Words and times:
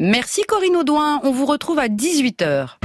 Merci 0.00 0.42
Corinne 0.46 0.76
Audouin, 0.76 1.18
on 1.24 1.32
vous 1.32 1.44
retrouve 1.44 1.80
à 1.80 1.88
18h. 1.88 2.76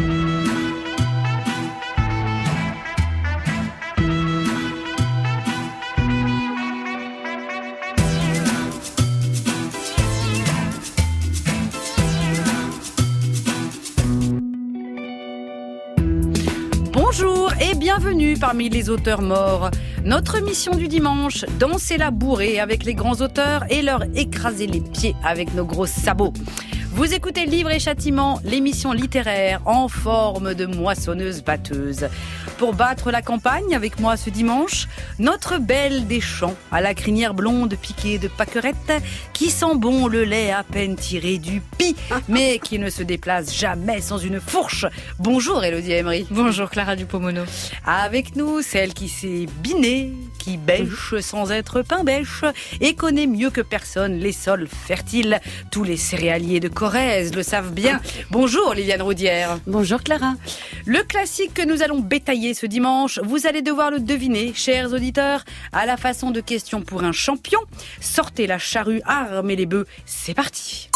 Bonjour 16.91 17.53
et 17.61 17.75
bienvenue 17.75 18.37
parmi 18.39 18.69
les 18.69 18.89
auteurs 18.89 19.21
morts. 19.21 19.69
Notre 20.03 20.41
mission 20.41 20.73
du 20.73 20.87
dimanche, 20.87 21.45
danser 21.59 21.97
la 21.97 22.09
bourrée 22.09 22.59
avec 22.59 22.83
les 22.83 22.95
grands 22.95 23.21
auteurs 23.21 23.65
et 23.69 23.83
leur 23.83 24.01
écraser 24.15 24.65
les 24.65 24.81
pieds 24.81 25.15
avec 25.23 25.53
nos 25.53 25.63
gros 25.63 25.85
sabots. 25.85 26.33
Vous 26.95 27.11
écoutez 27.11 27.47
Livre 27.47 27.71
et 27.71 27.79
Châtiment, 27.79 28.39
l'émission 28.43 28.91
littéraire 28.91 29.61
en 29.65 29.87
forme 29.87 30.53
de 30.53 30.67
moissonneuse 30.67 31.43
batteuse. 31.43 32.07
Pour 32.59 32.75
battre 32.75 33.09
la 33.09 33.23
campagne 33.23 33.75
avec 33.75 33.99
moi 33.99 34.15
ce 34.15 34.29
dimanche, 34.29 34.87
notre 35.17 35.57
belle 35.57 36.05
des 36.05 36.21
champs 36.21 36.55
à 36.71 36.81
la 36.81 36.93
crinière 36.93 37.33
blonde 37.33 37.75
piquée 37.81 38.19
de 38.19 38.27
pâquerettes 38.27 39.01
qui 39.33 39.49
sent 39.49 39.75
bon 39.75 40.05
le 40.05 40.23
lait 40.23 40.51
à 40.51 40.61
peine 40.61 40.95
tiré 40.95 41.39
du 41.39 41.63
pis, 41.79 41.95
mais 42.29 42.59
qui 42.59 42.77
ne 42.77 42.91
se 42.91 43.01
déplace 43.01 43.57
jamais 43.57 43.99
sans 43.99 44.19
une 44.19 44.39
fourche. 44.39 44.85
Bonjour 45.17 45.63
Elodie 45.63 45.93
Emery. 45.93 46.27
Bonjour 46.29 46.69
Clara 46.69 46.95
Dupomono. 46.95 47.41
Avec 47.87 48.35
nous, 48.35 48.61
celle 48.61 48.93
qui 48.93 49.09
s'est 49.09 49.47
binée, 49.63 50.13
qui 50.37 50.57
bêche 50.57 51.15
sans 51.21 51.51
être 51.51 51.81
pain 51.81 52.03
bêche 52.03 52.43
et 52.81 52.93
connaît 52.93 53.27
mieux 53.27 53.49
que 53.49 53.61
personne 53.61 54.19
les 54.19 54.31
sols 54.31 54.67
fertiles. 54.67 55.39
Tous 55.71 55.83
les 55.83 55.97
céréaliers 55.97 56.59
de 56.59 56.67
Corrèze 56.83 57.33
le 57.33 57.43
savent 57.43 57.71
bien. 57.71 58.01
Bonjour 58.29 58.73
Liliane 58.73 59.01
Roudière. 59.01 59.57
Bonjour 59.67 60.03
Clara. 60.03 60.33
Le 60.85 61.01
classique 61.03 61.53
que 61.53 61.65
nous 61.65 61.81
allons 61.81 62.01
bétailler 62.01 62.53
ce 62.53 62.65
dimanche, 62.65 63.21
vous 63.23 63.47
allez 63.47 63.61
devoir 63.61 63.89
le 63.89 64.01
deviner, 64.01 64.51
chers 64.53 64.91
auditeurs, 64.91 65.45
à 65.71 65.85
la 65.85 65.95
façon 65.95 66.31
de 66.31 66.41
questions 66.41 66.81
pour 66.81 67.05
un 67.05 67.13
champion. 67.13 67.61
Sortez 68.01 68.47
la 68.47 68.57
charrue, 68.57 69.01
armez 69.05 69.55
les 69.55 69.65
bœufs, 69.65 69.87
c'est 70.05 70.33
parti. 70.33 70.89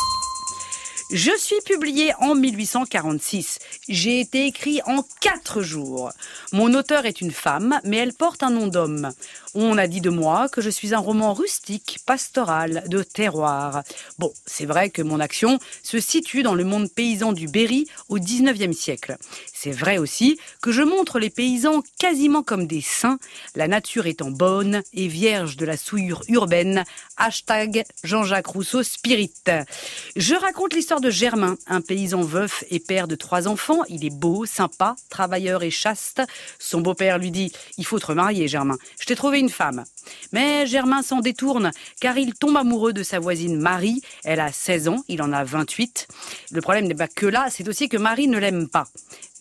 Je 1.13 1.31
suis 1.37 1.61
publié 1.65 2.11
en 2.19 2.35
1846. 2.35 3.59
J'ai 3.87 4.19
été 4.19 4.45
écrit 4.45 4.81
en 4.85 5.05
quatre 5.21 5.61
jours. 5.61 6.11
Mon 6.51 6.73
auteur 6.73 7.05
est 7.05 7.21
une 7.21 7.31
femme, 7.31 7.79
mais 7.85 7.95
elle 7.95 8.13
porte 8.13 8.43
un 8.43 8.49
nom 8.49 8.67
d'homme. 8.67 9.11
On 9.59 9.79
a 9.79 9.87
dit 9.87 10.01
de 10.01 10.11
moi 10.11 10.49
que 10.49 10.61
je 10.61 10.69
suis 10.69 10.93
un 10.93 10.99
roman 10.99 11.33
rustique, 11.33 11.97
pastoral, 12.05 12.83
de 12.89 13.01
terroir. 13.01 13.81
Bon, 14.19 14.31
c'est 14.45 14.67
vrai 14.67 14.91
que 14.91 15.01
mon 15.01 15.19
action 15.19 15.57
se 15.81 15.99
situe 15.99 16.43
dans 16.43 16.53
le 16.53 16.63
monde 16.63 16.91
paysan 16.91 17.33
du 17.33 17.47
Berry 17.47 17.87
au 18.07 18.19
19e 18.19 18.71
siècle. 18.71 19.17
C'est 19.55 19.71
vrai 19.71 19.97
aussi 19.97 20.37
que 20.61 20.71
je 20.71 20.83
montre 20.83 21.17
les 21.17 21.31
paysans 21.31 21.81
quasiment 21.97 22.43
comme 22.43 22.67
des 22.67 22.81
saints, 22.81 23.17
la 23.55 23.67
nature 23.67 24.05
étant 24.05 24.29
bonne 24.29 24.83
et 24.93 25.07
vierge 25.07 25.57
de 25.57 25.65
la 25.65 25.75
souillure 25.75 26.21
urbaine. 26.27 26.83
Hashtag 27.17 27.83
Jean-Jacques 28.03 28.45
Rousseau 28.45 28.83
Spirit. 28.83 29.33
Je 30.15 30.35
raconte 30.35 30.75
l'histoire 30.75 31.01
de 31.01 31.09
Germain, 31.09 31.57
un 31.65 31.81
paysan 31.81 32.21
veuf 32.21 32.63
et 32.69 32.79
père 32.79 33.07
de 33.07 33.15
trois 33.15 33.47
enfants. 33.47 33.81
Il 33.89 34.05
est 34.05 34.13
beau, 34.13 34.45
sympa, 34.45 34.95
travailleur 35.09 35.63
et 35.63 35.71
chaste. 35.71 36.21
Son 36.59 36.81
beau-père 36.81 37.17
lui 37.17 37.31
dit, 37.31 37.51
il 37.79 37.85
faut 37.87 37.97
te 37.97 38.05
remarier, 38.05 38.47
Germain. 38.47 38.77
Je 38.99 39.07
t'ai 39.07 39.15
trouvé 39.15 39.39
une 39.39 39.46
femme. 39.49 39.83
Mais 40.31 40.65
Germain 40.65 41.01
s'en 41.01 41.19
détourne, 41.19 41.71
car 41.99 42.17
il 42.17 42.33
tombe 42.33 42.57
amoureux 42.57 42.93
de 42.93 43.03
sa 43.03 43.19
voisine 43.19 43.59
Marie. 43.59 44.01
Elle 44.23 44.39
a 44.39 44.51
16 44.51 44.87
ans, 44.87 45.03
il 45.07 45.21
en 45.21 45.33
a 45.33 45.43
28. 45.43 46.07
Le 46.51 46.61
problème 46.61 46.87
n'est 46.87 46.95
pas 46.95 47.07
que 47.07 47.25
là, 47.25 47.47
c'est 47.49 47.67
aussi 47.67 47.89
que 47.89 47.97
Marie 47.97 48.27
ne 48.27 48.37
l'aime 48.37 48.67
pas. 48.67 48.87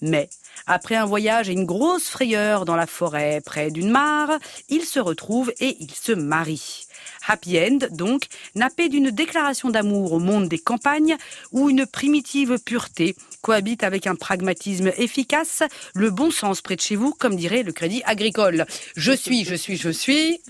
Mais, 0.02 0.28
après 0.66 0.96
un 0.96 1.06
voyage 1.06 1.48
et 1.48 1.52
une 1.52 1.64
grosse 1.64 2.08
frayeur 2.08 2.64
dans 2.64 2.76
la 2.76 2.86
forêt 2.86 3.40
près 3.44 3.70
d'une 3.70 3.90
mare, 3.90 4.38
ils 4.68 4.84
se 4.84 4.98
retrouvent 4.98 5.52
et 5.60 5.76
ils 5.80 5.94
se 5.94 6.12
marient. 6.12 6.85
Happy 7.26 7.58
End, 7.58 7.78
donc, 7.90 8.24
nappé 8.54 8.88
d'une 8.88 9.10
déclaration 9.10 9.70
d'amour 9.70 10.12
au 10.12 10.18
monde 10.18 10.48
des 10.48 10.58
campagnes, 10.58 11.16
où 11.52 11.70
une 11.70 11.86
primitive 11.86 12.58
pureté 12.64 13.16
cohabite 13.42 13.84
avec 13.84 14.06
un 14.06 14.14
pragmatisme 14.14 14.92
efficace, 14.96 15.62
le 15.94 16.10
bon 16.10 16.30
sens 16.30 16.62
près 16.62 16.76
de 16.76 16.80
chez 16.80 16.96
vous, 16.96 17.12
comme 17.12 17.36
dirait 17.36 17.62
le 17.62 17.72
crédit 17.72 18.02
agricole. 18.04 18.66
Je 18.96 19.12
suis, 19.12 19.44
je 19.44 19.54
suis, 19.54 19.76
je 19.76 19.90
suis... 19.90 20.40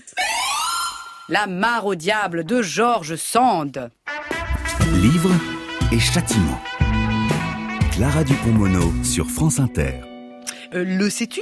La 1.29 1.45
mare 1.45 1.85
au 1.85 1.95
diable 1.95 2.45
de 2.45 2.61
Georges 2.61 3.17
Sand. 3.17 3.91
Livre 4.93 5.31
et 5.91 5.99
châtiment. 5.99 6.61
Clara 7.91 8.23
Dupont-Mono 8.23 8.93
sur 9.03 9.29
France 9.29 9.59
Inter. 9.59 9.99
Euh, 10.73 10.83
le 10.83 11.09
sais-tu? 11.09 11.41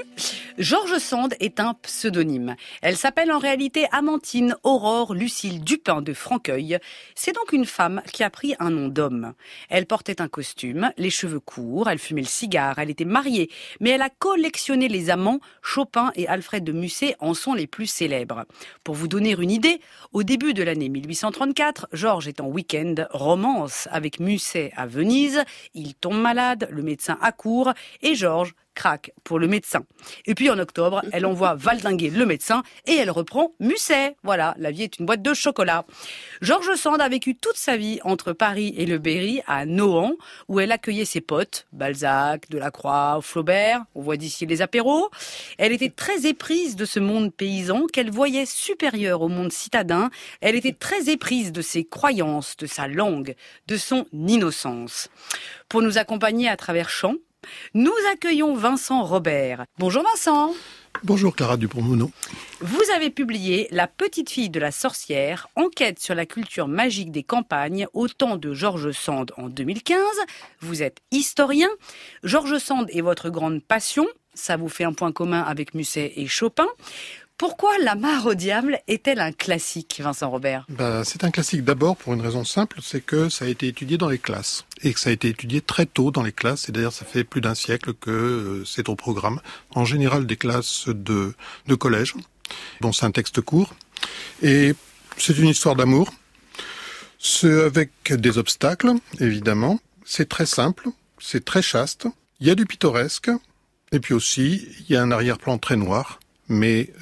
Georges 0.58 0.98
Sand 1.00 1.36
est 1.40 1.60
un 1.60 1.74
pseudonyme. 1.74 2.56
Elle 2.82 2.96
s'appelle 2.96 3.32
en 3.32 3.40
réalité 3.40 3.88
Amantine 3.92 4.56
Aurore 4.64 5.14
Lucille 5.14 5.64
Dupin 5.64 6.02
de 6.02 6.14
Franqueuil. 6.14 6.78
C'est 7.16 7.34
donc 7.34 7.52
une 7.52 7.66
femme 7.66 8.02
qui 8.12 8.24
a 8.24 8.30
pris 8.30 8.56
un 8.60 8.70
nom 8.70 8.88
d'homme. 8.88 9.34
Elle 9.70 9.86
portait 9.86 10.22
un 10.22 10.28
costume, 10.28 10.92
les 10.98 11.10
cheveux 11.10 11.40
courts, 11.40 11.90
elle 11.90 12.00
fumait 12.00 12.22
le 12.22 12.28
cigare, 12.28 12.80
elle 12.80 12.90
était 12.90 13.06
mariée, 13.06 13.50
mais 13.80 13.92
elle 13.92 14.02
a 14.02 14.10
collectionné 14.10 14.88
les 14.88 15.10
amants. 15.10 15.40
Chopin 15.62 16.12
et 16.16 16.28
Alfred 16.28 16.64
de 16.64 16.72
Musset 16.72 17.16
en 17.20 17.34
sont 17.34 17.54
les 17.54 17.68
plus 17.68 17.88
célèbres. 17.88 18.46
Pour 18.84 18.96
vous 18.96 19.08
donner 19.08 19.36
une 19.38 19.52
idée, 19.52 19.82
au 20.14 20.24
début 20.24 20.54
de 20.54 20.64
l'année 20.64 20.90
1834, 20.90 21.88
Georges 21.92 22.28
est 22.28 22.42
en 22.42 22.48
week-end, 22.48 22.96
romance 23.10 23.88
avec 23.92 24.20
Musset 24.20 24.72
à 24.76 24.86
Venise. 24.88 25.44
Il 25.74 25.96
tombe 25.96 26.20
malade, 26.20 26.68
le 26.72 26.84
médecin 26.84 27.18
accourt 27.22 27.74
et 28.02 28.16
Georges 28.16 28.54
craque 28.76 29.12
pour 29.24 29.40
le 29.40 29.48
médecin. 29.48 29.86
Et 30.26 30.36
puis 30.36 30.50
en 30.50 30.60
octobre, 30.60 31.02
elle 31.12 31.26
envoie 31.26 31.56
valdinguer 31.56 32.12
le 32.12 32.26
médecin 32.26 32.62
et 32.86 32.94
elle 32.94 33.10
reprend 33.10 33.54
Musset. 33.60 34.16
Voilà, 34.24 34.54
la 34.60 34.72
vie 34.72 34.84
est 34.84 35.00
une 35.00 35.06
boîte 35.06 35.24
de 35.24 35.34
chocolat. 35.34 35.86
Georges 36.42 36.76
Sand 36.76 37.02
a 37.02 37.10
vécu 37.10 37.36
toute 37.36 37.58
sa 37.58 37.78
vie 37.78 38.00
entre 38.04 38.34
Paris 38.34 38.76
et 38.78 38.86
le 38.86 38.98
Berry 38.98 39.42
à 39.48 39.66
Nohant, 39.66 40.14
où 40.48 40.60
elle 40.60 40.72
accueillait 40.72 41.06
ses 41.06 41.22
potes, 41.22 41.66
Balzac, 41.72 42.50
Delacroix, 42.50 43.20
Flaubert. 43.22 43.86
On 43.96 44.02
voit 44.02 44.18
d'ici 44.18 44.46
les 44.46 44.62
apéros. 44.62 45.10
Elle 45.58 45.72
était 45.72 45.90
très 45.90 46.28
éprise 46.28 46.76
de 46.76 46.86
ce 46.86 47.00
monde 47.00 47.34
paysan 47.34 47.88
qu'elle 47.88 48.12
voyait 48.12 48.46
supérieur 48.46 49.22
au 49.22 49.30
monde 49.30 49.52
citadin. 49.52 50.10
Elle 50.42 50.56
était 50.56 50.74
très 50.74 51.10
éprise 51.10 51.52
de 51.52 51.62
ses 51.62 51.86
croyances, 51.86 52.58
de 52.58 52.68
sa 52.68 52.88
langue, 52.88 53.36
de 53.68 53.78
son 53.78 54.06
innocence. 54.14 55.10
Pour 55.70 55.82
nous 55.82 55.98
accompagner 55.98 56.50
à 56.50 56.58
travers 56.58 56.90
chants, 56.90 57.16
nous 57.74 57.94
accueillons 58.12 58.56
Vincent 58.56 59.04
Robert. 59.04 59.66
Bonjour 59.80 60.04
Vincent. 60.04 60.54
Bonjour 61.04 61.36
Clara 61.36 61.58
Dupont-Mono. 61.58 62.12
Vous 62.62 62.84
avez 62.96 63.10
publié 63.10 63.68
La 63.72 63.88
petite 63.88 64.30
fille 64.30 64.50
de 64.50 64.60
la 64.60 64.72
sorcière, 64.72 65.48
enquête 65.56 66.00
sur 66.00 66.16
la 66.16 66.26
culture 66.26 66.68
magique 66.68 67.12
des 67.12 67.24
campagnes 67.24 67.88
au 67.94 68.08
temps 68.08 68.38
de 68.38 68.54
Georges 68.54 68.92
Sand 68.92 69.32
en 69.38 69.50
2015. 69.50 70.00
Vous 70.62 70.82
êtes 70.82 71.00
historien. 71.12 71.70
Georges 72.24 72.58
Sand 72.60 72.88
est 72.92 73.02
votre 73.02 73.30
grande 73.30 73.62
passion. 73.62 74.08
Ça 74.34 74.58
vous 74.58 74.70
fait 74.70 74.84
un 74.84 74.94
point 74.94 75.12
commun 75.12 75.42
avec 75.42 75.74
Musset 75.74 76.14
et 76.16 76.28
Chopin. 76.28 76.68
Pourquoi 77.38 77.78
La 77.80 77.96
mare 77.96 78.28
au 78.28 78.34
diable 78.34 78.80
est-elle 78.88 79.20
un 79.20 79.34
classique, 79.34 80.00
Vincent 80.02 80.30
Robert? 80.30 80.66
Ben, 80.70 81.04
C'est 81.04 81.26
un 81.26 81.32
classique 81.32 81.66
d'abord 81.66 81.98
pour 81.98 82.14
une 82.14 82.22
raison 82.22 82.46
simple, 82.46 82.80
c'est 82.82 83.02
que 83.02 83.28
ça 83.28 83.44
a 83.44 83.50
été 83.50 83.68
étudié 83.68 83.98
dans 83.98 84.08
les 84.08 84.20
classes. 84.20 84.64
Et 84.84 84.94
que 84.94 85.00
ça 85.02 85.10
a 85.10 85.14
été 85.14 85.28
étudié 85.28 85.60
très 85.60 85.86
tôt 85.86 86.12
dans 86.12 86.24
les 86.24 86.32
classes. 86.32 86.70
Et 86.70 86.72
d'ailleurs, 86.72 86.94
ça 86.94 87.04
fait 87.04 87.26
plus 87.26 87.42
d'un 87.42 87.54
siècle 87.54 87.94
que 87.94 88.10
euh, 88.10 88.66
c'est 88.66 88.88
au 88.88 88.96
programme. 88.96 89.42
En 89.72 89.84
général, 89.84 90.26
des 90.26 90.38
classes 90.38 90.88
de, 90.88 91.34
de 91.68 91.76
collège. 91.76 92.14
Bon, 92.80 92.94
c'est 92.94 93.06
un 93.06 93.12
texte 93.12 93.42
court. 93.42 93.76
Et 94.42 94.74
c'est 95.18 95.38
une 95.38 95.50
histoire 95.50 95.76
d'amour. 95.76 96.14
C'est 97.20 97.64
avec 97.66 97.92
des 98.14 98.38
obstacles, 98.38 98.94
évidemment. 99.20 99.82
C'est 100.06 100.30
très 100.30 100.46
simple. 100.46 100.88
C'est 101.20 101.44
très 101.44 101.62
chaste. 101.62 102.08
Il 102.40 102.48
y 102.48 102.50
a 102.50 102.56
du 102.56 102.66
pittoresque. 102.66 103.30
Et 103.92 104.00
puis 104.00 104.14
aussi, 104.14 104.70
il 104.80 104.94
y 104.94 104.96
a 104.96 105.02
un 105.02 105.12
arrière-plan 105.12 105.58
très 105.58 105.76
noir. 105.76 106.22
Mais 106.48 106.94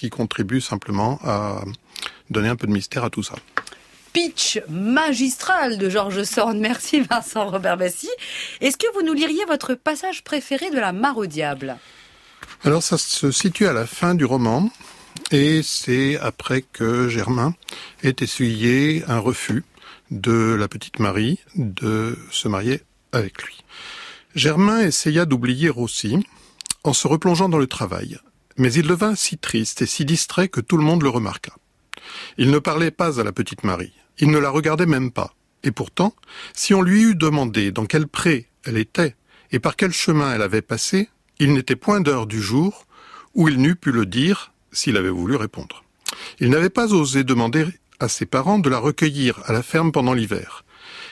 qui 0.00 0.08
contribue 0.08 0.62
simplement 0.62 1.20
à 1.22 1.62
donner 2.30 2.48
un 2.48 2.56
peu 2.56 2.66
de 2.66 2.72
mystère 2.72 3.04
à 3.04 3.10
tout 3.10 3.22
ça. 3.22 3.34
Pitch 4.14 4.58
magistral 4.70 5.76
de 5.76 5.90
Georges 5.90 6.22
Sand. 6.22 6.56
Merci 6.60 7.02
Vincent 7.02 7.50
Robert 7.50 7.76
Bassy. 7.76 8.08
Est-ce 8.62 8.78
que 8.78 8.90
vous 8.94 9.02
nous 9.02 9.12
liriez 9.12 9.44
votre 9.44 9.74
passage 9.74 10.24
préféré 10.24 10.70
de 10.70 10.76
La 10.76 10.92
Mare 10.92 11.18
au 11.18 11.26
Diable? 11.26 11.76
Alors 12.64 12.82
ça 12.82 12.96
se 12.96 13.30
situe 13.30 13.66
à 13.66 13.74
la 13.74 13.86
fin 13.86 14.14
du 14.14 14.24
roman 14.24 14.70
et 15.32 15.60
c'est 15.62 16.18
après 16.18 16.62
que 16.62 17.08
Germain 17.08 17.54
ait 18.02 18.16
essuyé 18.20 19.04
un 19.06 19.18
refus 19.18 19.64
de 20.10 20.56
la 20.58 20.66
petite 20.66 20.98
Marie 20.98 21.38
de 21.56 22.18
se 22.30 22.48
marier 22.48 22.80
avec 23.12 23.42
lui. 23.42 23.62
Germain 24.34 24.80
essaya 24.80 25.26
d'oublier 25.26 25.68
Rossi 25.68 26.24
en 26.84 26.94
se 26.94 27.06
replongeant 27.06 27.50
dans 27.50 27.58
le 27.58 27.66
travail, 27.66 28.18
mais 28.60 28.74
il 28.74 28.86
devint 28.86 29.14
si 29.14 29.38
triste 29.38 29.80
et 29.82 29.86
si 29.86 30.04
distrait 30.04 30.48
que 30.48 30.60
tout 30.60 30.76
le 30.76 30.84
monde 30.84 31.02
le 31.02 31.08
remarqua. 31.08 31.54
Il 32.36 32.50
ne 32.50 32.58
parlait 32.58 32.90
pas 32.90 33.18
à 33.18 33.24
la 33.24 33.32
petite 33.32 33.64
Marie, 33.64 33.94
il 34.18 34.30
ne 34.30 34.38
la 34.38 34.50
regardait 34.50 34.86
même 34.86 35.10
pas, 35.10 35.34
Et 35.62 35.72
pourtant, 35.72 36.14
si 36.54 36.72
on 36.74 36.82
lui 36.82 37.02
eût 37.02 37.14
demandé 37.14 37.72
dans 37.72 37.86
quel 37.86 38.06
pré 38.06 38.48
elle 38.64 38.76
était 38.76 39.16
et 39.50 39.58
par 39.58 39.76
quel 39.76 39.92
chemin 39.92 40.34
elle 40.34 40.42
avait 40.42 40.62
passé, 40.62 41.08
il 41.38 41.52
n'était 41.52 41.76
point 41.76 42.00
d'heure 42.00 42.26
du 42.26 42.40
jour 42.40 42.86
où 43.34 43.48
il 43.48 43.56
n'eût 43.56 43.76
pu 43.76 43.92
le 43.92 44.06
dire 44.06 44.52
s'il 44.72 44.96
avait 44.96 45.10
voulu 45.10 45.36
répondre. 45.36 45.84
Il 46.38 46.50
n'avait 46.50 46.70
pas 46.70 46.92
osé 46.92 47.24
demander 47.24 47.66
à 47.98 48.08
ses 48.08 48.26
parents 48.26 48.58
de 48.58 48.68
la 48.68 48.78
recueillir 48.78 49.40
à 49.46 49.52
la 49.52 49.62
ferme 49.62 49.92
pendant 49.92 50.14
l'hiver. 50.14 50.64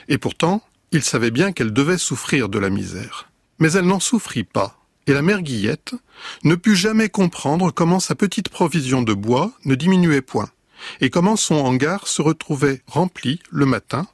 Et 0.07 0.17
pourtant, 0.17 0.63
il 0.91 1.03
savait 1.03 1.31
bien 1.31 1.51
qu'elle 1.51 1.73
devait 1.73 1.97
souffrir 1.97 2.49
de 2.49 2.59
la 2.59 2.69
misère. 2.69 3.29
Mais 3.59 3.71
elle 3.73 3.85
n'en 3.85 3.99
souffrit 3.99 4.43
pas, 4.43 4.78
et 5.09 5.13
la 5.13 5.23
mère 5.23 5.41
Guillette 5.41 5.95
ne 6.43 6.53
put 6.53 6.75
jamais 6.75 7.09
comprendre 7.09 7.71
comment 7.71 7.99
sa 7.99 8.13
petite 8.13 8.49
provision 8.49 9.01
de 9.01 9.15
bois 9.15 9.51
ne 9.65 9.73
diminuait 9.73 10.21
point, 10.21 10.49
et 11.01 11.09
comment 11.09 11.35
son 11.35 11.55
hangar 11.55 12.07
se 12.07 12.21
retrouvait 12.21 12.83
rempli 12.85 13.39
le 13.49 13.65
matin, 13.65 14.07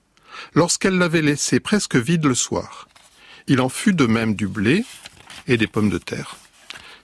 lorsqu'elle 0.53 0.97
l'avait 0.97 1.21
laissé 1.21 1.59
presque 1.59 1.97
vide 1.97 2.25
le 2.25 2.33
soir. 2.33 2.87
Il 3.47 3.59
en 3.59 3.67
fut 3.67 3.93
de 3.93 4.05
même 4.05 4.35
du 4.35 4.47
blé 4.47 4.85
et 5.47 5.57
des 5.57 5.67
pommes 5.67 5.89
de 5.89 5.97
terre. 5.97 6.37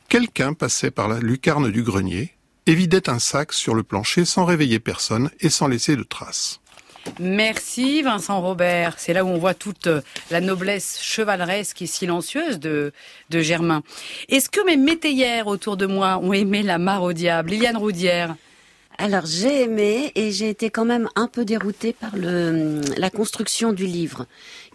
Quelqu'un 0.08 0.54
passait 0.54 0.92
par 0.92 1.10
la 1.10 1.20
lucarne 1.20 1.70
du 1.70 1.84
grenier 1.84 2.34
et 2.68 2.76
vidait 2.76 3.10
un 3.10 3.20
sac 3.20 3.52
sur 3.52 3.76
le 3.76 3.84
plancher 3.84 4.24
sans 4.24 4.46
réveiller 4.46 4.80
personne 4.80 5.30
et 5.42 5.50
sans 5.50 5.68
laisser 5.68 5.98
de 5.98 6.04
traces. 6.04 6.61
Merci 7.20 8.02
Vincent 8.02 8.42
Robert. 8.42 8.96
C'est 8.98 9.14
là 9.14 9.26
où 9.26 9.28
on 9.28 9.38
voit 9.38 9.54
toute 9.54 9.88
euh, 9.88 10.02
la 10.30 10.42
noblesse 10.42 11.00
chevaleresque 11.02 11.82
et 11.82 11.88
silencieuse 11.88 12.60
de, 12.60 12.94
de 13.30 13.40
Germain. 13.40 13.84
Est-ce 14.30 14.50
que 14.50 14.66
mes 14.66 14.78
métayères 14.78 15.48
autour 15.48 15.78
de 15.78 15.86
moi 15.86 16.20
ont 16.22 16.34
aimé 16.34 16.64
la 16.64 16.78
mare 16.78 17.04
au 17.04 17.14
diable? 17.14 17.52
Liliane 17.52 17.78
Roudière 17.78 18.36
alors 18.98 19.26
j'ai 19.26 19.64
aimé 19.64 20.12
et 20.14 20.32
j'ai 20.32 20.50
été 20.50 20.70
quand 20.70 20.86
même 20.86 21.10
un 21.16 21.28
peu 21.28 21.44
déroutée 21.44 21.92
par 21.92 22.16
le, 22.16 22.82
la 22.98 23.10
construction 23.10 23.74
du 23.74 23.88
livre, 23.88 24.28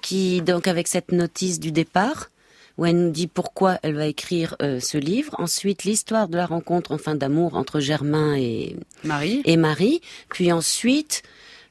qui 0.02 0.40
donc 0.40 0.66
avec 0.66 0.88
cette 0.88 1.12
notice 1.12 1.60
du 1.60 1.70
départ, 1.70 2.30
où 2.76 2.84
elle 2.86 2.96
nous 2.96 3.10
dit 3.10 3.28
pourquoi 3.28 3.78
elle 3.82 3.94
va 3.94 4.06
écrire 4.06 4.56
euh, 4.62 4.80
ce 4.80 4.98
livre. 4.98 5.34
Ensuite, 5.38 5.84
l'histoire 5.84 6.26
de 6.28 6.36
la 6.36 6.46
rencontre 6.46 6.92
en 6.92 6.98
fin 6.98 7.14
d'amour 7.14 7.54
entre 7.56 7.78
Germain 7.78 8.34
et 8.36 8.76
Marie. 9.04 9.42
Et 9.44 9.56
Marie. 9.56 10.00
Puis 10.28 10.50
ensuite, 10.50 11.22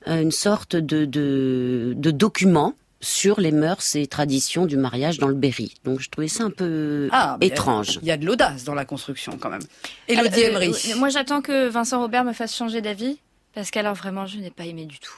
une 0.08 0.32
sorte 0.32 0.76
de, 0.76 1.06
de, 1.06 1.94
de 1.96 2.12
document 2.12 2.74
sur 3.02 3.40
les 3.40 3.52
mœurs 3.52 3.96
et 3.96 4.08
traditions 4.08 4.66
du 4.66 4.78
mariage 4.78 5.20
dans 5.20 5.28
le 5.28 5.36
Berry. 5.36 5.76
Donc 5.84 6.00
je 6.00 6.10
trouvais 6.10 6.28
ça 6.28 6.44
un 6.46 6.50
peu 6.50 7.10
Ah, 7.12 7.38
étrange. 7.42 8.00
Il 8.02 8.08
y 8.08 8.12
a 8.12 8.18
de 8.18 8.26
l'audace 8.26 8.64
dans 8.64 8.74
la 8.74 8.86
construction 8.86 9.38
quand 9.38 9.50
même. 9.50 9.62
Elodie 10.08 10.44
Euh, 10.44 10.50
Emery. 10.50 10.70
euh, 10.70 10.96
moi, 10.98 11.10
j'attends 11.10 11.42
que 11.42 11.68
Vincent 11.68 12.00
Robert 12.02 12.24
me 12.24 12.34
fasse 12.34 12.56
changer 12.56 12.82
d'avis, 12.82 13.20
parce 13.54 13.70
qu'alors 13.70 13.96
vraiment, 13.96 14.26
je 14.26 14.38
n'ai 14.38 14.50
pas 14.50 14.66
aimé 14.66 14.86
du 14.86 15.00
tout. 15.00 15.14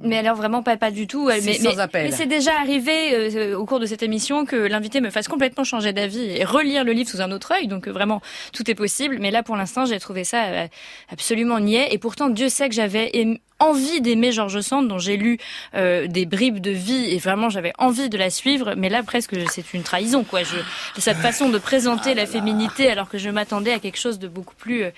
Mais 0.00 0.16
alors 0.16 0.36
vraiment 0.36 0.62
pas 0.62 0.76
pas 0.76 0.90
du 0.90 1.06
tout. 1.06 1.26
Mais, 1.26 1.40
sans 1.40 1.74
mais- 1.74 1.78
appel. 1.78 2.04
mais 2.06 2.16
c'est 2.16 2.26
déjà 2.26 2.58
arrivé 2.58 3.14
euh, 3.14 3.56
au 3.58 3.66
cours 3.66 3.78
de 3.78 3.86
cette 3.86 4.02
émission 4.02 4.46
que 4.46 4.56
l'invité 4.56 5.00
me 5.00 5.10
fasse 5.10 5.28
complètement 5.28 5.64
changer 5.64 5.92
d'avis 5.92 6.24
et 6.24 6.44
relire 6.44 6.82
le 6.82 6.92
livre 6.92 7.10
sous 7.10 7.20
un 7.20 7.30
autre 7.30 7.52
œil. 7.52 7.66
Donc 7.68 7.86
euh, 7.86 7.92
vraiment 7.92 8.22
tout 8.52 8.68
est 8.70 8.74
possible. 8.74 9.18
Mais 9.20 9.30
là 9.30 9.42
pour 9.42 9.54
l'instant 9.56 9.84
j'ai 9.84 10.00
trouvé 10.00 10.24
ça 10.24 10.44
euh, 10.44 10.66
absolument 11.10 11.60
niais. 11.60 11.88
Et 11.92 11.98
pourtant 11.98 12.30
Dieu 12.30 12.48
sait 12.48 12.68
que 12.68 12.74
j'avais 12.74 13.12
envie 13.58 14.00
d'aimer 14.00 14.32
Georges 14.32 14.60
Sand 14.62 14.88
dont 14.88 14.98
j'ai 14.98 15.16
lu 15.16 15.38
euh, 15.74 16.06
des 16.08 16.24
bribes 16.26 16.58
de 16.60 16.70
vie 16.70 17.10
et 17.14 17.18
vraiment 17.18 17.48
j'avais 17.50 17.72
envie 17.78 18.08
de 18.08 18.16
la 18.16 18.30
suivre. 18.30 18.74
Mais 18.76 18.88
là 18.88 19.02
presque 19.02 19.36
c'est 19.50 19.74
une 19.74 19.82
trahison 19.82 20.24
quoi. 20.24 20.42
Je, 20.42 20.56
cette 21.00 21.18
façon 21.18 21.50
de 21.50 21.58
présenter 21.58 22.14
la 22.14 22.26
féminité 22.26 22.88
alors 22.90 23.08
que 23.10 23.18
je 23.18 23.28
m'attendais 23.28 23.72
à 23.74 23.78
quelque 23.78 23.98
chose 23.98 24.18
de 24.18 24.26
beaucoup 24.26 24.54
plus 24.54 24.84
euh, 24.84 24.90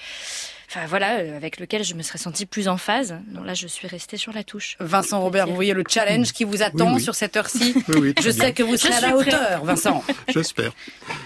Enfin 0.69 0.87
voilà, 0.87 1.19
euh, 1.19 1.37
avec 1.37 1.59
lequel 1.61 1.85
je 1.85 1.95
me 1.95 2.03
serais 2.03 2.19
sentie 2.19 2.47
plus 2.47 2.69
en 2.69 2.77
phase. 2.77 3.17
Donc 3.33 3.47
là, 3.47 3.55
je 3.55 3.67
suis 3.67 3.87
restée 3.87 4.17
sur 4.17 4.33
la 4.33 4.43
touche. 4.45 4.77
Vincent 4.81 5.21
Robert, 5.21 5.47
vous 5.47 5.55
voyez 5.55 5.75
le 5.75 5.85
challenge 5.89 6.33
qui 6.33 6.45
vous 6.45 6.63
attend 6.63 6.89
Oui, 6.89 6.95
oui. 6.97 7.01
sur 7.03 7.15
cette 7.15 7.37
heure-ci 7.37 7.75
Oui, 7.89 8.15
Je 8.19 8.31
bien. 8.31 8.45
sais 8.47 8.53
que 8.53 8.63
vous 8.63 8.77
serez 8.77 8.95
à 8.95 9.01
la 9.01 9.17
hauteur, 9.17 9.65
Vincent. 9.65 10.03
J'espère. 10.29 10.73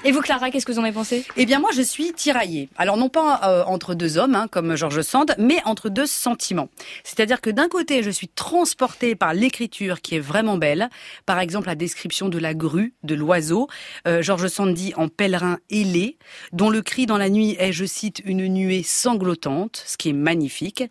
Et 0.05 0.12
vous, 0.12 0.20
Clara, 0.20 0.50
qu'est-ce 0.50 0.67
que 0.67 0.73
vous 0.73 0.79
en 0.79 0.85
avez 0.85 0.93
pensé? 0.93 1.25
Eh 1.37 1.46
bien, 1.46 1.61
moi, 1.61 1.70
je 1.75 1.82
suis 1.82 2.12
tiraillée. 2.12 2.69
Alors, 2.76 2.96
non 2.96 3.08
pas 3.08 3.40
euh, 3.44 3.64
entre 3.64 3.94
deux 3.94 4.19
hommes, 4.19 4.35
hein, 4.35 4.49
comme 4.50 4.76
Georges 4.76 5.02
Sand, 5.02 5.35
mais 5.38 5.58
entre 5.64 5.88
deux 5.88 6.06
sentiments. 6.06 6.69
C'est-à-dire 7.05 7.40
que 7.40 7.50
d'un 7.50 7.69
côté, 7.69 8.02
je 8.02 8.11
suis 8.11 8.29
transportée 8.29 9.14
par 9.14 9.35
l'écriture 9.35 10.00
qui 10.00 10.17
est 10.17 10.20
vraiment 10.20 10.58
belle. 10.58 10.88
Par 11.26 11.38
exemple, 11.40 11.67
la 11.69 11.75
description 11.75 12.29
de 12.29 12.38
la 12.38 12.55
grue, 12.55 12.94
de 13.05 13.14
l'oiseau. 13.14 13.69
Euh, 14.06 14.23
Georges 14.23 14.49
Sand 14.49 14.75
dit 14.75 14.93
en 14.96 15.08
pèlerin 15.08 15.58
ailé, 15.70 16.19
dont 16.52 16.70
le 16.70 16.82
cri 16.82 17.06
dans 17.06 17.19
la 17.19 17.29
nuit 17.31 17.56
est, 17.58 17.73
je 17.73 17.85
cite, 17.85 18.20
une 18.25 18.46
nuée 18.49 18.82
ce 19.34 19.96
qui 19.96 20.10
est 20.10 20.14
magnifique. 20.14 20.84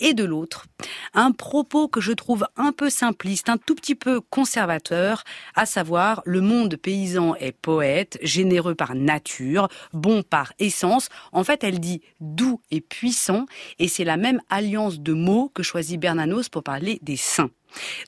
Et 0.00 0.14
de 0.14 0.24
l'autre, 0.24 0.66
un 1.14 1.32
propos 1.32 1.88
que 1.88 2.00
je 2.00 2.12
trouve 2.12 2.46
un 2.56 2.72
peu 2.72 2.90
simpliste, 2.90 3.48
un 3.48 3.58
tout 3.58 3.74
petit 3.74 3.94
peu 3.94 4.20
conservateur, 4.20 5.24
à 5.54 5.66
savoir 5.66 6.22
le 6.24 6.40
monde 6.40 6.76
paysan 6.76 7.34
est 7.36 7.52
poète, 7.52 8.18
généreux 8.22 8.74
par 8.74 8.94
nature, 8.94 9.68
bon 9.92 10.22
par 10.22 10.52
essence. 10.58 11.08
En 11.32 11.44
fait, 11.44 11.64
elle 11.64 11.80
dit 11.80 12.02
doux 12.20 12.60
et 12.70 12.80
puissant, 12.80 13.46
et 13.78 13.88
c'est 13.88 14.04
la 14.04 14.16
même 14.16 14.40
alliance 14.48 15.00
de 15.00 15.12
mots 15.12 15.50
que 15.54 15.62
choisit 15.62 16.00
Bernanos 16.00 16.48
pour 16.48 16.62
parler 16.62 16.98
des 17.02 17.16
saints. 17.16 17.50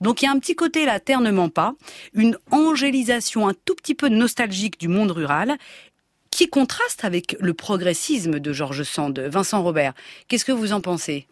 Donc 0.00 0.20
il 0.20 0.26
y 0.26 0.28
a 0.28 0.30
un 0.30 0.38
petit 0.38 0.54
côté 0.54 0.84
là, 0.84 1.00
terre 1.00 1.20
ne 1.20 1.30
ment 1.30 1.48
pas, 1.48 1.74
une 2.12 2.36
angélisation 2.50 3.48
un 3.48 3.54
tout 3.64 3.74
petit 3.74 3.94
peu 3.94 4.08
nostalgique 4.08 4.78
du 4.78 4.88
monde 4.88 5.10
rural, 5.10 5.56
qui 6.34 6.48
contraste 6.48 7.04
avec 7.04 7.36
le 7.38 7.54
progressisme 7.54 8.40
de 8.40 8.52
Georges 8.52 8.82
Sand. 8.82 9.20
Vincent 9.20 9.62
Robert, 9.62 9.94
qu'est-ce 10.26 10.44
que 10.44 10.50
vous 10.50 10.72
en 10.72 10.80
pensez? 10.80 11.28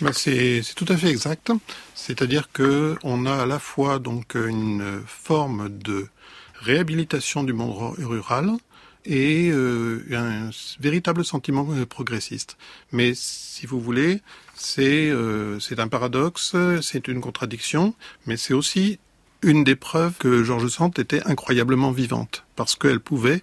Ben, 0.00 0.12
c'est 0.12 0.62
tout 0.76 0.86
à 0.88 0.96
fait 0.96 1.08
exact. 1.08 1.50
C'est-à-dire 1.96 2.52
que 2.52 2.96
on 3.02 3.26
a 3.26 3.34
à 3.34 3.46
la 3.46 3.58
fois 3.58 3.98
donc 3.98 4.36
une 4.36 5.02
forme 5.08 5.70
de 5.70 6.06
réhabilitation 6.60 7.42
du 7.42 7.52
monde 7.52 7.72
ru- 7.72 8.04
rural 8.04 8.52
et 9.04 9.50
euh, 9.50 10.04
un 10.12 10.50
véritable 10.78 11.24
sentiment 11.24 11.66
euh, 11.72 11.84
progressiste. 11.84 12.56
Mais 12.92 13.12
si 13.16 13.66
vous 13.66 13.80
voulez, 13.80 14.20
c'est 14.54 15.10
euh, 15.10 15.58
c'est 15.58 15.80
un 15.80 15.88
paradoxe, 15.88 16.54
c'est 16.80 17.08
une 17.08 17.20
contradiction, 17.20 17.92
mais 18.26 18.36
c'est 18.36 18.54
aussi 18.54 19.00
une 19.42 19.64
des 19.64 19.74
preuves 19.74 20.14
que 20.16 20.44
Georges 20.44 20.68
Sand 20.68 20.96
était 21.00 21.24
incroyablement 21.24 21.90
vivante 21.90 22.44
parce 22.54 22.76
qu'elle 22.76 23.00
pouvait 23.00 23.42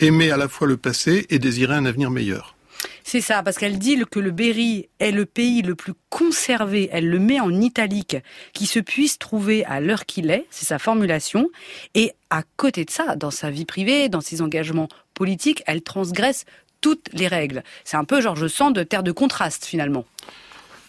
aimer 0.00 0.30
à 0.30 0.36
la 0.36 0.48
fois 0.48 0.66
le 0.66 0.76
passé 0.76 1.26
et 1.30 1.38
désirer 1.38 1.74
un 1.74 1.86
avenir 1.86 2.10
meilleur. 2.10 2.54
C'est 3.02 3.20
ça, 3.20 3.42
parce 3.42 3.58
qu'elle 3.58 3.78
dit 3.78 4.02
que 4.10 4.18
le 4.18 4.30
Berry 4.30 4.88
est 4.98 5.10
le 5.10 5.26
pays 5.26 5.62
le 5.62 5.74
plus 5.74 5.92
conservé, 6.08 6.88
elle 6.90 7.08
le 7.08 7.18
met 7.18 7.38
en 7.38 7.60
italique, 7.60 8.16
qui 8.52 8.66
se 8.66 8.78
puisse 8.78 9.18
trouver 9.18 9.64
à 9.66 9.80
l'heure 9.80 10.06
qu'il 10.06 10.30
est, 10.30 10.46
c'est 10.50 10.64
sa 10.64 10.78
formulation, 10.78 11.50
et 11.94 12.12
à 12.30 12.42
côté 12.56 12.84
de 12.84 12.90
ça, 12.90 13.14
dans 13.16 13.30
sa 13.30 13.50
vie 13.50 13.66
privée, 13.66 14.08
dans 14.08 14.22
ses 14.22 14.40
engagements 14.40 14.88
politiques, 15.12 15.62
elle 15.66 15.82
transgresse 15.82 16.44
toutes 16.80 17.10
les 17.12 17.28
règles. 17.28 17.62
C'est 17.84 17.96
un 17.96 18.04
peu, 18.04 18.20
je 18.20 18.48
sens 18.48 18.72
de 18.72 18.82
terre 18.82 19.02
de 19.02 19.12
contraste, 19.12 19.64
finalement. 19.64 20.04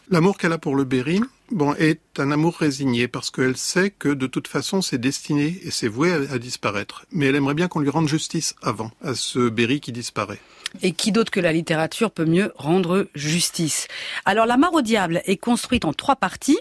L'amour 0.09 0.37
qu'elle 0.37 0.53
a 0.53 0.57
pour 0.57 0.75
le 0.75 0.83
Berry, 0.83 1.21
bon, 1.51 1.73
est 1.75 2.01
un 2.19 2.31
amour 2.31 2.57
résigné 2.57 3.07
parce 3.07 3.31
qu'elle 3.31 3.57
sait 3.57 3.89
que 3.89 4.09
de 4.09 4.27
toute 4.27 4.47
façon 4.47 4.81
c'est 4.81 4.97
destiné 4.97 5.59
et 5.63 5.71
c'est 5.71 5.87
voué 5.87 6.11
à, 6.13 6.37
disparaître. 6.37 7.05
Mais 7.11 7.27
elle 7.27 7.35
aimerait 7.35 7.53
bien 7.53 7.67
qu'on 7.67 7.79
lui 7.79 7.89
rende 7.89 8.07
justice 8.07 8.55
avant 8.61 8.91
à 9.01 9.15
ce 9.15 9.49
Berry 9.49 9.79
qui 9.79 9.91
disparaît. 9.91 10.39
Et 10.81 10.91
qui 10.91 11.11
d'autre 11.11 11.31
que 11.31 11.39
la 11.39 11.53
littérature 11.53 12.11
peut 12.11 12.25
mieux 12.25 12.51
rendre 12.55 13.07
justice? 13.15 13.87
Alors, 14.25 14.45
La 14.45 14.57
Mare 14.57 14.73
au 14.73 14.81
Diable 14.81 15.21
est 15.25 15.37
construite 15.37 15.85
en 15.85 15.93
trois 15.93 16.15
parties. 16.15 16.57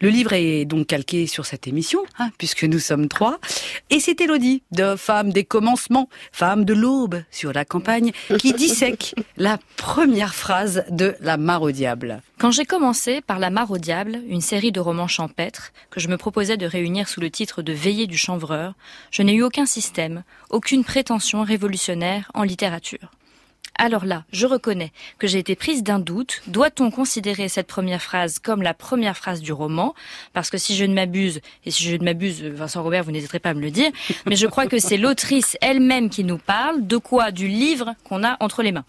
Le 0.00 0.08
livre 0.08 0.32
est 0.32 0.64
donc 0.64 0.86
calqué 0.86 1.26
sur 1.26 1.46
cette 1.46 1.66
émission, 1.66 2.00
hein, 2.18 2.30
puisque 2.38 2.64
nous 2.64 2.78
sommes 2.78 3.08
trois. 3.08 3.38
Et 3.90 4.00
c'est 4.00 4.20
Élodie, 4.20 4.62
de 4.72 4.96
Femme 4.96 5.32
des 5.32 5.44
commencements, 5.44 6.08
femme 6.32 6.64
de 6.64 6.74
l'aube 6.74 7.22
sur 7.30 7.52
la 7.52 7.64
campagne, 7.64 8.12
qui 8.38 8.52
dissèque 8.52 9.14
la 9.36 9.58
première 9.76 10.34
phrase 10.34 10.84
de 10.90 11.14
La 11.20 11.36
Mare 11.36 11.62
au 11.62 11.70
Diable. 11.70 12.22
Quand 12.38 12.50
j'ai 12.50 12.66
commencé 12.66 13.20
par 13.22 13.38
La 13.38 13.50
Mare 13.50 13.70
au 13.70 13.78
Diable, 13.78 14.20
une 14.28 14.40
série 14.40 14.72
de 14.72 14.80
romans 14.80 15.08
champêtres 15.08 15.72
que 15.90 16.00
je 16.00 16.08
me 16.08 16.18
proposais 16.18 16.56
de 16.56 16.66
réunir 16.66 17.08
sous 17.08 17.20
le 17.20 17.30
titre 17.30 17.62
de 17.62 17.72
Veillée 17.72 18.06
du 18.06 18.18
chanvreur, 18.18 18.74
je 19.10 19.22
n'ai 19.22 19.34
eu 19.34 19.42
aucun 19.42 19.66
système, 19.66 20.22
aucune 20.50 20.84
prétention 20.84 21.42
révolutionnaire 21.42 22.30
en 22.34 22.42
littérature. 22.42 23.15
Alors 23.78 24.06
là, 24.06 24.24
je 24.32 24.46
reconnais 24.46 24.92
que 25.18 25.26
j'ai 25.26 25.38
été 25.38 25.54
prise 25.54 25.82
d'un 25.82 25.98
doute. 25.98 26.40
Doit-on 26.46 26.90
considérer 26.90 27.48
cette 27.48 27.66
première 27.66 28.00
phrase 28.00 28.38
comme 28.38 28.62
la 28.62 28.72
première 28.72 29.16
phrase 29.16 29.42
du 29.42 29.52
roman? 29.52 29.94
Parce 30.32 30.50
que 30.50 30.56
si 30.56 30.74
je 30.74 30.84
ne 30.84 30.94
m'abuse, 30.94 31.40
et 31.64 31.70
si 31.70 31.84
je 31.84 31.96
ne 31.96 32.04
m'abuse, 32.04 32.42
Vincent 32.42 32.82
Robert, 32.82 33.04
vous 33.04 33.12
n'hésiterez 33.12 33.38
pas 33.38 33.50
à 33.50 33.54
me 33.54 33.60
le 33.60 33.70
dire, 33.70 33.90
mais 34.24 34.36
je 34.36 34.46
crois 34.46 34.66
que 34.66 34.78
c'est 34.78 34.96
l'autrice 34.96 35.58
elle-même 35.60 36.08
qui 36.08 36.24
nous 36.24 36.38
parle. 36.38 36.86
De 36.86 36.96
quoi? 36.96 37.30
Du 37.30 37.48
livre 37.48 37.94
qu'on 38.04 38.24
a 38.24 38.36
entre 38.40 38.62
les 38.62 38.72
mains. 38.72 38.84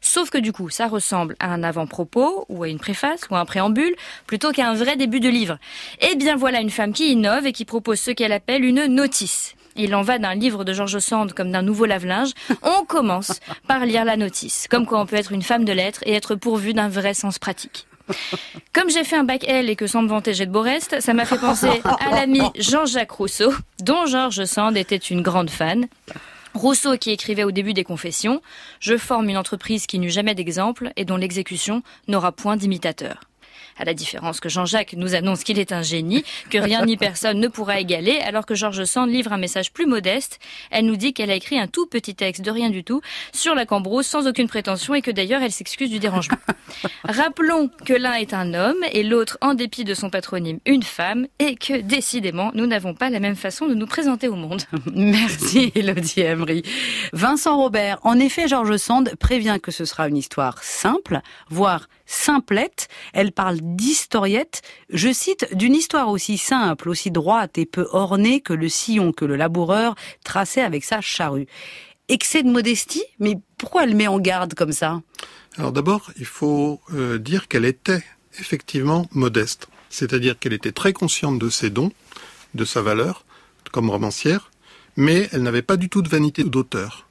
Sauf 0.00 0.30
que 0.30 0.38
du 0.38 0.52
coup, 0.52 0.68
ça 0.68 0.88
ressemble 0.88 1.36
à 1.38 1.52
un 1.52 1.62
avant-propos, 1.62 2.44
ou 2.48 2.62
à 2.64 2.68
une 2.68 2.78
préface, 2.78 3.22
ou 3.30 3.36
à 3.36 3.40
un 3.40 3.44
préambule, 3.44 3.94
plutôt 4.26 4.52
qu'à 4.52 4.68
un 4.68 4.74
vrai 4.74 4.96
début 4.96 5.20
de 5.20 5.28
livre. 5.28 5.58
Eh 6.00 6.16
bien 6.16 6.36
voilà 6.36 6.60
une 6.60 6.70
femme 6.70 6.92
qui 6.92 7.12
innove 7.12 7.46
et 7.46 7.52
qui 7.52 7.64
propose 7.64 8.00
ce 8.00 8.10
qu'elle 8.10 8.32
appelle 8.32 8.64
une 8.64 8.86
notice. 8.86 9.54
Il 9.76 9.94
en 9.94 10.02
va 10.02 10.18
d'un 10.18 10.34
livre 10.34 10.64
de 10.64 10.72
Georges 10.72 10.98
Sand 10.98 11.32
comme 11.32 11.50
d'un 11.50 11.62
nouveau 11.62 11.86
lave-linge. 11.86 12.32
On 12.62 12.84
commence 12.84 13.40
par 13.66 13.84
lire 13.84 14.04
la 14.04 14.16
notice, 14.16 14.66
comme 14.70 14.86
quoi 14.86 15.00
on 15.00 15.06
peut 15.06 15.16
être 15.16 15.32
une 15.32 15.42
femme 15.42 15.64
de 15.64 15.72
lettres 15.72 16.02
et 16.06 16.12
être 16.12 16.34
pourvu 16.34 16.74
d'un 16.74 16.88
vrai 16.88 17.14
sens 17.14 17.38
pratique. 17.38 17.86
Comme 18.72 18.90
j'ai 18.90 19.04
fait 19.04 19.16
un 19.16 19.24
bac 19.24 19.44
L 19.48 19.70
et 19.70 19.76
que 19.76 19.86
sans 19.86 20.02
me 20.02 20.08
vanter 20.08 20.34
j'ai 20.34 20.46
de 20.46 20.52
beau 20.52 20.60
reste, 20.60 21.00
ça 21.00 21.14
m'a 21.14 21.24
fait 21.24 21.38
penser 21.38 21.82
à 21.84 22.10
l'ami 22.10 22.40
Jean-Jacques 22.58 23.12
Rousseau, 23.12 23.52
dont 23.80 24.06
Georges 24.06 24.44
Sand 24.44 24.76
était 24.76 24.96
une 24.96 25.22
grande 25.22 25.50
fan. 25.50 25.86
Rousseau 26.54 26.96
qui 26.96 27.10
écrivait 27.10 27.44
au 27.44 27.50
début 27.50 27.74
des 27.74 27.82
Confessions 27.82 28.40
Je 28.78 28.96
forme 28.96 29.28
une 29.28 29.38
entreprise 29.38 29.86
qui 29.86 29.98
n'eut 29.98 30.10
jamais 30.10 30.34
d'exemple 30.34 30.92
et 30.96 31.04
dont 31.04 31.16
l'exécution 31.16 31.82
n'aura 32.06 32.30
point 32.30 32.56
d'imitateur 32.56 33.20
à 33.76 33.84
la 33.84 33.94
différence 33.94 34.40
que 34.40 34.48
Jean-Jacques 34.48 34.94
nous 34.96 35.14
annonce 35.14 35.44
qu'il 35.44 35.58
est 35.58 35.72
un 35.72 35.82
génie, 35.82 36.24
que 36.50 36.58
rien 36.58 36.84
ni 36.84 36.96
personne 36.96 37.40
ne 37.40 37.48
pourra 37.48 37.80
égaler, 37.80 38.18
alors 38.20 38.46
que 38.46 38.54
Georges 38.54 38.84
Sand 38.84 39.10
livre 39.10 39.32
un 39.32 39.38
message 39.38 39.72
plus 39.72 39.86
modeste. 39.86 40.38
Elle 40.70 40.86
nous 40.86 40.96
dit 40.96 41.12
qu'elle 41.12 41.30
a 41.30 41.34
écrit 41.34 41.58
un 41.58 41.66
tout 41.66 41.86
petit 41.86 42.14
texte 42.14 42.42
de 42.42 42.50
rien 42.50 42.70
du 42.70 42.84
tout 42.84 43.00
sur 43.32 43.54
la 43.54 43.66
cambrose 43.66 44.06
sans 44.06 44.26
aucune 44.26 44.48
prétention 44.48 44.94
et 44.94 45.02
que 45.02 45.10
d'ailleurs 45.10 45.42
elle 45.42 45.52
s'excuse 45.52 45.90
du 45.90 45.98
dérangement. 45.98 46.36
Rappelons 47.04 47.70
que 47.84 47.92
l'un 47.92 48.14
est 48.14 48.34
un 48.34 48.54
homme 48.54 48.82
et 48.92 49.02
l'autre, 49.02 49.38
en 49.40 49.54
dépit 49.54 49.84
de 49.84 49.94
son 49.94 50.10
patronyme, 50.10 50.58
une 50.66 50.82
femme 50.82 51.26
et 51.38 51.56
que 51.56 51.80
décidément 51.80 52.50
nous 52.54 52.66
n'avons 52.66 52.94
pas 52.94 53.10
la 53.10 53.20
même 53.20 53.36
façon 53.36 53.66
de 53.66 53.74
nous 53.74 53.86
présenter 53.86 54.28
au 54.28 54.36
monde. 54.36 54.62
Merci 54.94 55.72
Elodie 55.74 56.20
Emery. 56.20 56.62
Vincent 57.12 57.56
Robert, 57.56 57.98
en 58.02 58.18
effet 58.18 58.48
Georges 58.48 58.76
Sand 58.76 59.14
prévient 59.16 59.58
que 59.62 59.70
ce 59.70 59.84
sera 59.84 60.08
une 60.08 60.16
histoire 60.16 60.62
simple, 60.62 61.20
voire 61.48 61.88
simplette. 62.06 62.88
Elle 63.12 63.32
parle 63.32 63.58
d'historiette. 63.60 64.62
Je 64.90 65.12
cite 65.12 65.54
d'une 65.54 65.74
histoire 65.74 66.08
aussi 66.08 66.38
simple, 66.38 66.88
aussi 66.88 67.10
droite 67.10 67.58
et 67.58 67.66
peu 67.66 67.86
ornée 67.92 68.40
que 68.40 68.52
le 68.52 68.68
sillon 68.68 69.12
que 69.12 69.24
le 69.24 69.36
laboureur 69.36 69.94
traçait 70.24 70.62
avec 70.62 70.84
sa 70.84 71.00
charrue. 71.00 71.46
Excès 72.08 72.42
de 72.42 72.50
modestie, 72.50 73.04
mais 73.18 73.38
pourquoi 73.56 73.84
elle 73.84 73.96
met 73.96 74.06
en 74.06 74.18
garde 74.18 74.54
comme 74.54 74.72
ça? 74.72 75.00
Alors 75.56 75.72
d'abord, 75.72 76.10
il 76.18 76.26
faut 76.26 76.80
euh, 76.92 77.18
dire 77.18 77.48
qu'elle 77.48 77.64
était 77.64 78.02
effectivement 78.38 79.06
modeste, 79.12 79.68
c'est-à-dire 79.88 80.38
qu'elle 80.38 80.52
était 80.52 80.72
très 80.72 80.92
consciente 80.92 81.38
de 81.38 81.48
ses 81.48 81.70
dons, 81.70 81.92
de 82.54 82.64
sa 82.64 82.82
valeur 82.82 83.24
comme 83.72 83.90
romancière, 83.90 84.50
mais 84.96 85.28
elle 85.32 85.42
n'avait 85.42 85.62
pas 85.62 85.76
du 85.76 85.88
tout 85.88 86.02
de 86.02 86.08
vanité 86.08 86.44
d'auteur. 86.44 87.08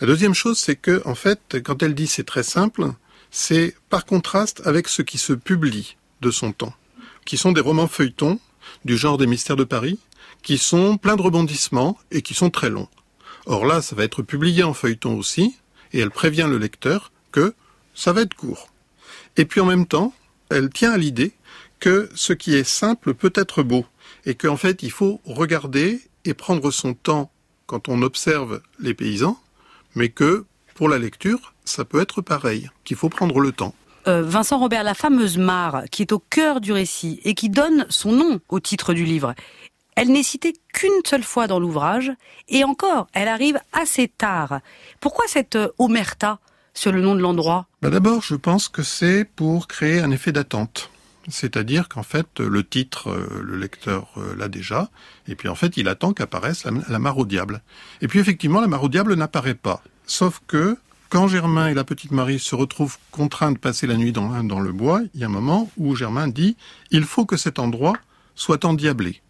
La 0.00 0.06
deuxième 0.06 0.34
chose, 0.34 0.58
c'est 0.58 0.76
que, 0.76 1.00
en 1.06 1.14
fait, 1.14 1.62
quand 1.62 1.82
elle 1.82 1.94
dit 1.94 2.06
c'est 2.06 2.24
très 2.24 2.42
simple, 2.42 2.92
c'est 3.32 3.74
par 3.88 4.04
contraste 4.04 4.62
avec 4.66 4.86
ce 4.86 5.02
qui 5.02 5.18
se 5.18 5.32
publie 5.32 5.96
de 6.20 6.30
son 6.30 6.52
temps, 6.52 6.74
qui 7.24 7.38
sont 7.38 7.50
des 7.50 7.62
romans 7.62 7.88
feuilletons 7.88 8.38
du 8.84 8.96
genre 8.96 9.18
des 9.18 9.26
mystères 9.26 9.56
de 9.56 9.64
Paris, 9.64 9.98
qui 10.42 10.58
sont 10.58 10.98
pleins 10.98 11.16
de 11.16 11.22
rebondissements 11.22 11.98
et 12.10 12.22
qui 12.22 12.34
sont 12.34 12.50
très 12.50 12.68
longs. 12.70 12.88
Or 13.46 13.64
là, 13.64 13.82
ça 13.82 13.96
va 13.96 14.04
être 14.04 14.22
publié 14.22 14.62
en 14.62 14.74
feuilleton 14.74 15.16
aussi, 15.16 15.56
et 15.92 15.98
elle 15.98 16.10
prévient 16.10 16.46
le 16.48 16.58
lecteur 16.58 17.10
que 17.32 17.54
ça 17.94 18.12
va 18.12 18.20
être 18.20 18.34
court. 18.34 18.68
Et 19.36 19.46
puis 19.46 19.60
en 19.60 19.66
même 19.66 19.86
temps, 19.86 20.14
elle 20.50 20.68
tient 20.68 20.92
à 20.92 20.98
l'idée 20.98 21.32
que 21.80 22.10
ce 22.14 22.34
qui 22.34 22.54
est 22.54 22.68
simple 22.68 23.14
peut 23.14 23.32
être 23.34 23.62
beau, 23.62 23.86
et 24.26 24.34
qu'en 24.34 24.58
fait, 24.58 24.82
il 24.82 24.90
faut 24.90 25.20
regarder 25.24 26.02
et 26.26 26.34
prendre 26.34 26.70
son 26.70 26.92
temps 26.92 27.32
quand 27.66 27.88
on 27.88 28.02
observe 28.02 28.60
les 28.78 28.92
paysans, 28.92 29.40
mais 29.94 30.10
que 30.10 30.44
pour 30.74 30.88
la 30.88 30.98
lecture, 30.98 31.51
ça 31.64 31.84
peut 31.84 32.00
être 32.00 32.22
pareil, 32.22 32.70
qu'il 32.84 32.96
faut 32.96 33.08
prendre 33.08 33.40
le 33.40 33.52
temps. 33.52 33.74
Euh, 34.08 34.22
Vincent 34.22 34.58
Robert, 34.58 34.82
la 34.82 34.94
fameuse 34.94 35.38
mare 35.38 35.84
qui 35.90 36.02
est 36.02 36.12
au 36.12 36.18
cœur 36.18 36.60
du 36.60 36.72
récit 36.72 37.20
et 37.24 37.34
qui 37.34 37.48
donne 37.48 37.86
son 37.88 38.12
nom 38.12 38.40
au 38.48 38.58
titre 38.58 38.94
du 38.94 39.04
livre, 39.04 39.34
elle 39.94 40.10
n'est 40.10 40.24
citée 40.24 40.54
qu'une 40.72 40.90
seule 41.04 41.22
fois 41.22 41.46
dans 41.46 41.60
l'ouvrage, 41.60 42.10
et 42.48 42.64
encore, 42.64 43.06
elle 43.12 43.28
arrive 43.28 43.60
assez 43.72 44.08
tard. 44.08 44.60
Pourquoi 45.00 45.26
cette 45.28 45.56
euh, 45.56 45.68
omerta 45.78 46.40
sur 46.74 46.90
le 46.90 47.02
nom 47.02 47.14
de 47.14 47.20
l'endroit? 47.20 47.66
Bah 47.82 47.90
D'abord, 47.90 48.22
je 48.22 48.34
pense 48.34 48.68
que 48.68 48.82
c'est 48.82 49.24
pour 49.24 49.68
créer 49.68 50.00
un 50.00 50.10
effet 50.10 50.32
d'attente. 50.32 50.90
C'est-à-dire 51.28 51.88
qu'en 51.88 52.02
fait, 52.02 52.40
le 52.40 52.64
titre, 52.64 53.10
euh, 53.10 53.40
le 53.42 53.56
lecteur 53.56 54.08
l'a 54.36 54.48
déjà, 54.48 54.90
et 55.28 55.36
puis 55.36 55.48
en 55.48 55.54
fait, 55.54 55.76
il 55.76 55.86
attend 55.86 56.12
qu'apparaisse 56.12 56.64
la, 56.64 56.72
la 56.88 56.98
mare 56.98 57.18
au 57.18 57.26
diable. 57.26 57.62
Et 58.00 58.08
puis 58.08 58.18
effectivement, 58.18 58.60
la 58.60 58.66
mare 58.66 58.82
au 58.82 58.88
diable 58.88 59.14
n'apparaît 59.14 59.54
pas. 59.54 59.82
Sauf 60.06 60.40
que 60.48 60.76
quand 61.12 61.28
Germain 61.28 61.68
et 61.68 61.74
la 61.74 61.84
petite 61.84 62.12
Marie 62.12 62.38
se 62.38 62.54
retrouvent 62.54 62.96
contraints 63.10 63.52
de 63.52 63.58
passer 63.58 63.86
la 63.86 63.98
nuit 63.98 64.12
dans, 64.12 64.60
le 64.60 64.72
bois, 64.72 65.02
il 65.12 65.20
y 65.20 65.24
a 65.24 65.26
un 65.26 65.30
moment 65.30 65.70
où 65.76 65.94
Germain 65.94 66.26
dit 66.26 66.56
il 66.90 67.04
faut 67.04 67.26
que 67.26 67.36
cet 67.36 67.58
endroit 67.58 67.98
soit 68.34 68.64
endiablé. 68.64 69.20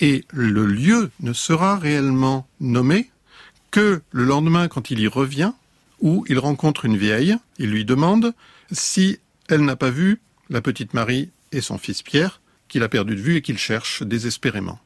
Et 0.00 0.24
le 0.32 0.64
lieu 0.64 1.10
ne 1.20 1.34
sera 1.34 1.76
réellement 1.76 2.48
nommé 2.60 3.10
que 3.70 4.00
le 4.10 4.24
lendemain 4.24 4.68
quand 4.68 4.90
il 4.90 5.00
y 5.00 5.06
revient, 5.06 5.52
où 6.00 6.24
il 6.30 6.38
rencontre 6.38 6.86
une 6.86 6.96
vieille, 6.96 7.36
il 7.58 7.72
lui 7.72 7.84
demande 7.84 8.32
si 8.72 9.18
elle 9.50 9.66
n'a 9.66 9.76
pas 9.76 9.90
vu 9.90 10.22
la 10.48 10.62
petite 10.62 10.94
Marie 10.94 11.28
et 11.52 11.60
son 11.60 11.76
fils 11.76 12.00
Pierre, 12.00 12.40
qu'il 12.68 12.82
a 12.82 12.88
perdu 12.88 13.16
de 13.16 13.20
vue 13.20 13.36
et 13.36 13.42
qu'il 13.42 13.58
cherche 13.58 14.02
désespérément. 14.02 14.80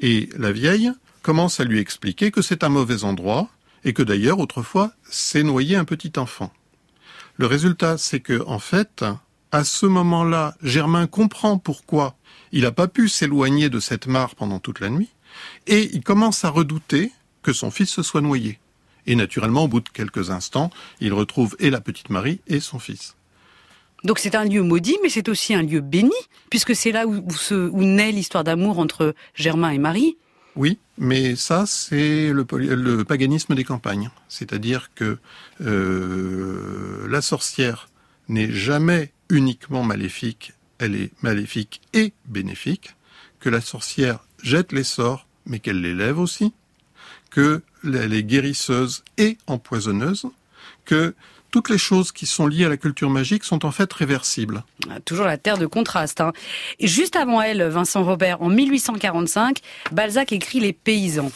Et 0.00 0.28
la 0.36 0.52
vieille 0.52 0.92
commence 1.22 1.60
à 1.60 1.64
lui 1.64 1.78
expliquer 1.78 2.30
que 2.30 2.42
c'est 2.42 2.62
un 2.62 2.68
mauvais 2.68 3.04
endroit, 3.04 3.48
et 3.84 3.92
que 3.92 4.02
d'ailleurs 4.02 4.38
autrefois 4.38 4.92
s'est 5.08 5.42
noyé 5.42 5.76
un 5.76 5.84
petit 5.84 6.12
enfant. 6.16 6.52
Le 7.36 7.46
résultat, 7.46 7.98
c'est 7.98 8.20
que 8.20 8.44
en 8.46 8.58
fait, 8.58 9.04
à 9.52 9.64
ce 9.64 9.86
moment-là, 9.86 10.54
Germain 10.62 11.06
comprend 11.06 11.58
pourquoi 11.58 12.16
il 12.52 12.62
n'a 12.62 12.72
pas 12.72 12.88
pu 12.88 13.08
s'éloigner 13.08 13.68
de 13.68 13.80
cette 13.80 14.06
mare 14.06 14.34
pendant 14.34 14.58
toute 14.58 14.80
la 14.80 14.90
nuit, 14.90 15.10
et 15.66 15.90
il 15.92 16.02
commence 16.02 16.44
à 16.44 16.50
redouter 16.50 17.12
que 17.42 17.52
son 17.52 17.70
fils 17.70 17.90
se 17.90 18.02
soit 18.02 18.20
noyé. 18.20 18.58
Et 19.06 19.16
naturellement, 19.16 19.64
au 19.64 19.68
bout 19.68 19.80
de 19.80 19.88
quelques 19.88 20.30
instants, 20.30 20.70
il 21.00 21.12
retrouve 21.12 21.56
et 21.58 21.70
la 21.70 21.80
petite 21.80 22.10
Marie 22.10 22.40
et 22.46 22.60
son 22.60 22.78
fils. 22.78 23.16
Donc 24.04 24.18
c'est 24.18 24.34
un 24.34 24.44
lieu 24.44 24.62
maudit, 24.62 24.98
mais 25.02 25.08
c'est 25.08 25.28
aussi 25.28 25.54
un 25.54 25.62
lieu 25.62 25.80
béni, 25.80 26.10
puisque 26.48 26.74
c'est 26.74 26.92
là 26.92 27.06
où, 27.06 27.22
où 27.52 27.84
naît 27.84 28.12
l'histoire 28.12 28.44
d'amour 28.44 28.78
entre 28.78 29.14
Germain 29.34 29.70
et 29.70 29.78
Marie. 29.78 30.16
Oui, 30.56 30.78
mais 30.98 31.36
ça, 31.36 31.64
c'est 31.66 32.32
le, 32.32 33.04
paganisme 33.04 33.54
des 33.54 33.64
campagnes. 33.64 34.10
C'est-à-dire 34.28 34.90
que 34.94 35.18
euh, 35.60 37.06
la 37.08 37.22
sorcière 37.22 37.88
n'est 38.28 38.50
jamais 38.50 39.12
uniquement 39.28 39.82
maléfique, 39.82 40.52
elle 40.78 40.96
est 40.96 41.12
maléfique 41.22 41.80
et 41.92 42.12
bénéfique, 42.26 42.96
que 43.38 43.48
la 43.48 43.60
sorcière 43.60 44.20
jette 44.42 44.72
les 44.72 44.84
sorts, 44.84 45.26
mais 45.46 45.60
qu'elle 45.60 45.80
les 45.80 45.94
lève 45.94 46.18
aussi, 46.18 46.52
qu'elle 47.32 47.62
est 48.12 48.22
guérisseuse 48.24 49.04
et 49.18 49.38
empoisonneuse, 49.46 50.26
que 50.84 51.14
toutes 51.50 51.68
les 51.68 51.78
choses 51.78 52.12
qui 52.12 52.26
sont 52.26 52.46
liées 52.46 52.64
à 52.64 52.68
la 52.68 52.76
culture 52.76 53.10
magique 53.10 53.44
sont 53.44 53.64
en 53.64 53.70
fait 53.70 53.92
réversibles. 53.92 54.64
Ah, 54.90 55.00
toujours 55.00 55.26
la 55.26 55.38
terre 55.38 55.58
de 55.58 55.66
contraste. 55.66 56.20
Hein. 56.20 56.32
Juste 56.80 57.16
avant 57.16 57.42
elle, 57.42 57.62
Vincent 57.64 58.04
Robert, 58.04 58.42
en 58.42 58.48
1845, 58.48 59.58
Balzac 59.92 60.32
écrit 60.32 60.60
Les 60.60 60.72
paysans. 60.72 61.30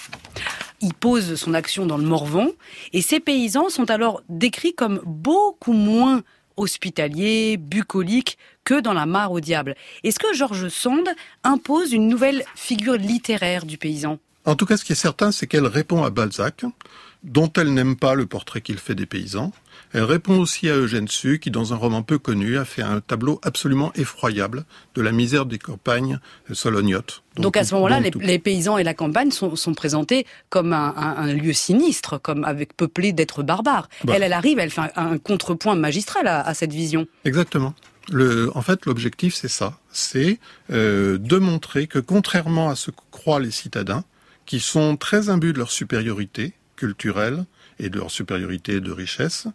Il 0.81 0.95
pose 0.95 1.37
son 1.37 1.55
action 1.55 1.87
dans 1.87 1.97
le 1.97 2.05
Morvan, 2.05 2.49
et 2.93 3.01
ces 3.01 3.21
paysans 3.21 3.71
sont 3.71 3.91
alors 3.91 4.23
décrits 4.29 4.75
comme 4.75 5.01
beaucoup 5.05 5.73
moins 5.73 6.23
hospitaliers, 6.57 7.57
bucoliques 7.57 8.39
que 8.65 8.81
dans 8.81 8.93
la 8.93 9.07
mare 9.07 9.33
au 9.33 9.41
diable. 9.41 9.75
Est-ce 10.03 10.19
que 10.19 10.35
Georges 10.35 10.69
Sand 10.69 11.09
impose 11.43 11.93
une 11.93 12.09
nouvelle 12.09 12.45
figure 12.55 12.95
littéraire 12.95 13.67
du 13.67 13.79
paysan? 13.79 14.19
En 14.45 14.57
tout 14.57 14.67
cas, 14.67 14.77
ce 14.77 14.85
qui 14.85 14.93
est 14.93 14.97
certain, 14.97 15.33
c'est 15.33 15.47
qu'elle 15.47 15.67
répond 15.67 16.05
à 16.05 16.11
Balzac, 16.11 16.65
dont 17.23 17.51
elle 17.57 17.73
n'aime 17.73 17.97
pas 17.97 18.15
le 18.15 18.27
portrait 18.27 18.61
qu'il 18.61 18.77
fait 18.77 18.95
des 18.95 19.07
paysans, 19.07 19.53
elle 19.95 20.03
répond 20.03 20.39
aussi 20.39 20.69
à 20.69 20.77
Eugène 20.77 21.09
Sue, 21.09 21.39
qui 21.39 21.51
dans 21.51 21.73
un 21.73 21.77
roman 21.77 22.03
peu 22.03 22.19
connu 22.19 22.59
a 22.59 22.65
fait 22.65 22.83
un 22.83 23.01
tableau 23.01 23.41
absolument 23.43 23.93
effroyable 23.95 24.65
de 24.95 25.01
la 25.01 25.13
misère 25.13 25.47
des 25.47 25.59
campagnes 25.59 26.19
solognotes. 26.53 27.23
Donc, 27.37 27.57
à 27.57 27.65
ce 27.65 27.75
moment-là, 27.75 28.01
les, 28.01 28.39
paysans 28.39 28.77
et 28.77 28.85
la 28.85 28.93
campagne 28.93 29.31
sont, 29.31 29.75
présentés 29.75 30.27
comme 30.51 30.73
un, 30.73 31.33
lieu 31.33 31.53
sinistre, 31.53 32.21
comme 32.21 32.45
avec 32.45 32.77
peuplé 32.77 33.13
d'êtres 33.13 33.43
barbares. 33.43 33.89
Bah. 34.05 34.13
Elle, 34.17 34.25
elle 34.25 34.33
arrive, 34.35 34.59
elle 34.59 34.71
fait 34.71 34.93
un, 34.95 35.17
contrepoint 35.19 35.77
magistral 35.77 36.27
à, 36.27 36.53
cette 36.53 36.73
vision. 36.73 37.07
Exactement. 37.25 37.75
Le, 38.11 38.55
en 38.55 38.61
fait, 38.61 38.85
l'objectif, 38.85 39.35
c'est 39.35 39.49
ça. 39.49 39.79
C'est 39.91 40.39
euh, 40.71 41.17
de 41.17 41.39
montrer 41.39 41.87
que, 41.87 41.99
contrairement 41.99 42.69
à 42.69 42.77
ce 42.77 42.91
que 42.91 43.01
croient 43.11 43.41
les 43.41 43.51
citadins, 43.51 44.05
qui 44.47 44.61
sont 44.61 44.97
très 44.97 45.29
imbus 45.29 45.53
de 45.53 45.59
leur 45.59 45.71
supériorité 45.71 46.55
culturelle 46.77 47.45
et 47.79 47.89
de 47.89 47.99
leur 47.99 48.11
supériorité 48.11 48.81
de 48.81 48.93
richesse, 48.93 49.47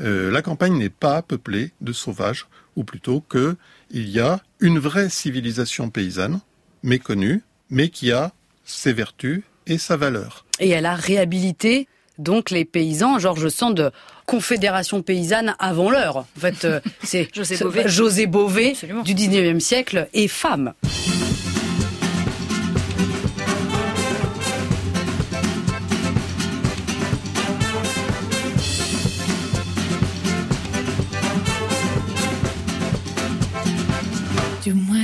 euh, 0.00 0.30
la 0.30 0.42
campagne 0.42 0.76
n'est 0.76 0.90
pas 0.90 1.22
peuplée 1.22 1.72
de 1.80 1.92
sauvages, 1.92 2.46
ou 2.76 2.84
plutôt 2.84 3.20
que 3.20 3.56
il 3.90 4.08
y 4.08 4.20
a 4.20 4.40
une 4.60 4.78
vraie 4.78 5.08
civilisation 5.08 5.90
paysanne, 5.90 6.40
méconnue, 6.82 7.42
mais 7.70 7.88
qui 7.88 8.12
a 8.12 8.32
ses 8.64 8.92
vertus 8.92 9.42
et 9.66 9.78
sa 9.78 9.96
valeur. 9.96 10.44
Et 10.60 10.70
elle 10.70 10.86
a 10.86 10.94
réhabilité 10.94 11.88
donc 12.18 12.50
les 12.50 12.64
paysans, 12.64 13.18
Georges 13.18 13.48
Sand, 13.48 13.92
confédération 14.26 15.02
paysanne 15.02 15.54
avant 15.58 15.90
l'heure. 15.90 16.18
En 16.18 16.40
fait, 16.40 16.64
euh, 16.64 16.80
c'est 17.02 17.28
José 17.34 17.56
Bové, 17.58 17.88
José 17.88 18.26
Bové 18.26 18.76
du 19.04 19.14
19e 19.14 19.60
siècle 19.60 20.08
et 20.14 20.28
femme. 20.28 20.72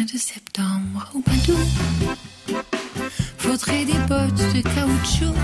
de 0.04 0.18
septembre 0.18 1.11
au 1.14 1.21
Padoue. 1.21 2.62
Faudrait 3.38 3.85
des 3.85 3.99
bottes 4.09 4.35
de 4.54 4.61
caoutchouc 4.62 5.35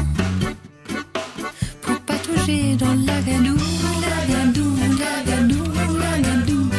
pour 1.83 2.01
patauger 2.01 2.75
dans 2.77 2.95
la 2.95 3.21
gadoue, 3.23 3.57
la 4.01 4.35
gadoue, 4.35 4.77
la 4.99 5.23
gadoue, 5.31 5.99
la 5.99 6.19
gadoue, 6.19 6.71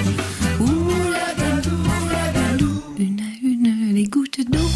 ouh 0.59 0.89
la 1.11 1.33
gadoue, 1.41 1.87
la 2.11 2.31
gadoue. 2.33 2.81
Une 2.99 3.21
à 3.21 3.31
une, 3.43 3.93
les 3.93 4.05
gouttes 4.05 4.41
d'eau 4.49 4.69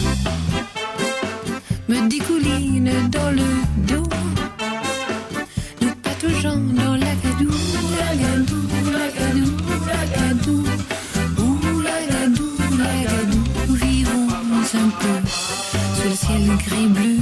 me 1.90 2.08
découlinent 2.08 3.10
dans 3.10 3.32
le 3.32 3.44
ciel 16.54 16.58
gris-bleu 16.58 17.18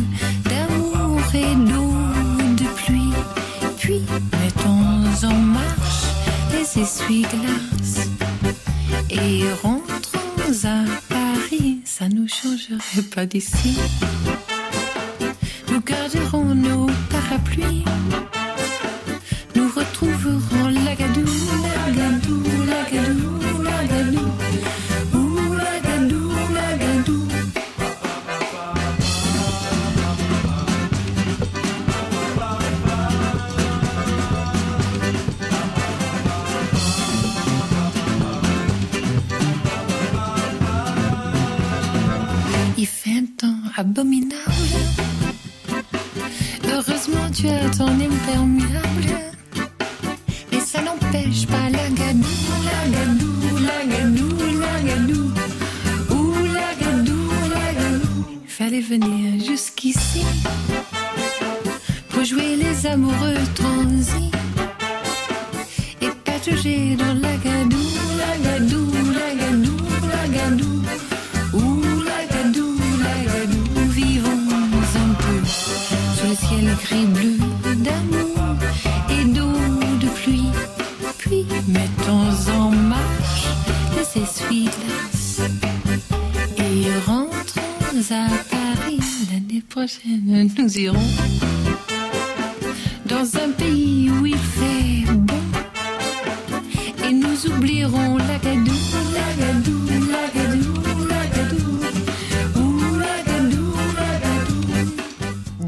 d'amour 0.50 1.22
et 1.34 1.56
d'eau 1.56 1.94
de 2.56 2.68
pluie. 2.76 3.14
Puis 3.78 4.02
mettons 4.42 5.28
en 5.28 5.34
marche 5.34 6.06
les 6.52 6.82
essuie-glaces 6.82 8.10
et 9.10 9.44
rentrons 9.62 10.68
à 10.68 10.84
Paris. 11.10 11.80
Ça 11.86 12.08
nous 12.10 12.28
changerait 12.28 13.04
pas 13.14 13.26
d'ici. 13.26 13.78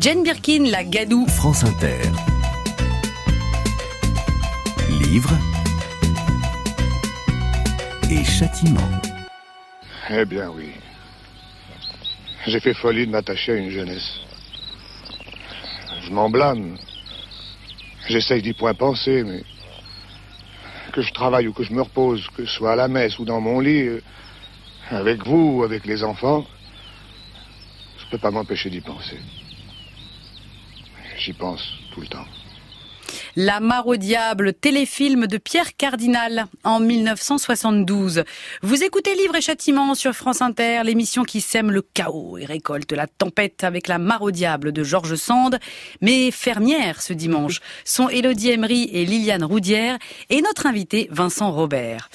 Jane 0.04 0.22
Birkin, 0.22 0.66
la 0.70 0.84
Gadou. 0.84 1.26
France 1.28 1.64
Inter. 1.64 2.02
Livre 4.90 5.32
et 8.12 8.22
châtiment. 8.26 8.82
Eh 10.10 10.26
bien 10.26 10.50
oui. 10.50 10.72
J'ai 12.48 12.60
fait 12.60 12.74
folie 12.74 13.08
de 13.08 13.12
m'attacher 13.12 13.54
à 13.54 13.56
une 13.56 13.70
jeunesse. 13.70 14.20
Je 16.02 16.12
m'en 16.12 16.30
blâme. 16.30 16.76
J'essaye 18.10 18.42
d'y 18.42 18.52
point 18.52 18.74
penser, 18.74 19.24
mais 19.24 19.42
que 20.92 21.02
je 21.02 21.14
travaille 21.14 21.48
ou 21.48 21.54
que 21.54 21.64
je 21.64 21.72
me 21.72 21.82
repose, 21.82 22.28
que 22.36 22.46
ce 22.46 22.52
soit 22.52 22.74
à 22.74 22.76
la 22.76 22.90
messe 22.90 23.20
ou 23.20 23.24
dans 23.24 23.40
mon 23.40 23.62
lit, 23.62 23.88
avec 24.90 25.26
vous 25.26 25.60
ou 25.60 25.64
avec 25.64 25.86
les 25.86 26.04
enfants, 26.04 26.46
je 28.00 28.06
peux 28.12 28.18
pas 28.18 28.32
m'empêcher 28.32 28.70
d'y 28.70 28.82
penser. 28.82 29.18
J'y 31.24 31.32
pense 31.32 31.62
tout 31.94 32.02
le 32.02 32.08
temps. 32.08 32.26
La 33.38 33.62
mare 33.62 33.88
au 33.88 33.96
diable, 33.96 34.54
téléfilm 34.54 35.26
de 35.26 35.38
Pierre 35.38 35.78
Cardinal 35.78 36.48
en 36.66 36.82
1972. 36.82 38.26
Vous 38.62 38.84
écoutez 38.84 39.16
Livre 39.16 39.38
et 39.38 39.42
Châtiment 39.42 39.96
sur 39.96 40.12
France 40.12 40.42
Inter, 40.42 40.82
l'émission 40.84 41.24
qui 41.24 41.40
sème 41.40 41.72
le 41.72 41.82
chaos 41.82 42.38
et 42.38 42.44
récolte 42.44 42.92
la 42.92 43.08
tempête 43.08 43.64
avec 43.64 43.88
la 43.88 44.00
mare 44.00 44.22
au 44.22 44.32
diable 44.32 44.74
de 44.74 44.84
Georges 44.84 45.16
Sand. 45.16 45.60
Mes 46.02 46.30
fermières 46.30 47.02
ce 47.02 47.14
dimanche 47.14 47.62
sont 47.86 48.10
Élodie 48.10 48.50
Emery 48.50 48.90
et 48.92 49.06
Liliane 49.06 49.46
Roudière 49.46 49.98
et 50.30 50.42
notre 50.42 50.66
invité 50.66 51.08
Vincent 51.10 51.54
Robert. 51.54 52.10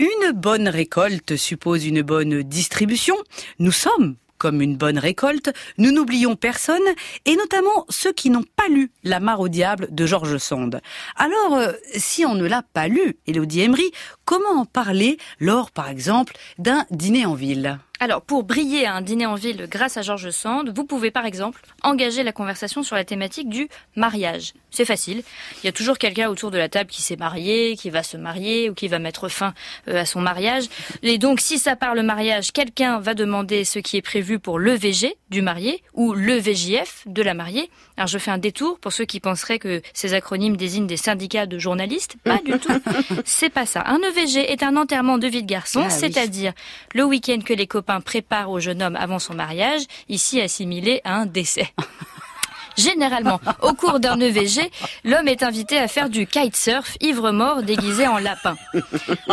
Une 0.00 0.32
bonne 0.32 0.68
récolte 0.68 1.36
suppose 1.36 1.86
une 1.86 2.02
bonne 2.02 2.42
distribution. 2.42 3.14
Nous 3.60 3.72
sommes 3.72 4.16
comme 4.40 4.62
une 4.62 4.76
bonne 4.76 4.98
récolte, 4.98 5.52
nous 5.76 5.92
n'oublions 5.92 6.34
personne, 6.34 6.82
et 7.26 7.36
notamment 7.36 7.84
ceux 7.90 8.12
qui 8.12 8.30
n'ont 8.30 8.44
pas 8.56 8.68
lu 8.68 8.90
La 9.04 9.20
mare 9.20 9.40
au 9.40 9.48
diable 9.48 9.86
de 9.90 10.06
Georges 10.06 10.38
Sand. 10.38 10.80
Alors, 11.14 11.54
euh, 11.54 11.72
si 11.94 12.24
on 12.24 12.34
ne 12.34 12.46
l'a 12.46 12.62
pas 12.62 12.88
lu, 12.88 13.18
Elodie 13.26 13.60
Emery, 13.60 13.90
comment 14.24 14.60
en 14.60 14.64
parler 14.64 15.18
lors, 15.38 15.70
par 15.70 15.90
exemple, 15.90 16.34
d'un 16.58 16.86
dîner 16.90 17.26
en 17.26 17.34
ville? 17.34 17.78
Alors, 18.02 18.22
pour 18.22 18.44
briller 18.44 18.86
à 18.86 18.94
un 18.94 19.02
dîner 19.02 19.26
en 19.26 19.34
ville 19.34 19.66
grâce 19.70 19.98
à 19.98 20.02
Georges 20.02 20.30
Sand, 20.30 20.72
vous 20.74 20.84
pouvez 20.84 21.10
par 21.10 21.26
exemple 21.26 21.60
engager 21.82 22.22
la 22.22 22.32
conversation 22.32 22.82
sur 22.82 22.96
la 22.96 23.04
thématique 23.04 23.50
du 23.50 23.68
mariage. 23.94 24.54
C'est 24.70 24.86
facile. 24.86 25.22
Il 25.62 25.66
y 25.66 25.68
a 25.68 25.72
toujours 25.72 25.98
quelqu'un 25.98 26.30
autour 26.30 26.50
de 26.50 26.56
la 26.56 26.70
table 26.70 26.88
qui 26.88 27.02
s'est 27.02 27.16
marié, 27.16 27.76
qui 27.76 27.90
va 27.90 28.02
se 28.02 28.16
marier 28.16 28.70
ou 28.70 28.74
qui 28.74 28.88
va 28.88 28.98
mettre 28.98 29.28
fin 29.28 29.52
euh, 29.88 30.00
à 30.00 30.04
son 30.06 30.20
mariage. 30.22 30.64
Et 31.02 31.18
donc, 31.18 31.40
si 31.40 31.58
ça 31.58 31.76
parle 31.76 32.00
mariage, 32.00 32.52
quelqu'un 32.52 33.00
va 33.00 33.12
demander 33.12 33.64
ce 33.64 33.78
qui 33.80 33.98
est 33.98 34.02
prévu 34.02 34.38
pour 34.38 34.58
le 34.58 34.72
VG 34.72 35.14
du 35.28 35.42
marié 35.42 35.82
ou 35.92 36.14
le 36.14 36.36
VJF 36.38 37.02
de 37.06 37.20
la 37.22 37.34
mariée. 37.34 37.68
Alors, 37.98 38.06
je 38.06 38.16
fais 38.16 38.30
un 38.30 38.38
détour 38.38 38.78
pour 38.78 38.92
ceux 38.92 39.04
qui 39.04 39.20
penseraient 39.20 39.58
que 39.58 39.82
ces 39.92 40.14
acronymes 40.14 40.56
désignent 40.56 40.86
des 40.86 40.96
syndicats 40.96 41.44
de 41.44 41.58
journalistes. 41.58 42.16
Pas 42.24 42.38
du 42.42 42.52
tout. 42.58 42.72
C'est 43.26 43.50
pas 43.50 43.66
ça. 43.66 43.82
Un 43.86 43.98
EVG 43.98 44.50
est 44.50 44.62
un 44.62 44.76
enterrement 44.76 45.18
de 45.18 45.26
vie 45.26 45.42
de 45.42 45.48
garçon, 45.48 45.80
Ah 45.82 45.88
oui. 45.90 45.94
c'est-à-dire 45.98 46.52
le 46.94 47.04
week-end 47.04 47.40
que 47.44 47.52
les 47.52 47.66
copains 47.66 47.89
préparent 47.98 48.50
au 48.50 48.60
jeune 48.60 48.82
homme 48.82 48.94
avant 48.94 49.18
son 49.18 49.34
mariage, 49.34 49.82
ici 50.08 50.40
assimilé 50.40 51.00
à 51.02 51.16
un 51.16 51.26
décès. 51.26 51.72
Généralement, 52.76 53.40
au 53.62 53.74
cours 53.74 54.00
d'un 54.00 54.18
EVG, 54.20 54.70
l'homme 55.04 55.28
est 55.28 55.42
invité 55.42 55.76
à 55.76 55.88
faire 55.88 56.08
du 56.08 56.26
kitesurf 56.26 56.96
ivre-mort 57.00 57.62
déguisé 57.62 58.06
en 58.06 58.18
lapin. 58.18 58.56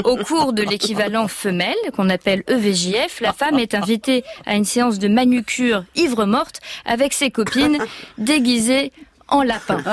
Au 0.04 0.18
cours 0.18 0.54
de 0.54 0.64
l'équivalent 0.64 1.28
femelle, 1.28 1.76
qu'on 1.96 2.10
appelle 2.10 2.44
EVJF, 2.48 3.22
la 3.22 3.34
femme 3.34 3.60
est 3.60 3.76
invitée 3.76 4.24
à 4.46 4.56
une 4.56 4.66
séance 4.66 5.00
de 5.00 5.08
manucure 5.08 5.84
ivre-morte 5.96 6.60
avec 6.86 7.14
ses 7.14 7.32
copines 7.32 7.78
déguisées 8.18 8.92
en 9.28 9.44
lapin. 9.44 9.84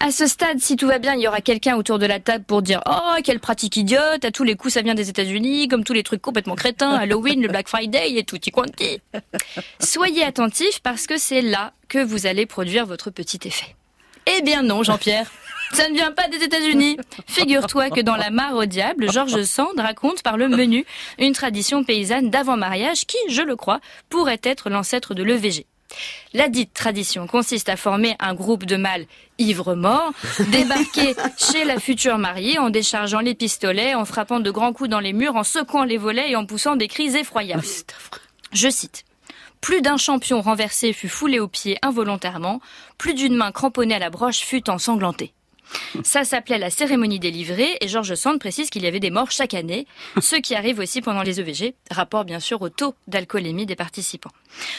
À 0.00 0.10
ce 0.10 0.26
stade, 0.26 0.58
si 0.60 0.76
tout 0.76 0.86
va 0.86 0.98
bien, 0.98 1.14
il 1.14 1.22
y 1.22 1.28
aura 1.28 1.40
quelqu'un 1.40 1.76
autour 1.76 1.98
de 1.98 2.06
la 2.06 2.20
table 2.20 2.44
pour 2.44 2.62
dire 2.62 2.82
Oh, 2.86 3.14
quelle 3.22 3.40
pratique 3.40 3.76
idiote, 3.76 4.24
à 4.24 4.30
tous 4.30 4.44
les 4.44 4.54
coups 4.54 4.74
ça 4.74 4.82
vient 4.82 4.94
des 4.94 5.08
États-Unis, 5.08 5.68
comme 5.68 5.84
tous 5.84 5.92
les 5.92 6.02
trucs 6.02 6.20
complètement 6.20 6.56
crétins, 6.56 6.94
Halloween, 6.94 7.40
le 7.40 7.48
Black 7.48 7.68
Friday 7.68 8.12
et 8.16 8.24
tutti 8.24 8.50
quanti. 8.50 9.00
Soyez 9.80 10.24
attentifs 10.24 10.80
parce 10.82 11.06
que 11.06 11.16
c'est 11.16 11.42
là 11.42 11.72
que 11.88 12.04
vous 12.04 12.26
allez 12.26 12.44
produire 12.44 12.86
votre 12.86 13.10
petit 13.10 13.40
effet. 13.44 13.76
Eh 14.26 14.42
bien 14.42 14.62
non, 14.62 14.82
Jean-Pierre. 14.82 15.30
Ça 15.72 15.88
ne 15.88 15.94
vient 15.94 16.12
pas 16.12 16.28
des 16.28 16.42
États-Unis. 16.42 16.98
Figure-toi 17.26 17.90
que 17.90 18.00
dans 18.00 18.16
La 18.16 18.30
Mare 18.30 18.54
au 18.54 18.64
diable, 18.64 19.10
Georges 19.10 19.42
Sand 19.42 19.78
raconte 19.78 20.22
par 20.22 20.36
le 20.36 20.48
menu 20.48 20.84
une 21.18 21.32
tradition 21.32 21.82
paysanne 21.82 22.30
d'avant-mariage 22.30 23.06
qui, 23.06 23.16
je 23.28 23.42
le 23.42 23.56
crois, 23.56 23.80
pourrait 24.08 24.40
être 24.42 24.70
l'ancêtre 24.70 25.14
de 25.14 25.22
l'EVG. 25.22 25.66
La 26.32 26.48
dite 26.48 26.74
tradition 26.74 27.26
consiste 27.26 27.68
à 27.68 27.76
former 27.76 28.16
un 28.18 28.34
groupe 28.34 28.64
de 28.64 28.76
mâles 28.76 29.06
ivres-morts, 29.38 30.12
débarquer 30.50 31.14
chez 31.38 31.64
la 31.64 31.78
future 31.78 32.18
mariée 32.18 32.58
en 32.58 32.70
déchargeant 32.70 33.20
les 33.20 33.34
pistolets, 33.34 33.94
en 33.94 34.04
frappant 34.04 34.40
de 34.40 34.50
grands 34.50 34.72
coups 34.72 34.90
dans 34.90 35.00
les 35.00 35.12
murs, 35.12 35.36
en 35.36 35.44
secouant 35.44 35.84
les 35.84 35.98
volets 35.98 36.30
et 36.30 36.36
en 36.36 36.46
poussant 36.46 36.76
des 36.76 36.88
cris 36.88 37.16
effroyables. 37.16 37.64
Je 38.52 38.68
cite. 38.68 39.04
Plus 39.60 39.80
d'un 39.80 39.96
champion 39.96 40.42
renversé 40.42 40.92
fut 40.92 41.08
foulé 41.08 41.40
aux 41.40 41.48
pieds 41.48 41.78
involontairement, 41.82 42.60
plus 42.98 43.14
d'une 43.14 43.34
main 43.34 43.50
cramponnée 43.50 43.94
à 43.94 43.98
la 43.98 44.10
broche 44.10 44.40
fut 44.40 44.68
ensanglantée. 44.68 45.32
Ça 46.02 46.24
s'appelait 46.24 46.58
la 46.58 46.70
cérémonie 46.70 47.18
des 47.18 47.30
livrées 47.30 47.76
et 47.80 47.88
Georges 47.88 48.14
Sand 48.14 48.38
précise 48.38 48.70
qu'il 48.70 48.82
y 48.82 48.86
avait 48.86 49.00
des 49.00 49.10
morts 49.10 49.30
chaque 49.30 49.54
année, 49.54 49.86
ce 50.20 50.36
qui 50.36 50.54
arrive 50.54 50.78
aussi 50.78 51.00
pendant 51.00 51.22
les 51.22 51.40
EVG, 51.40 51.74
rapport 51.90 52.24
bien 52.24 52.40
sûr 52.40 52.60
au 52.62 52.68
taux 52.68 52.94
d'alcoolémie 53.06 53.66
des 53.66 53.76
participants. 53.76 54.30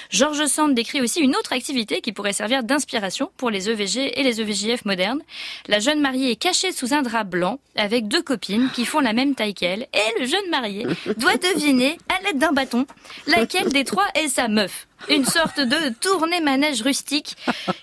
Georges 0.09 0.45
Sand 0.45 0.73
décrit 0.73 1.01
aussi 1.01 1.19
une 1.19 1.35
autre 1.35 1.53
activité 1.53 2.01
qui 2.01 2.11
pourrait 2.11 2.33
servir 2.33 2.63
d'inspiration 2.63 3.31
pour 3.37 3.49
les 3.49 3.69
EVG 3.69 4.19
et 4.19 4.23
les 4.23 4.41
EVJF 4.41 4.85
modernes. 4.85 5.21
La 5.67 5.79
jeune 5.79 5.99
mariée 5.99 6.31
est 6.31 6.35
cachée 6.35 6.71
sous 6.71 6.93
un 6.93 7.01
drap 7.01 7.23
blanc 7.23 7.59
avec 7.75 8.07
deux 8.07 8.21
copines 8.21 8.69
qui 8.73 8.85
font 8.85 8.99
la 8.99 9.13
même 9.13 9.35
taille 9.35 9.53
qu'elle 9.53 9.87
et 9.93 10.19
le 10.19 10.25
jeune 10.25 10.49
marié 10.49 10.85
doit 11.17 11.37
deviner 11.37 11.97
à 12.09 12.21
l'aide 12.23 12.37
d'un 12.37 12.51
bâton 12.51 12.85
laquelle 13.27 13.69
des 13.69 13.83
trois 13.83 14.07
est 14.15 14.27
sa 14.27 14.47
meuf. 14.47 14.87
Une 15.09 15.25
sorte 15.25 15.59
de 15.59 15.93
tournée 15.99 16.41
manège 16.41 16.81
rustique 16.81 17.35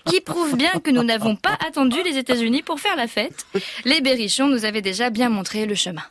qui 0.05 0.21
prouve 0.21 0.55
bien 0.55 0.71
que 0.83 0.91
nous 0.91 1.03
n'avons 1.03 1.35
pas 1.35 1.57
attendu 1.67 1.97
les 2.03 2.17
États-Unis 2.17 2.63
pour 2.63 2.79
faire 2.79 2.95
la 2.95 3.07
fête. 3.07 3.45
Les 3.85 4.01
berrichons 4.01 4.47
nous 4.47 4.65
avaient 4.65 4.81
déjà 4.81 5.09
bien 5.09 5.29
montré 5.29 5.65
le 5.65 5.75
chemin. 5.75 6.03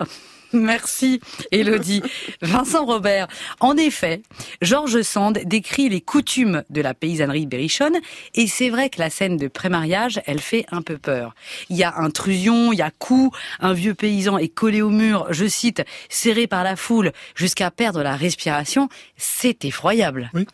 Merci, 0.52 1.20
Elodie. 1.50 2.02
Vincent 2.42 2.84
Robert. 2.84 3.28
En 3.60 3.76
effet, 3.76 4.22
Georges 4.60 5.02
Sand 5.02 5.40
décrit 5.44 5.88
les 5.88 6.02
coutumes 6.02 6.62
de 6.68 6.82
la 6.82 6.92
paysannerie 6.92 7.46
berrichonne 7.46 7.96
et 8.34 8.46
c'est 8.46 8.68
vrai 8.68 8.90
que 8.90 8.98
la 8.98 9.08
scène 9.08 9.38
de 9.38 9.48
pré-mariage, 9.48 10.20
elle 10.26 10.40
fait 10.40 10.66
un 10.70 10.82
peu 10.82 10.98
peur. 10.98 11.34
Il 11.70 11.76
y 11.76 11.84
a 11.84 11.96
intrusion, 11.96 12.72
il 12.72 12.78
y 12.78 12.82
a 12.82 12.90
coup, 12.90 13.30
un 13.60 13.72
vieux 13.72 13.94
paysan 13.94 14.36
est 14.36 14.48
collé 14.48 14.82
au 14.82 14.90
mur, 14.90 15.26
je 15.30 15.46
cite, 15.46 15.82
serré 16.10 16.46
par 16.46 16.64
la 16.64 16.76
foule 16.76 17.12
jusqu'à 17.34 17.70
perdre 17.70 18.02
la 18.02 18.16
respiration. 18.16 18.88
C'est 19.16 19.64
effroyable. 19.64 20.30
Oui. 20.34 20.46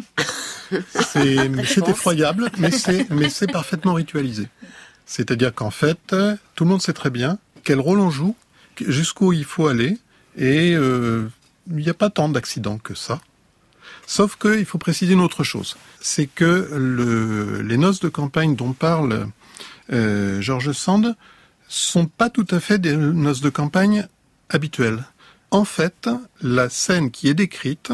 C'est 0.94 1.88
effroyable, 1.88 2.50
mais 2.58 2.70
c'est 2.70 3.52
parfaitement 3.52 3.94
ritualisé. 3.94 4.48
C'est-à-dire 5.04 5.54
qu'en 5.54 5.70
fait, 5.70 6.14
tout 6.54 6.64
le 6.64 6.70
monde 6.70 6.80
sait 6.80 6.94
très 6.94 7.10
bien 7.10 7.38
quel 7.64 7.78
rôle 7.78 8.00
on 8.00 8.10
joue, 8.10 8.34
jusqu'où 8.80 9.32
il 9.32 9.44
faut 9.44 9.66
aller, 9.66 9.98
et 10.36 10.74
euh, 10.74 11.28
il 11.68 11.76
n'y 11.76 11.90
a 11.90 11.94
pas 11.94 12.10
tant 12.10 12.28
d'accidents 12.28 12.78
que 12.78 12.94
ça. 12.94 13.20
Sauf 14.06 14.36
qu'il 14.36 14.64
faut 14.64 14.78
préciser 14.78 15.12
une 15.12 15.20
autre 15.20 15.44
chose, 15.44 15.76
c'est 16.00 16.26
que 16.26 16.70
le, 16.72 17.62
les 17.62 17.76
noces 17.76 18.00
de 18.00 18.08
campagne 18.08 18.56
dont 18.56 18.72
parle 18.72 19.28
euh, 19.92 20.40
Georges 20.40 20.72
Sand 20.72 21.16
sont 21.68 22.06
pas 22.06 22.30
tout 22.30 22.46
à 22.50 22.60
fait 22.60 22.78
des 22.78 22.96
noces 22.96 23.40
de 23.40 23.50
campagne 23.50 24.06
habituelles. 24.48 25.04
En 25.50 25.64
fait, 25.64 26.08
la 26.40 26.68
scène 26.68 27.10
qui 27.10 27.28
est 27.28 27.34
décrite 27.34 27.92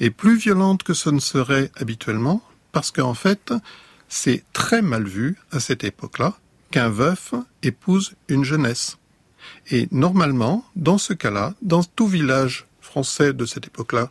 est 0.00 0.10
plus 0.10 0.36
violente 0.36 0.82
que 0.82 0.94
ce 0.94 1.10
ne 1.10 1.20
serait 1.20 1.70
habituellement, 1.76 2.42
parce 2.72 2.90
qu'en 2.90 3.14
fait, 3.14 3.52
c'est 4.08 4.44
très 4.52 4.82
mal 4.82 5.06
vu 5.06 5.36
à 5.50 5.60
cette 5.60 5.84
époque-là 5.84 6.34
qu'un 6.70 6.88
veuf 6.88 7.34
épouse 7.62 8.12
une 8.28 8.44
jeunesse. 8.44 8.98
Et 9.70 9.88
normalement, 9.90 10.64
dans 10.76 10.98
ce 10.98 11.12
cas-là, 11.12 11.54
dans 11.62 11.82
tout 11.82 12.06
village 12.06 12.66
français 12.80 13.32
de 13.32 13.46
cette 13.46 13.66
époque-là, 13.66 14.10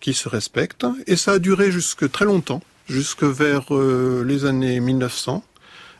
qui 0.00 0.14
se 0.14 0.28
respecte, 0.28 0.84
et 1.06 1.16
ça 1.16 1.32
a 1.32 1.38
duré 1.38 1.70
jusque 1.70 2.10
très 2.10 2.24
longtemps, 2.24 2.60
jusque 2.88 3.22
vers 3.22 3.74
euh, 3.74 4.24
les 4.26 4.44
années 4.44 4.80
1900, 4.80 5.44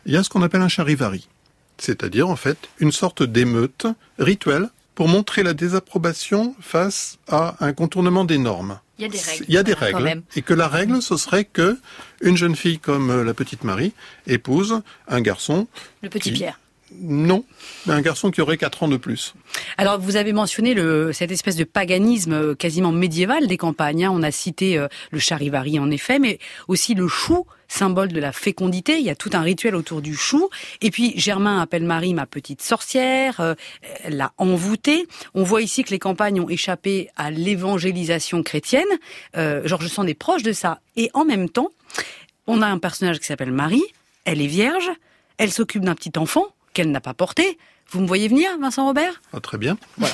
il 0.05 0.13
y 0.13 0.17
a 0.17 0.23
ce 0.23 0.29
qu'on 0.29 0.41
appelle 0.41 0.61
un 0.61 0.67
charivari. 0.67 1.29
C'est-à-dire, 1.77 2.29
en 2.29 2.35
fait, 2.35 2.57
une 2.79 2.91
sorte 2.91 3.23
d'émeute 3.23 3.87
rituelle 4.19 4.69
pour 4.95 5.07
montrer 5.07 5.41
la 5.41 5.53
désapprobation 5.53 6.55
face 6.59 7.17
à 7.27 7.55
un 7.65 7.73
contournement 7.73 8.25
des 8.25 8.37
normes. 8.37 8.79
Il 8.99 9.01
y 9.03 9.05
a 9.05 9.09
des 9.09 9.17
règles. 9.19 9.45
Il 9.47 9.53
y 9.53 9.57
a 9.57 9.63
des 9.63 9.73
Voilà, 9.73 9.91
quand 9.91 9.97
règles. 9.97 10.09
même. 10.09 10.23
Et 10.35 10.41
que 10.43 10.53
la 10.53 10.67
règle, 10.67 11.01
ce 11.01 11.17
serait 11.17 11.45
que 11.45 11.77
une 12.21 12.37
jeune 12.37 12.55
fille 12.55 12.79
comme 12.79 13.09
euh, 13.09 13.23
la 13.23 13.33
petite 13.33 13.63
Marie 13.63 13.93
épouse 14.27 14.81
un 15.07 15.21
garçon, 15.21 15.67
Le 16.03 16.09
petit 16.09 16.29
Qui- 16.31 16.37
Pierre. 16.37 16.59
Non, 17.01 17.43
mais 17.85 17.93
un 17.93 18.01
garçon 18.01 18.31
qui 18.31 18.41
aurait 18.41 18.57
4 18.57 18.83
ans 18.83 18.87
de 18.87 18.97
plus. 18.97 19.33
Alors, 19.77 19.99
vous 19.99 20.15
avez 20.15 20.33
mentionné 20.33 20.75
cette 21.13 21.31
espèce 21.31 21.55
de 21.55 21.63
paganisme 21.63 22.33
euh, 22.33 22.55
quasiment 22.55 22.91
médiéval 22.91 23.47
des 23.47 23.57
campagnes. 23.57 24.05
hein. 24.05 24.11
On 24.13 24.23
a 24.23 24.31
cité 24.31 24.77
euh, 24.77 24.87
le 25.11 25.19
charivari, 25.19 25.79
en 25.79 25.89
effet, 25.91 26.19
mais 26.19 26.39
aussi 26.67 26.93
le 26.93 27.07
chou, 27.07 27.45
symbole 27.67 28.09
de 28.09 28.19
la 28.19 28.31
fécondité. 28.31 28.97
Il 28.99 29.05
y 29.05 29.09
a 29.09 29.15
tout 29.15 29.31
un 29.33 29.41
rituel 29.41 29.75
autour 29.75 30.01
du 30.01 30.15
chou. 30.15 30.49
Et 30.81 30.91
puis, 30.91 31.13
Germain 31.17 31.59
appelle 31.61 31.83
Marie 31.83 32.13
ma 32.13 32.25
petite 32.25 32.61
sorcière. 32.61 33.39
euh, 33.39 33.55
elle 34.03 34.17
l'a 34.17 34.33
envoûtée. 34.37 35.07
On 35.33 35.43
voit 35.43 35.61
ici 35.61 35.83
que 35.83 35.89
les 35.89 35.99
campagnes 35.99 36.39
ont 36.39 36.49
échappé 36.49 37.09
à 37.15 37.31
l'évangélisation 37.31 38.43
chrétienne. 38.43 38.83
Euh, 39.37 39.61
Georges 39.65 39.87
Sand 39.87 40.07
est 40.07 40.13
proche 40.13 40.43
de 40.43 40.51
ça. 40.51 40.79
Et 40.95 41.09
en 41.13 41.25
même 41.25 41.49
temps, 41.49 41.69
on 42.47 42.61
a 42.61 42.67
un 42.67 42.77
personnage 42.77 43.19
qui 43.19 43.25
s'appelle 43.25 43.51
Marie. 43.51 43.83
Elle 44.25 44.41
est 44.41 44.47
vierge. 44.47 44.89
Elle 45.37 45.51
s'occupe 45.51 45.83
d'un 45.83 45.95
petit 45.95 46.11
enfant 46.17 46.45
qu'elle 46.73 46.91
n'a 46.91 47.01
pas 47.01 47.13
porté. 47.13 47.57
Vous 47.89 48.01
me 48.01 48.07
voyez 48.07 48.27
venir, 48.27 48.49
Vincent 48.59 48.85
Robert? 48.85 49.21
Ah, 49.33 49.39
très 49.39 49.57
bien. 49.57 49.77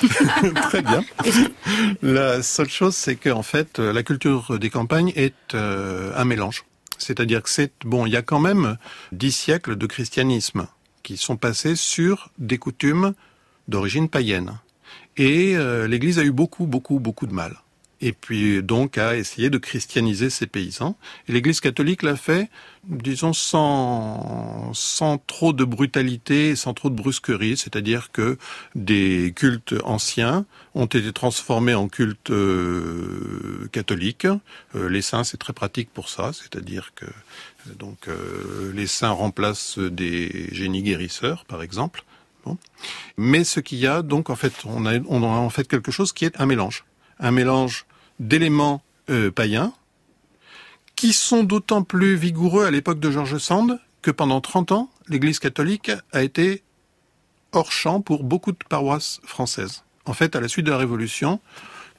très 0.63 0.81
bien. 0.81 1.03
La 2.01 2.43
seule 2.43 2.69
chose, 2.69 2.95
c'est 2.95 3.15
qu'en 3.15 3.43
fait, 3.43 3.79
euh, 3.79 3.93
la 3.93 4.03
culture 4.03 4.59
des 4.59 4.69
campagnes 4.69 5.13
est 5.15 5.53
euh, 5.53 6.11
un 6.15 6.25
mélange. 6.25 6.65
C'est-à-dire 6.97 7.41
que 7.41 7.49
c'est 7.49 7.71
bon, 7.85 8.05
il 8.05 8.11
y 8.11 8.17
a 8.17 8.21
quand 8.21 8.39
même 8.39 8.77
dix 9.11 9.31
siècles 9.31 9.77
de 9.77 9.85
christianisme 9.85 10.67
qui 11.03 11.15
sont 11.15 11.37
passés 11.37 11.75
sur 11.75 12.31
des 12.37 12.57
coutumes 12.57 13.13
d'origine 13.69 14.09
païenne. 14.09 14.59
Et 15.15 15.55
euh, 15.55 15.87
l'Église 15.87 16.19
a 16.19 16.23
eu 16.23 16.31
beaucoup, 16.31 16.65
beaucoup, 16.65 16.99
beaucoup 16.99 17.27
de 17.27 17.33
mal. 17.33 17.55
Et 18.01 18.13
puis 18.13 18.63
donc 18.63 18.97
a 18.97 19.17
essayé 19.17 19.49
de 19.49 19.57
christianiser 19.57 20.29
ses 20.29 20.47
paysans. 20.47 20.97
Et 21.27 21.33
l'Église 21.33 21.59
catholique 21.59 22.03
l'a 22.03 22.15
fait, 22.15 22.49
disons, 22.87 23.33
sans, 23.33 24.71
sans 24.73 25.17
trop 25.17 25.51
de 25.51 25.65
brutalité, 25.65 26.55
sans 26.55 26.73
trop 26.73 26.89
de 26.89 26.95
brusquerie. 26.95 27.57
C'est-à-dire 27.57 28.11
que 28.11 28.37
des 28.75 29.33
cultes 29.35 29.75
anciens 29.83 30.45
ont 30.75 30.85
été 30.85 31.11
transformés 31.11 31.75
en 31.75 31.89
cultes 31.89 32.29
euh, 32.29 33.67
catholiques. 33.71 34.27
Euh, 34.75 34.89
les 34.89 35.01
saints, 35.01 35.23
c'est 35.23 35.37
très 35.37 35.53
pratique 35.53 35.89
pour 35.93 36.09
ça. 36.09 36.31
C'est-à-dire 36.33 36.91
que 36.95 37.05
euh, 37.05 37.73
donc 37.77 38.07
les 38.73 38.87
saints 38.87 39.09
remplacent 39.09 39.79
des 39.79 40.47
génies 40.53 40.83
guérisseurs, 40.83 41.45
par 41.45 41.61
exemple. 41.61 42.03
Mais 43.17 43.43
ce 43.43 43.59
qu'il 43.59 43.79
y 43.79 43.87
a, 43.87 44.01
donc 44.01 44.29
en 44.29 44.35
fait, 44.35 44.53
on 44.65 44.85
a, 44.85 44.99
on 45.07 45.23
a 45.23 45.27
en 45.27 45.49
fait 45.49 45.67
quelque 45.67 45.91
chose 45.91 46.13
qui 46.13 46.25
est 46.25 46.39
un 46.39 46.45
mélange, 46.45 46.85
un 47.19 47.31
mélange 47.31 47.85
d'éléments 48.19 48.81
euh, 49.09 49.31
païens 49.31 49.73
qui 50.95 51.13
sont 51.13 51.43
d'autant 51.43 51.83
plus 51.83 52.15
vigoureux 52.15 52.65
à 52.65 52.71
l'époque 52.71 52.99
de 52.99 53.09
George 53.09 53.37
Sand 53.37 53.79
que 54.01 54.11
pendant 54.11 54.41
30 54.41 54.71
ans, 54.73 54.89
l'Église 55.07 55.39
catholique 55.39 55.91
a 56.11 56.23
été 56.23 56.63
hors 57.51 57.71
champ 57.71 58.01
pour 58.01 58.23
beaucoup 58.23 58.51
de 58.51 58.57
paroisses 58.67 59.19
françaises. 59.23 59.83
En 60.05 60.13
fait, 60.13 60.35
à 60.35 60.41
la 60.41 60.47
suite 60.47 60.65
de 60.65 60.71
la 60.71 60.77
Révolution, 60.77 61.39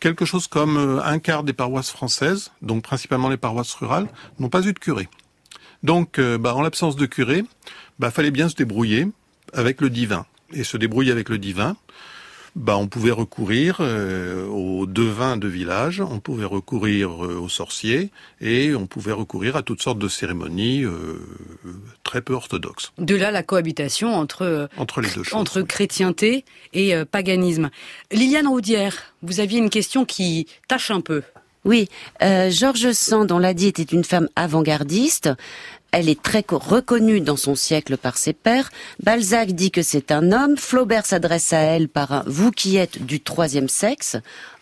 quelque 0.01 0.25
chose 0.25 0.47
comme 0.47 0.77
euh, 0.77 1.03
un 1.03 1.19
quart 1.19 1.45
des 1.45 1.53
paroisses 1.53 1.91
françaises, 1.91 2.53
donc 2.63 2.83
principalement 2.83 3.29
les 3.29 3.37
paroisses 3.37 3.73
rurales, 3.75 4.09
n'ont 4.39 4.49
pas 4.49 4.67
eu 4.67 4.73
de 4.73 4.79
curé. 4.79 5.09
Donc, 5.83 6.19
euh, 6.19 6.39
bah, 6.39 6.55
en 6.55 6.63
l'absence 6.63 6.97
de 6.97 7.07
curé, 7.07 7.45
bah, 7.99 8.11
fallait 8.11 8.31
bien 8.31 8.49
se 8.49 8.55
débrouiller 8.55 9.09
avec 9.53 9.81
le 9.81 9.91
divin. 9.91 10.27
Et 10.53 10.65
se 10.65 10.77
débrouiller 10.77 11.13
avec 11.13 11.29
le 11.29 11.39
divin, 11.39 11.77
bah, 12.57 12.77
on 12.77 12.89
pouvait 12.89 13.11
recourir 13.11 13.79
euh, 13.81 14.47
aux 14.47 14.87
devins 14.87 15.37
de 15.37 15.49
village, 15.49 16.01
on 16.01 16.21
pouvait 16.21 16.45
recourir 16.45 17.25
euh, 17.25 17.35
aux 17.39 17.49
sorciers, 17.49 18.11
et 18.41 18.75
on 18.75 18.87
pouvait 18.87 19.13
recourir 19.13 19.57
à 19.57 19.63
toutes 19.63 19.83
sortes 19.83 19.99
de 19.99 20.09
cérémonies 20.09 20.85
euh, 20.85 21.21
très 22.05 22.23
peu 22.23 22.35
orthodoxes 22.35 22.93
De 22.99 23.15
là 23.15 23.31
la 23.31 23.43
cohabitation 23.43 24.15
entre 24.15 24.43
euh, 24.43 24.67
entre 24.77 25.01
les 25.01 25.09
deux 25.11 25.23
choses. 25.23 25.35
entre 25.39 25.61
oui. 25.61 25.67
chrétienté 25.67 26.45
et 26.73 26.95
euh, 26.95 27.05
paganisme. 27.05 27.71
Liliane 28.13 28.47
Audière, 28.47 29.15
vous 29.23 29.41
aviez 29.41 29.59
une 29.59 29.71
question 29.71 30.05
qui 30.05 30.47
tâche 30.69 30.91
un 30.91 31.01
peu. 31.01 31.23
Oui, 31.67 31.89
euh, 32.23 32.51
Georges 32.51 32.93
Sand, 32.93 33.31
on 33.33 33.39
l'a 33.39 33.53
dit, 33.53 33.67
était 33.67 33.83
une 33.83 34.03
femme 34.05 34.29
avant-gardiste. 34.35 35.29
Elle 35.93 36.09
est 36.09 36.23
très 36.23 36.43
co- 36.43 36.59
reconnue 36.59 37.21
dans 37.21 37.37
son 37.37 37.55
siècle 37.55 37.97
par 37.97 38.17
ses 38.17 38.33
pairs. 38.33 38.71
Balzac 39.03 39.53
dit 39.53 39.71
que 39.71 39.83
c'est 39.83 40.13
un 40.13 40.33
homme. 40.33 40.57
Flaubert 40.57 41.07
s'adresse 41.07 41.53
à 41.53 41.59
elle 41.59 41.89
par 41.89 42.13
un 42.13 42.25
vous 42.27 42.51
qui 42.53 42.77
êtes 42.77 43.05
du 43.05 43.21
troisième 43.21 43.69
sexe. 43.69 44.17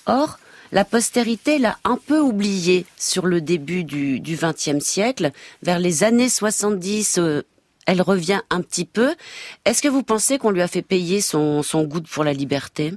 Or, 0.07 0.39
la 0.73 0.85
postérité 0.85 1.59
l'a 1.59 1.79
un 1.85 1.99
peu 2.07 2.21
oubliée 2.21 2.87
sur 2.97 3.27
le 3.27 3.41
début 3.41 3.85
du 3.85 4.21
du 4.21 4.37
XXe 4.37 4.85
siècle. 4.85 5.33
Vers 5.63 5.79
les 5.79 6.03
années 6.05 6.29
70, 6.31 7.19
euh, 7.19 7.43
elle 7.87 8.03
revient 8.03 8.41
un 8.51 8.61
petit 8.63 8.85
peu. 8.85 9.15
Est-ce 9.65 9.81
que 9.83 9.89
vous 9.89 10.03
pensez 10.03 10.39
qu'on 10.39 10.51
lui 10.51 10.63
a 10.63 10.69
fait 10.69 10.83
payer 10.83 11.21
son, 11.21 11.63
son 11.63 11.85
goût 11.85 12.01
pour 12.03 12.25
la 12.25 12.33
liberté? 12.35 12.95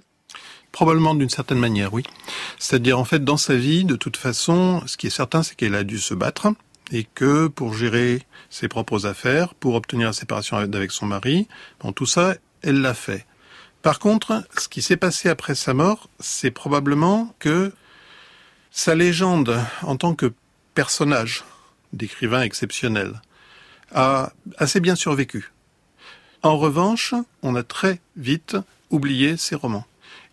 Probablement 0.74 1.15
d'une 1.15 1.30
certaine 1.30 1.60
manière, 1.60 1.94
oui. 1.94 2.04
C'est-à-dire, 2.60 2.98
en 2.98 3.04
fait, 3.04 3.24
dans 3.24 3.36
sa 3.38 3.56
vie, 3.56 3.84
de 3.84 3.98
toute 3.98 4.15
façon, 4.15 4.82
ce 4.86 4.96
qui 4.96 5.08
est 5.08 5.10
certain, 5.10 5.44
c'est 5.44 5.56
qu'elle 5.56 5.76
a 5.76 5.84
dû 5.84 6.00
se 6.00 6.13
battre 6.13 6.48
et 6.91 7.04
que 7.04 7.47
pour 7.47 7.73
gérer 7.73 8.21
ses 8.49 8.67
propres 8.67 9.06
affaires, 9.06 9.54
pour 9.56 9.75
obtenir 9.75 10.08
la 10.08 10.13
séparation 10.13 10.58
avec 10.58 10.91
son 10.91 11.06
mari, 11.06 11.47
bon, 11.80 11.91
tout 11.93 12.06
ça, 12.06 12.36
elle 12.62 12.82
l'a 12.82 12.93
fait. 12.93 13.25
Par 13.82 13.99
contre, 13.99 14.43
ce 14.58 14.67
qui 14.67 14.82
s'est 14.82 14.97
passé 14.97 15.30
après 15.30 15.56
sa 15.56 15.73
mort, 15.73 16.10
c'est 16.19 16.51
probablement 16.51 17.34
que 17.39 17.73
sa 18.69 18.95
légende 18.95 19.60
en 19.82 19.95
tant 19.95 20.13
que 20.13 20.34
personnage 20.75 21.43
d'écrivain 21.93 22.41
exceptionnel, 22.41 23.21
a 23.93 24.32
assez 24.58 24.80
bien 24.80 24.95
survécu. 24.95 25.51
En 26.43 26.58
revanche, 26.58 27.13
on 27.43 27.56
a 27.56 27.63
très 27.63 27.99
vite 28.15 28.56
oublié 28.89 29.38
ses 29.38 29.56
romans. 29.56 29.86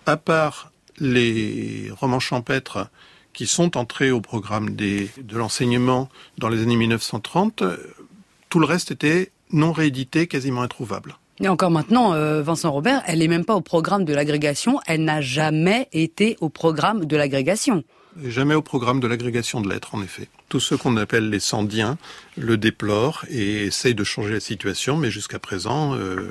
À 0.07 0.17
part 0.17 0.73
les 0.99 1.91
romans 1.91 2.21
champêtres 2.21 2.89
qui 3.39 3.47
sont 3.47 3.77
entrés 3.77 4.11
au 4.11 4.21
programme 4.21 4.75
de 4.75 5.07
l'enseignement 5.31 6.09
dans 6.39 6.49
les 6.49 6.61
années 6.61 6.75
1930, 6.75 7.63
euh, 7.63 7.77
tout 8.49 8.59
le 8.59 8.67
reste 8.67 8.91
était 8.91 9.31
non 9.53 9.71
réédité, 9.71 10.27
quasiment 10.27 10.63
introuvable. 10.63 11.17
Et 11.41 11.47
encore 11.47 11.71
maintenant, 11.71 12.15
euh, 12.15 12.43
Vincent 12.43 12.73
Robert, 12.73 13.01
elle 13.07 13.21
n'est 13.21 13.29
même 13.29 13.45
pas 13.45 13.55
au 13.55 13.61
programme 13.61 14.05
de 14.05 14.13
l'agrégation, 14.13 14.81
elle 14.89 15.05
n'a 15.05 15.21
jamais 15.21 15.87
été 15.93 16.37
au 16.41 16.49
programme 16.49 17.05
de 17.05 17.17
l'agrégation. 17.17 17.85
Jamais 18.25 18.55
au 18.55 18.63
programme 18.63 18.99
de 18.99 19.07
l'agrégation 19.07 19.61
de 19.61 19.69
lettres, 19.69 19.95
en 19.95 20.03
effet. 20.03 20.29
Tous 20.49 20.59
ceux 20.61 20.77
qu'on 20.77 20.97
appelle 20.97 21.31
les 21.31 21.39
sandiens 21.41 21.99
le 22.37 22.57
déplorent 22.57 23.25
et 23.31 23.65
essayent 23.67 23.95
de 23.95 24.03
changer 24.03 24.33
la 24.35 24.41
situation, 24.41 24.97
mais 24.97 25.11
jusqu'à 25.11 25.39
présent, 25.39 25.95
euh, 25.95 26.29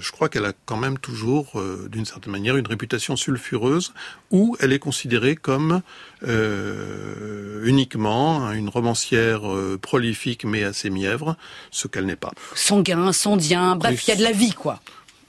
je 0.00 0.12
crois 0.12 0.28
qu'elle 0.28 0.44
a 0.44 0.52
quand 0.66 0.76
même 0.76 0.98
toujours, 0.98 1.58
euh, 1.58 1.88
d'une 1.90 2.04
certaine 2.04 2.32
manière, 2.32 2.56
une 2.58 2.66
réputation 2.66 3.16
sulfureuse, 3.16 3.94
où 4.30 4.56
elle 4.60 4.72
est 4.72 4.78
considérée 4.78 5.34
comme 5.34 5.80
euh, 6.26 7.64
uniquement 7.64 8.52
une 8.52 8.68
romancière 8.68 9.42
prolifique 9.80 10.44
mais 10.44 10.62
assez 10.64 10.90
mièvre, 10.90 11.36
ce 11.70 11.88
qu'elle 11.88 12.06
n'est 12.06 12.16
pas. 12.16 12.32
Sanguin, 12.54 13.12
sondien, 13.12 13.76
bref, 13.76 14.06
il 14.06 14.10
y 14.10 14.12
a 14.12 14.16
de 14.16 14.22
la 14.24 14.32
vie, 14.32 14.52
quoi. 14.52 14.80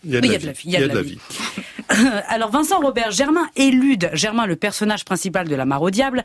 Il 0.04 0.12
y 0.12 0.18
a 0.18 0.20
Oui, 0.20 0.28
de 0.30 0.34
il 0.34 0.40
y 0.42 0.46
la 0.46 0.48
a 0.48 0.48
de 0.48 0.48
la 0.48 0.52
vie. 0.52 0.60
vie, 0.62 0.68
il 0.68 0.72
y 0.74 0.84
a 0.84 0.88
de 0.88 0.94
la 0.94 1.02
vie. 1.02 1.20
Alors 2.28 2.52
Vincent 2.52 2.80
Robert 2.80 3.12
Germain 3.12 3.48
élude, 3.56 4.10
Germain 4.14 4.46
le 4.46 4.56
personnage 4.56 5.06
principal 5.06 5.48
de 5.48 5.56
La 5.56 5.66
Mare 5.66 5.82
au 5.82 5.90
Diable, 5.90 6.24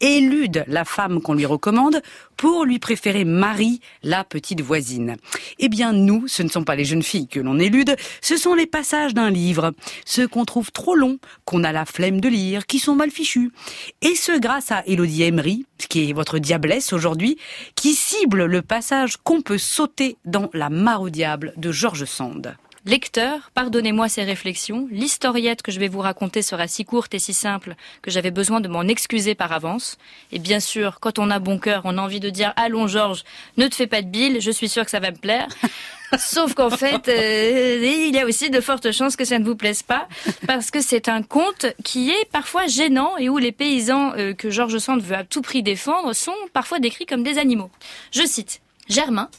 élude 0.00 0.64
la 0.66 0.86
femme 0.86 1.20
qu'on 1.20 1.34
lui 1.34 1.44
recommande 1.44 2.00
pour 2.38 2.64
lui 2.64 2.78
préférer 2.78 3.26
Marie, 3.26 3.80
la 4.02 4.24
petite 4.24 4.62
voisine. 4.62 5.16
Eh 5.58 5.68
bien 5.68 5.92
nous, 5.92 6.26
ce 6.26 6.42
ne 6.42 6.48
sont 6.48 6.64
pas 6.64 6.74
les 6.74 6.86
jeunes 6.86 7.02
filles 7.02 7.28
que 7.28 7.40
l'on 7.40 7.58
élude, 7.58 7.96
ce 8.22 8.38
sont 8.38 8.54
les 8.54 8.66
passages 8.66 9.12
d'un 9.12 9.28
livre, 9.28 9.74
ceux 10.06 10.26
qu'on 10.26 10.46
trouve 10.46 10.72
trop 10.72 10.94
longs, 10.94 11.18
qu'on 11.44 11.64
a 11.64 11.72
la 11.72 11.84
flemme 11.84 12.20
de 12.20 12.28
lire, 12.28 12.66
qui 12.66 12.78
sont 12.78 12.94
mal 12.94 13.10
fichus. 13.10 13.52
Et 14.00 14.14
ce 14.14 14.38
grâce 14.38 14.72
à 14.72 14.82
Elodie 14.86 15.24
Emery, 15.24 15.66
qui 15.90 16.08
est 16.08 16.14
votre 16.14 16.38
diablesse 16.38 16.94
aujourd'hui, 16.94 17.36
qui 17.74 17.94
cible 17.94 18.46
le 18.46 18.62
passage 18.62 19.18
qu'on 19.18 19.42
peut 19.42 19.58
sauter 19.58 20.16
dans 20.24 20.48
La 20.54 20.70
Mare 20.70 21.02
au 21.02 21.10
Diable 21.10 21.52
de 21.58 21.72
George 21.72 22.06
Sand. 22.06 22.56
Lecteur, 22.86 23.50
pardonnez-moi 23.52 24.08
ces 24.08 24.24
réflexions. 24.24 24.88
L'historiette 24.90 25.60
que 25.60 25.70
je 25.70 25.78
vais 25.78 25.88
vous 25.88 26.00
raconter 26.00 26.40
sera 26.40 26.66
si 26.66 26.86
courte 26.86 27.12
et 27.12 27.18
si 27.18 27.34
simple 27.34 27.74
que 28.00 28.10
j'avais 28.10 28.30
besoin 28.30 28.62
de 28.62 28.68
m'en 28.68 28.84
excuser 28.84 29.34
par 29.34 29.52
avance. 29.52 29.98
Et 30.32 30.38
bien 30.38 30.60
sûr, 30.60 30.98
quand 30.98 31.18
on 31.18 31.30
a 31.30 31.38
bon 31.40 31.58
cœur, 31.58 31.82
on 31.84 31.98
a 31.98 32.00
envie 32.00 32.20
de 32.20 32.30
dire 32.30 32.54
Allons 32.56 32.86
Georges, 32.86 33.24
ne 33.58 33.66
te 33.66 33.74
fais 33.74 33.86
pas 33.86 34.00
de 34.00 34.06
bile, 34.06 34.40
je 34.40 34.50
suis 34.50 34.70
sûr 34.70 34.82
que 34.86 34.90
ça 34.90 34.98
va 34.98 35.10
me 35.10 35.16
plaire. 35.18 35.48
Sauf 36.18 36.54
qu'en 36.54 36.70
fait, 36.70 37.06
euh, 37.08 38.06
il 38.08 38.14
y 38.14 38.18
a 38.18 38.24
aussi 38.24 38.48
de 38.48 38.60
fortes 38.62 38.90
chances 38.92 39.14
que 39.14 39.26
ça 39.26 39.38
ne 39.38 39.44
vous 39.44 39.56
plaise 39.56 39.82
pas, 39.82 40.08
parce 40.46 40.70
que 40.70 40.80
c'est 40.80 41.08
un 41.08 41.22
conte 41.22 41.66
qui 41.84 42.10
est 42.10 42.24
parfois 42.32 42.66
gênant 42.66 43.16
et 43.18 43.28
où 43.28 43.36
les 43.36 43.52
paysans 43.52 44.14
euh, 44.16 44.32
que 44.32 44.48
Georges 44.48 44.78
Sand 44.78 45.02
veut 45.02 45.16
à 45.16 45.24
tout 45.24 45.42
prix 45.42 45.62
défendre 45.62 46.14
sont 46.14 46.34
parfois 46.54 46.78
décrits 46.78 47.06
comme 47.06 47.22
des 47.22 47.36
animaux. 47.38 47.70
Je 48.10 48.24
cite. 48.24 48.62
Germain 48.90 49.30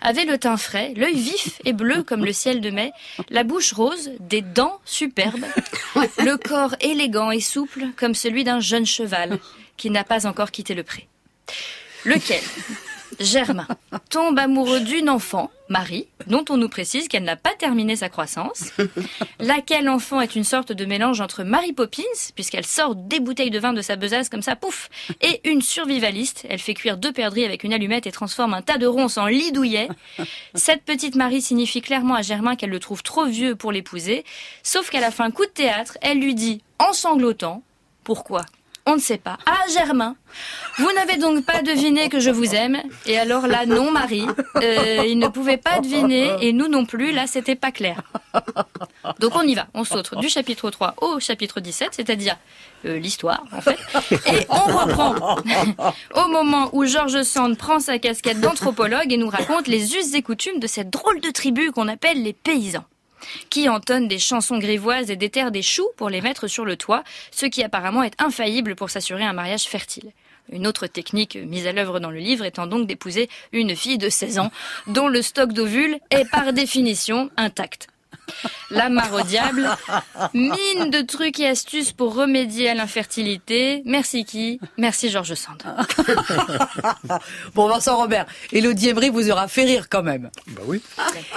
avait 0.00 0.24
le 0.24 0.38
teint 0.38 0.56
frais, 0.56 0.94
l'œil 0.96 1.18
vif 1.18 1.60
et 1.64 1.72
bleu 1.72 2.04
comme 2.04 2.24
le 2.24 2.32
ciel 2.32 2.60
de 2.60 2.70
mai, 2.70 2.92
la 3.28 3.42
bouche 3.42 3.72
rose, 3.72 4.12
des 4.20 4.40
dents 4.40 4.80
superbes, 4.84 5.44
le 6.18 6.36
corps 6.36 6.76
élégant 6.80 7.30
et 7.30 7.40
souple 7.40 7.88
comme 7.96 8.14
celui 8.14 8.44
d'un 8.44 8.60
jeune 8.60 8.86
cheval 8.86 9.38
qui 9.76 9.90
n'a 9.90 10.04
pas 10.04 10.26
encore 10.26 10.52
quitté 10.52 10.74
le 10.74 10.84
pré. 10.84 11.08
Lequel? 12.04 12.40
Germain 13.18 13.66
tombe 14.08 14.38
amoureux 14.38 14.80
d'une 14.80 15.10
enfant, 15.10 15.50
Marie, 15.68 16.06
dont 16.26 16.44
on 16.48 16.56
nous 16.56 16.68
précise 16.68 17.08
qu'elle 17.08 17.24
n'a 17.24 17.36
pas 17.36 17.54
terminé 17.58 17.96
sa 17.96 18.08
croissance, 18.08 18.72
laquelle 19.38 19.88
enfant 19.88 20.20
est 20.20 20.36
une 20.36 20.44
sorte 20.44 20.72
de 20.72 20.84
mélange 20.84 21.20
entre 21.20 21.42
Mary 21.42 21.72
Poppins, 21.72 22.02
puisqu'elle 22.34 22.66
sort 22.66 22.94
des 22.94 23.20
bouteilles 23.20 23.50
de 23.50 23.58
vin 23.58 23.72
de 23.72 23.82
sa 23.82 23.96
besace 23.96 24.28
comme 24.28 24.42
ça, 24.42 24.56
pouf, 24.56 24.88
et 25.20 25.40
une 25.48 25.62
survivaliste. 25.62 26.46
Elle 26.48 26.58
fait 26.58 26.74
cuire 26.74 26.96
deux 26.96 27.12
perdrix 27.12 27.44
avec 27.44 27.64
une 27.64 27.72
allumette 27.72 28.06
et 28.06 28.12
transforme 28.12 28.54
un 28.54 28.62
tas 28.62 28.78
de 28.78 28.86
ronces 28.86 29.18
en 29.18 29.26
lit 29.26 29.52
douillet. 29.52 29.88
Cette 30.54 30.84
petite 30.84 31.14
Marie 31.14 31.42
signifie 31.42 31.82
clairement 31.82 32.14
à 32.14 32.22
Germain 32.22 32.56
qu'elle 32.56 32.70
le 32.70 32.80
trouve 32.80 33.02
trop 33.02 33.26
vieux 33.26 33.56
pour 33.56 33.72
l'épouser, 33.72 34.24
sauf 34.62 34.90
qu'à 34.90 35.00
la 35.00 35.10
fin 35.10 35.30
coup 35.30 35.46
de 35.46 35.50
théâtre, 35.50 35.98
elle 36.02 36.20
lui 36.20 36.34
dit, 36.34 36.62
en 36.78 36.92
sanglotant, 36.92 37.62
pourquoi? 38.04 38.42
On 38.86 38.94
ne 38.94 39.00
sait 39.00 39.18
pas. 39.18 39.38
Ah, 39.46 39.60
Germain, 39.72 40.16
vous 40.78 40.90
n'avez 40.94 41.16
donc 41.16 41.44
pas 41.44 41.62
deviné 41.62 42.08
que 42.08 42.20
je 42.20 42.30
vous 42.30 42.54
aime. 42.54 42.80
Et 43.06 43.18
alors 43.18 43.46
là, 43.46 43.66
non, 43.66 43.90
Marie, 43.90 44.26
euh, 44.56 45.04
il 45.06 45.18
ne 45.18 45.28
pouvait 45.28 45.56
pas 45.56 45.80
deviner, 45.80 46.32
et 46.40 46.52
nous 46.52 46.68
non 46.68 46.86
plus, 46.86 47.12
là, 47.12 47.26
c'était 47.26 47.56
pas 47.56 47.72
clair. 47.72 48.02
Donc 49.18 49.34
on 49.34 49.42
y 49.42 49.54
va, 49.54 49.66
on 49.74 49.84
saute 49.84 50.18
du 50.18 50.28
chapitre 50.28 50.70
3 50.70 50.94
au 51.00 51.20
chapitre 51.20 51.60
17, 51.60 51.90
c'est-à-dire 51.92 52.36
euh, 52.86 52.98
l'histoire, 52.98 53.44
en 53.52 53.60
fait. 53.60 53.78
Et 54.26 54.46
on 54.48 54.76
reprend 54.76 55.36
au 56.14 56.28
moment 56.28 56.70
où 56.72 56.84
Georges 56.84 57.22
Sand 57.22 57.56
prend 57.56 57.80
sa 57.80 57.98
casquette 57.98 58.40
d'anthropologue 58.40 59.12
et 59.12 59.16
nous 59.16 59.28
raconte 59.28 59.66
les 59.66 59.94
us 59.94 60.14
et 60.14 60.22
coutumes 60.22 60.60
de 60.60 60.66
cette 60.66 60.90
drôle 60.90 61.20
de 61.20 61.30
tribu 61.30 61.72
qu'on 61.72 61.88
appelle 61.88 62.22
les 62.22 62.32
paysans 62.32 62.84
qui 63.50 63.68
entonnent 63.68 64.08
des 64.08 64.18
chansons 64.18 64.58
grivoises 64.58 65.10
et 65.10 65.16
déterrent 65.16 65.50
des 65.50 65.62
choux 65.62 65.88
pour 65.96 66.10
les 66.10 66.20
mettre 66.20 66.48
sur 66.48 66.64
le 66.64 66.76
toit, 66.76 67.04
ce 67.30 67.46
qui 67.46 67.62
apparemment 67.62 68.02
est 68.02 68.20
infaillible 68.20 68.74
pour 68.74 68.90
s'assurer 68.90 69.24
un 69.24 69.32
mariage 69.32 69.64
fertile. 69.64 70.12
Une 70.52 70.66
autre 70.66 70.86
technique 70.86 71.36
mise 71.36 71.66
à 71.66 71.72
l'œuvre 71.72 72.00
dans 72.00 72.10
le 72.10 72.18
livre 72.18 72.44
étant 72.44 72.66
donc 72.66 72.86
d'épouser 72.86 73.28
une 73.52 73.76
fille 73.76 73.98
de 73.98 74.08
16 74.08 74.40
ans, 74.40 74.50
dont 74.88 75.08
le 75.08 75.22
stock 75.22 75.52
d'ovules 75.52 75.98
est 76.10 76.28
par 76.28 76.52
définition 76.52 77.30
intact. 77.36 77.89
La 78.70 78.88
mare 78.88 79.12
au 79.12 79.22
diable, 79.22 79.68
mine 80.34 80.90
de 80.90 81.02
trucs 81.02 81.40
et 81.40 81.48
astuces 81.48 81.92
pour 81.92 82.14
remédier 82.14 82.68
à 82.68 82.74
l'infertilité. 82.74 83.82
Merci 83.84 84.24
qui 84.24 84.60
Merci 84.78 85.10
Georges 85.10 85.34
Sand. 85.34 85.62
Bon, 87.54 87.68
Vincent 87.68 87.96
Robert, 87.96 88.26
Elodie 88.52 88.88
Emery 88.88 89.10
vous 89.10 89.30
aura 89.30 89.48
fait 89.48 89.64
rire 89.64 89.88
quand 89.88 90.02
même. 90.02 90.30
Bah 90.48 90.62
oui. 90.66 90.80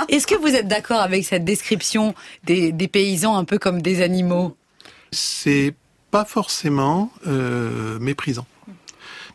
Est-ce 0.10 0.28
que 0.28 0.36
vous 0.36 0.56
êtes 0.56 0.68
d'accord 0.68 1.00
avec 1.00 1.26
cette 1.26 1.44
description 1.44 2.14
des, 2.44 2.72
des 2.72 2.88
paysans 2.88 3.36
un 3.36 3.46
peu 3.46 3.58
comme 3.58 3.82
des 3.82 4.02
animaux? 4.02 4.56
C'est 5.12 5.74
pas 6.12 6.26
forcément 6.26 7.12
euh, 7.26 7.98
méprisant. 8.00 8.46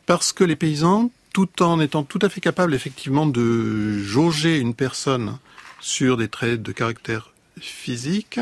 Parce 0.06 0.32
que 0.32 0.44
les 0.44 0.56
paysans, 0.56 1.10
tout 1.32 1.62
en 1.62 1.80
étant 1.80 2.04
tout 2.04 2.20
à 2.22 2.28
fait 2.28 2.40
capables 2.40 2.74
effectivement 2.74 3.26
de 3.26 3.98
jauger 3.98 4.58
une 4.58 4.74
personne 4.74 5.38
sur 5.80 6.16
des 6.16 6.28
traits 6.28 6.62
de 6.62 6.72
caractère 6.72 7.32
physique, 7.60 8.40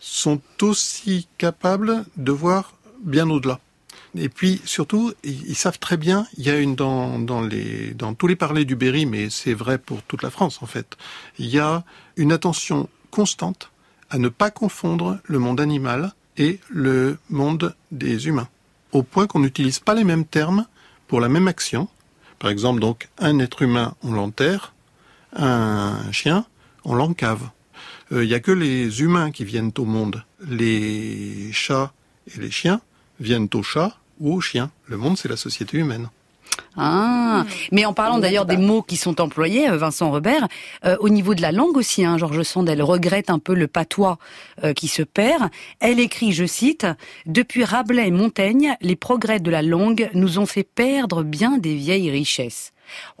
sont 0.00 0.40
aussi 0.60 1.28
capables 1.38 2.04
de 2.16 2.32
voir 2.32 2.74
bien 3.02 3.28
au-delà. 3.30 3.60
Et 4.14 4.28
puis 4.28 4.60
surtout, 4.64 5.14
ils 5.24 5.56
savent 5.56 5.78
très 5.78 5.96
bien. 5.96 6.26
Il 6.36 6.44
y 6.44 6.50
a 6.50 6.58
une 6.58 6.74
dans 6.74 7.18
dans 7.18 7.40
les 7.40 7.94
dans 7.94 8.12
tous 8.14 8.26
les 8.26 8.36
parlers 8.36 8.66
du 8.66 8.76
Berry, 8.76 9.06
mais 9.06 9.30
c'est 9.30 9.54
vrai 9.54 9.78
pour 9.78 10.02
toute 10.02 10.22
la 10.22 10.30
France 10.30 10.62
en 10.62 10.66
fait. 10.66 10.96
Il 11.38 11.46
y 11.46 11.58
a 11.58 11.84
une 12.16 12.32
attention 12.32 12.88
constante 13.10 13.70
à 14.10 14.18
ne 14.18 14.28
pas 14.28 14.50
confondre 14.50 15.18
le 15.24 15.38
monde 15.38 15.60
animal 15.60 16.12
et 16.36 16.60
le 16.68 17.18
monde 17.30 17.74
des 17.90 18.26
humains. 18.26 18.48
Au 18.92 19.02
point 19.02 19.26
qu'on 19.26 19.40
n'utilise 19.40 19.78
pas 19.78 19.94
les 19.94 20.04
mêmes 20.04 20.26
termes 20.26 20.66
pour 21.08 21.20
la 21.20 21.28
même 21.28 21.48
action. 21.48 21.88
Par 22.38 22.50
exemple, 22.50 22.80
donc, 22.80 23.08
un 23.18 23.38
être 23.38 23.62
humain, 23.62 23.94
on 24.02 24.12
l'enterre, 24.12 24.71
un 25.34 26.10
chien, 26.12 26.46
on 26.84 26.94
l'encave. 26.94 27.50
Euh, 28.12 28.24
Il 28.24 28.28
n'y 28.28 28.34
a 28.34 28.40
que 28.40 28.52
les 28.52 29.02
humains 29.02 29.30
qui 29.30 29.44
viennent 29.44 29.72
au 29.78 29.84
monde. 29.84 30.24
Les 30.46 31.50
chats 31.52 31.92
et 32.34 32.40
les 32.40 32.50
chiens 32.50 32.80
viennent 33.20 33.48
aux 33.54 33.62
chats 33.62 33.96
ou 34.20 34.34
aux 34.34 34.40
chiens. 34.40 34.70
Le 34.86 34.96
monde, 34.96 35.16
c'est 35.16 35.28
la 35.28 35.36
société 35.36 35.78
humaine. 35.78 36.08
Ah, 36.76 37.44
mais 37.70 37.84
en 37.84 37.92
parlant 37.92 38.18
d'ailleurs 38.18 38.46
des 38.46 38.56
mots 38.56 38.82
qui 38.82 38.96
sont 38.96 39.20
employés, 39.20 39.68
euh, 39.68 39.76
Vincent 39.76 40.10
Robert, 40.10 40.48
euh, 40.84 40.96
au 41.00 41.08
niveau 41.08 41.34
de 41.34 41.42
la 41.42 41.52
langue 41.52 41.76
aussi, 41.76 42.04
hein, 42.04 42.16
Georges 42.16 42.42
Sand, 42.42 42.68
elle 42.68 42.82
regrette 42.82 43.30
un 43.30 43.38
peu 43.38 43.54
le 43.54 43.66
patois 43.66 44.18
euh, 44.64 44.72
qui 44.72 44.88
se 44.88 45.02
perd. 45.02 45.50
Elle 45.80 46.00
écrit, 46.00 46.32
je 46.32 46.46
cite, 46.46 46.86
Depuis 47.26 47.64
Rabelais 47.64 48.08
et 48.08 48.10
Montaigne, 48.10 48.76
les 48.80 48.96
progrès 48.96 49.40
de 49.40 49.50
la 49.50 49.62
langue 49.62 50.10
nous 50.14 50.38
ont 50.38 50.46
fait 50.46 50.64
perdre 50.64 51.22
bien 51.22 51.58
des 51.58 51.74
vieilles 51.74 52.10
richesses. 52.10 52.72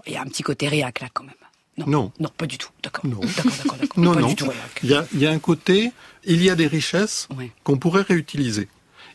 Il 0.06 0.12
y 0.12 0.16
a 0.16 0.22
un 0.22 0.26
petit 0.26 0.42
côté 0.42 0.68
réac 0.68 1.00
là 1.00 1.08
quand 1.12 1.24
même. 1.24 1.34
Non. 1.78 2.12
Non, 2.20 2.28
pas 2.36 2.46
du 2.46 2.58
tout. 2.58 2.68
D'accord. 2.82 3.06
Non. 3.06 3.20
D'accord, 3.20 3.52
d'accord, 3.56 3.76
d'accord. 3.80 3.98
Non, 3.98 4.14
pas 4.14 4.20
non. 4.20 4.28
du 4.28 4.34
tout. 4.36 4.46
Il 4.82 4.90
y 4.90 4.94
a, 4.94 5.06
il 5.14 5.20
y 5.20 5.26
a 5.26 5.30
un 5.30 5.38
côté, 5.38 5.92
il 6.24 6.42
y 6.42 6.50
a 6.50 6.54
des 6.54 6.66
richesses 6.66 7.28
Oui. 7.36 7.50
qu'on 7.64 7.78
pourrait 7.78 8.02
réutiliser. 8.02 8.68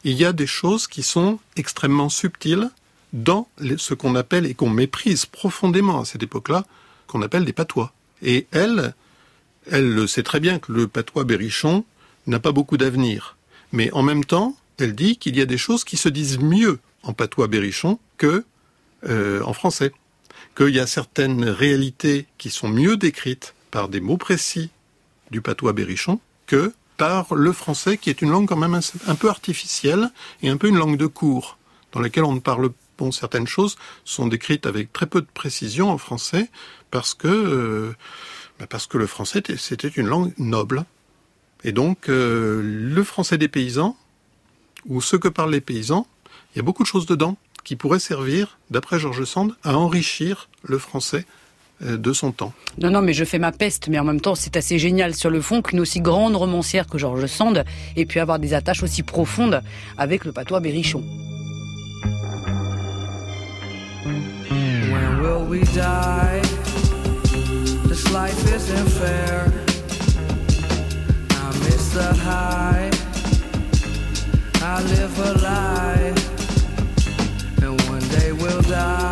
Il 0.04 0.14
y 0.14 0.26
a 0.26 0.34
des 0.34 0.48
choses 0.48 0.88
qui 0.88 1.04
sont 1.04 1.40
extrêmement 1.56 2.10
subtiles 2.10 2.70
dans 3.14 3.48
ce 3.78 3.94
qu'on 3.94 4.16
appelle 4.16 4.46
et 4.46 4.54
qu'on 4.54 4.70
méprise 4.70 5.26
profondément 5.26 6.02
à 6.02 6.06
cette 6.06 6.24
époque-là, 6.24 6.66
qu'on 7.08 7.22
appelle 7.22 7.46
des 7.46 7.54
patois. 7.54 7.94
Et 8.22 8.48
elle, 8.52 8.94
elle 9.72 9.94
le 9.94 10.08
sait 10.08 10.24
très 10.24 10.40
bien 10.40 10.60
que 10.60 10.72
le 10.72 10.88
patois 10.88 11.24
berrichon 11.24 11.86
n'a 12.26 12.40
pas 12.40 12.52
beaucoup 12.52 12.78
d'avenir. 12.78 13.38
Mais 13.72 13.92
en 13.94 14.02
même 14.04 14.26
temps, 14.26 14.56
elle 14.80 14.96
dit 14.96 15.18
qu'il 15.18 15.38
y 15.38 15.42
a 15.42 15.46
des 15.46 15.58
choses 15.58 15.84
qui 15.84 15.98
se 15.98 16.10
disent 16.10 16.40
mieux 16.40 16.80
en 17.04 17.14
patois 17.14 17.48
berrichon 17.48 18.00
que 18.18 18.44
euh, 19.08 19.42
en 19.44 19.54
français. 19.54 19.92
Qu'il 20.58 20.70
y 20.76 20.80
a 20.80 20.88
certaines 20.88 21.48
réalités 21.48 22.26
qui 22.40 22.50
sont 22.50 22.68
mieux 22.68 22.98
décrites 22.98 23.54
par 23.70 23.90
des 23.90 24.00
mots 24.00 24.18
précis 24.18 24.72
du 25.30 25.40
patois 25.40 25.72
berrichon 25.72 26.20
que 26.48 26.74
par 26.98 27.36
le 27.36 27.52
français 27.52 28.00
qui 28.00 28.10
est 28.10 28.24
une 28.24 28.32
langue 28.32 28.48
quand 28.48 28.58
même 28.58 28.74
un, 28.74 29.16
peu 29.16 29.30
artificielle 29.30 30.10
et 30.42 30.50
un 30.50 30.58
peu 30.58 30.68
une 30.68 30.78
langue 30.78 30.98
de 30.98 31.06
cours 31.06 31.60
dans 31.92 32.00
laquelle 32.00 32.24
on 32.24 32.34
ne 32.34 32.40
parle 32.40 32.72
bon 32.98 33.12
certaines 33.12 33.46
choses 33.46 33.78
sont 34.04 34.26
décrites 34.26 34.66
avec 34.66 34.92
très 34.92 35.06
peu 35.06 35.22
de 35.22 35.28
précision 35.32 35.92
en 35.92 36.00
français 36.00 36.50
parce 36.90 37.14
que 37.14 37.28
euh, 37.28 37.96
bah 38.60 38.66
le 38.94 39.06
français 39.06 39.40
était- 39.40 39.58
c'était 39.58 39.90
une 39.90 40.08
langue 40.08 40.34
noble. 40.40 40.86
Et 41.64 41.72
donc 41.72 42.10
euh, 42.10 42.62
le 42.64 43.04
français 43.04 43.38
des 43.38 43.48
paysans 43.48 43.96
ou 44.88 45.02
ce 45.02 45.18
que 45.18 45.28
parlent 45.28 45.52
les 45.52 45.62
paysans 45.62 46.08
il 46.56 46.58
y 46.58 46.62
a 46.62 46.64
beaucoup 46.64 46.82
de 46.82 46.88
choses 46.88 47.06
dedans 47.06 47.38
qui 47.68 47.76
pourraient 47.76 48.00
servir 48.00 48.58
d'après 48.72 48.98
Georges 48.98 49.26
Sand 49.26 49.52
à 49.62 49.78
enrichir 49.78 50.48
le 50.64 50.78
français 50.78 51.26
euh, 51.84 51.98
de 51.98 52.14
son 52.14 52.32
temps. 52.32 52.54
Non, 52.82 52.90
non, 52.90 53.02
mais 53.02 53.12
je 53.12 53.26
fais 53.26 53.40
ma 53.40 53.52
peste, 53.52 53.90
mais 53.90 54.00
en 54.00 54.06
même 54.06 54.22
temps, 54.22 54.36
c'est 54.36 54.56
assez 54.56 54.80
génial 54.80 55.14
sur 55.14 55.30
le 55.30 55.42
fond 55.42 55.62
qu'une 55.62 55.82
aussi 55.82 56.00
grande 56.00 56.38
romancière 56.38 56.88
que 56.88 56.98
Georges 56.98 57.26
Sand 57.26 57.66
ait 57.98 58.06
pu 58.06 58.22
avoir 58.22 58.40
des 58.40 58.54
attaches 58.54 58.84
aussi 58.84 59.04
profondes 59.04 59.62
avec 59.98 60.24
le 60.24 60.32
patois 60.32 60.62
berrichon. 60.62 61.04
When 64.06 65.20
will 65.22 65.46
we 65.50 65.60
die? 65.74 66.42
This 67.90 68.10
life 68.14 68.56
isn't 68.56 68.88
fair. 68.92 69.52
I 71.32 71.50
miss 71.66 71.90
the 71.90 72.14
high. 72.16 72.90
I 74.62 74.82
live 74.84 75.20
a 75.20 75.34
lie. 75.44 76.27
will 78.48 78.62
die. 78.62 79.07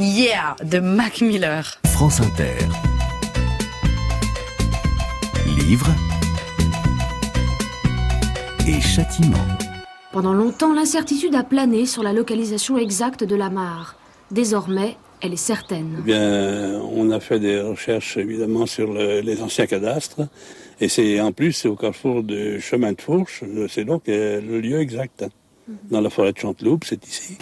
Yeah 0.00 0.56
de 0.64 0.78
Mac 0.80 1.20
Miller. 1.20 1.78
France 1.86 2.20
Inter. 2.20 2.56
Livre 5.58 5.88
et 8.66 8.80
châtiment. 8.80 9.36
Pendant 10.12 10.32
longtemps, 10.32 10.72
l'incertitude 10.74 11.34
a 11.34 11.44
plané 11.44 11.84
sur 11.86 12.02
la 12.02 12.12
localisation 12.14 12.78
exacte 12.78 13.24
de 13.24 13.36
la 13.36 13.50
mare. 13.50 13.96
Désormais, 14.30 14.96
elle 15.20 15.34
est 15.34 15.36
certaine. 15.36 15.96
Eh 15.98 16.02
bien, 16.02 16.80
on 16.94 17.10
a 17.10 17.20
fait 17.20 17.38
des 17.38 17.60
recherches 17.60 18.16
évidemment 18.16 18.64
sur 18.66 18.92
le- 18.92 19.20
les 19.20 19.42
anciens 19.42 19.66
cadastres. 19.66 20.22
Et 20.80 20.88
c'est 20.88 21.20
en 21.20 21.32
plus 21.32 21.52
c'est 21.52 21.68
au 21.68 21.76
carrefour 21.76 22.22
du 22.22 22.58
chemin 22.60 22.92
de 22.92 23.00
Fourche. 23.02 23.44
C'est 23.68 23.84
donc 23.84 24.08
euh, 24.08 24.40
le 24.40 24.60
lieu 24.60 24.80
exact. 24.80 25.26
Dans 25.90 26.00
la 26.00 26.08
forêt 26.10 26.32
de 26.32 26.38
Chanteloup, 26.38 26.80
c'est 26.84 27.06
ici. 27.06 27.36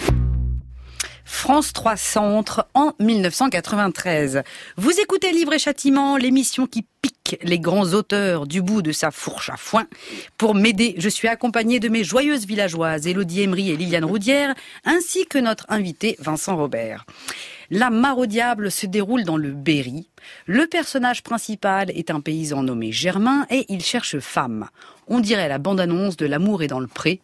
France 1.30 1.74
3 1.74 1.96
Centre 1.96 2.66
en 2.72 2.94
1993. 2.98 4.42
Vous 4.78 4.98
écoutez 4.98 5.30
Livre 5.30 5.52
et 5.52 5.58
Châtiment, 5.58 6.16
l'émission 6.16 6.66
qui 6.66 6.86
pique 7.02 7.38
les 7.42 7.60
grands 7.60 7.92
auteurs 7.92 8.46
du 8.46 8.62
bout 8.62 8.80
de 8.80 8.92
sa 8.92 9.10
fourche 9.10 9.50
à 9.50 9.58
foin. 9.58 9.86
Pour 10.38 10.54
m'aider, 10.54 10.94
je 10.96 11.08
suis 11.10 11.28
accompagnée 11.28 11.80
de 11.80 11.90
mes 11.90 12.02
joyeuses 12.02 12.46
villageoises, 12.46 13.06
Élodie 13.06 13.42
Emery 13.42 13.70
et 13.70 13.76
Liliane 13.76 14.06
Roudière, 14.06 14.54
ainsi 14.84 15.26
que 15.26 15.38
notre 15.38 15.66
invité 15.68 16.16
Vincent 16.18 16.56
Robert. 16.56 17.04
La 17.70 17.90
mare 17.90 18.18
au 18.18 18.26
diable 18.26 18.70
se 18.70 18.86
déroule 18.86 19.24
dans 19.24 19.36
le 19.36 19.50
Berry. 19.50 20.08
Le 20.46 20.66
personnage 20.66 21.22
principal 21.22 21.90
est 21.90 22.10
un 22.10 22.20
paysan 22.20 22.62
nommé 22.62 22.90
Germain 22.90 23.46
et 23.50 23.66
il 23.68 23.84
cherche 23.84 24.18
femme. 24.18 24.66
On 25.06 25.20
dirait 25.20 25.48
la 25.48 25.58
bande-annonce 25.58 26.16
de 26.16 26.24
L'amour 26.24 26.62
est 26.62 26.68
dans 26.68 26.80
le 26.80 26.86
pré. 26.86 27.20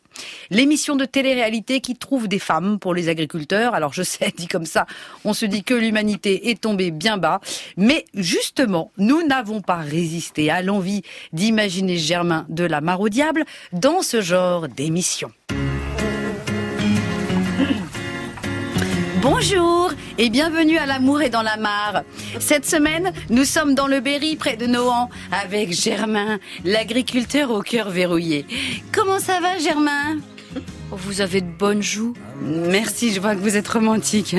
L'émission 0.50 0.96
de 0.96 1.04
télé-réalité 1.04 1.80
qui 1.80 1.96
trouve 1.96 2.28
des 2.28 2.38
femmes 2.38 2.78
pour 2.78 2.94
les 2.94 3.08
agriculteurs. 3.08 3.74
Alors 3.74 3.92
je 3.92 4.02
sais, 4.02 4.32
dit 4.36 4.48
comme 4.48 4.66
ça, 4.66 4.86
on 5.24 5.34
se 5.34 5.46
dit 5.46 5.64
que 5.64 5.74
l'humanité 5.74 6.50
est 6.50 6.60
tombée 6.60 6.90
bien 6.90 7.16
bas. 7.16 7.40
Mais 7.76 8.04
justement, 8.14 8.90
nous 8.98 9.26
n'avons 9.26 9.60
pas 9.60 9.76
résisté 9.76 10.50
à 10.50 10.62
l'envie 10.62 11.02
d'imaginer 11.32 11.96
Germain 11.96 12.46
de 12.48 12.64
la 12.64 12.80
mare 12.80 13.00
au 13.00 13.08
diable 13.08 13.44
dans 13.72 14.02
ce 14.02 14.20
genre 14.20 14.68
d'émission. 14.68 15.30
Bonjour 19.24 19.90
et 20.18 20.28
bienvenue 20.28 20.76
à 20.76 20.84
l'amour 20.84 21.22
et 21.22 21.30
dans 21.30 21.40
la 21.40 21.56
mare. 21.56 22.02
Cette 22.40 22.66
semaine, 22.66 23.10
nous 23.30 23.44
sommes 23.44 23.74
dans 23.74 23.86
le 23.86 24.00
Berry 24.00 24.36
près 24.36 24.58
de 24.58 24.66
Nohant 24.66 25.08
avec 25.32 25.72
Germain, 25.72 26.38
l'agriculteur 26.62 27.50
au 27.50 27.62
cœur 27.62 27.88
verrouillé. 27.88 28.44
Comment 28.92 29.18
ça 29.20 29.40
va 29.40 29.56
Germain? 29.56 30.18
Vous 30.90 31.22
avez 31.22 31.40
de 31.40 31.50
bonnes 31.50 31.82
joues. 31.82 32.12
Merci, 32.42 33.14
je 33.14 33.20
vois 33.20 33.34
que 33.34 33.40
vous 33.40 33.56
êtes 33.56 33.66
romantique. 33.66 34.36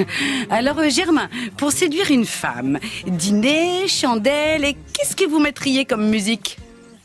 Alors 0.52 0.78
euh, 0.78 0.90
Germain, 0.92 1.30
pour 1.58 1.72
séduire 1.72 2.12
une 2.12 2.28
femme, 2.28 2.78
dîner, 3.08 3.88
chandelle 3.88 4.66
et 4.66 4.78
qu'est-ce 4.94 5.16
que 5.16 5.28
vous 5.28 5.40
mettriez 5.40 5.86
comme 5.86 6.08
musique? 6.08 6.60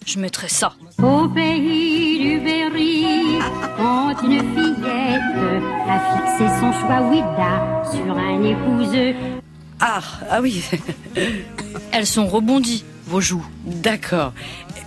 Je 0.04 0.18
mettrais 0.18 0.50
ça. 0.50 0.74
Au 1.02 1.26
pays 1.28 2.18
du 2.18 2.40
Berry, 2.40 3.06
quand 3.78 4.22
une 4.22 4.40
fillette 4.54 5.49
a 5.90 5.98
fixé 6.16 6.46
son 6.60 6.72
choix 6.72 7.00
Ouida 7.02 7.82
sur 7.90 8.16
un 8.16 8.42
épouseux. 8.44 9.14
Ah, 9.80 10.00
ah 10.30 10.40
oui, 10.42 10.62
Elles 11.92 12.06
sont 12.06 12.26
rebondies, 12.26 12.84
vos 13.06 13.20
joues. 13.20 13.46
d'accord. 13.64 14.32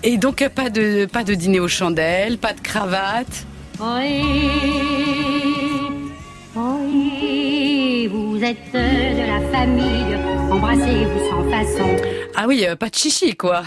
Et 0.04 0.18
donc 0.18 0.48
pas 0.50 0.70
de 0.70 1.06
pas 1.06 1.24
de 1.24 1.34
dîner 1.34 1.60
aux 1.60 1.68
chandelles, 1.68 2.38
pas 2.38 2.54
de 2.54 2.60
cravate. 2.62 3.46
Ohé, 3.80 4.22
ohé, 6.56 8.08
vous 8.08 8.38
êtes 8.44 8.72
de 8.74 9.26
la 9.28 9.42
famille, 9.52 10.16
embrassez-vous 10.52 11.30
sans 11.30 11.50
façon. 11.50 11.96
Ah 12.36 12.46
oui, 12.48 12.66
euh, 12.68 12.76
pas 12.76 12.90
de 12.90 12.96
chichi 12.96 13.36
quoi. 13.36 13.64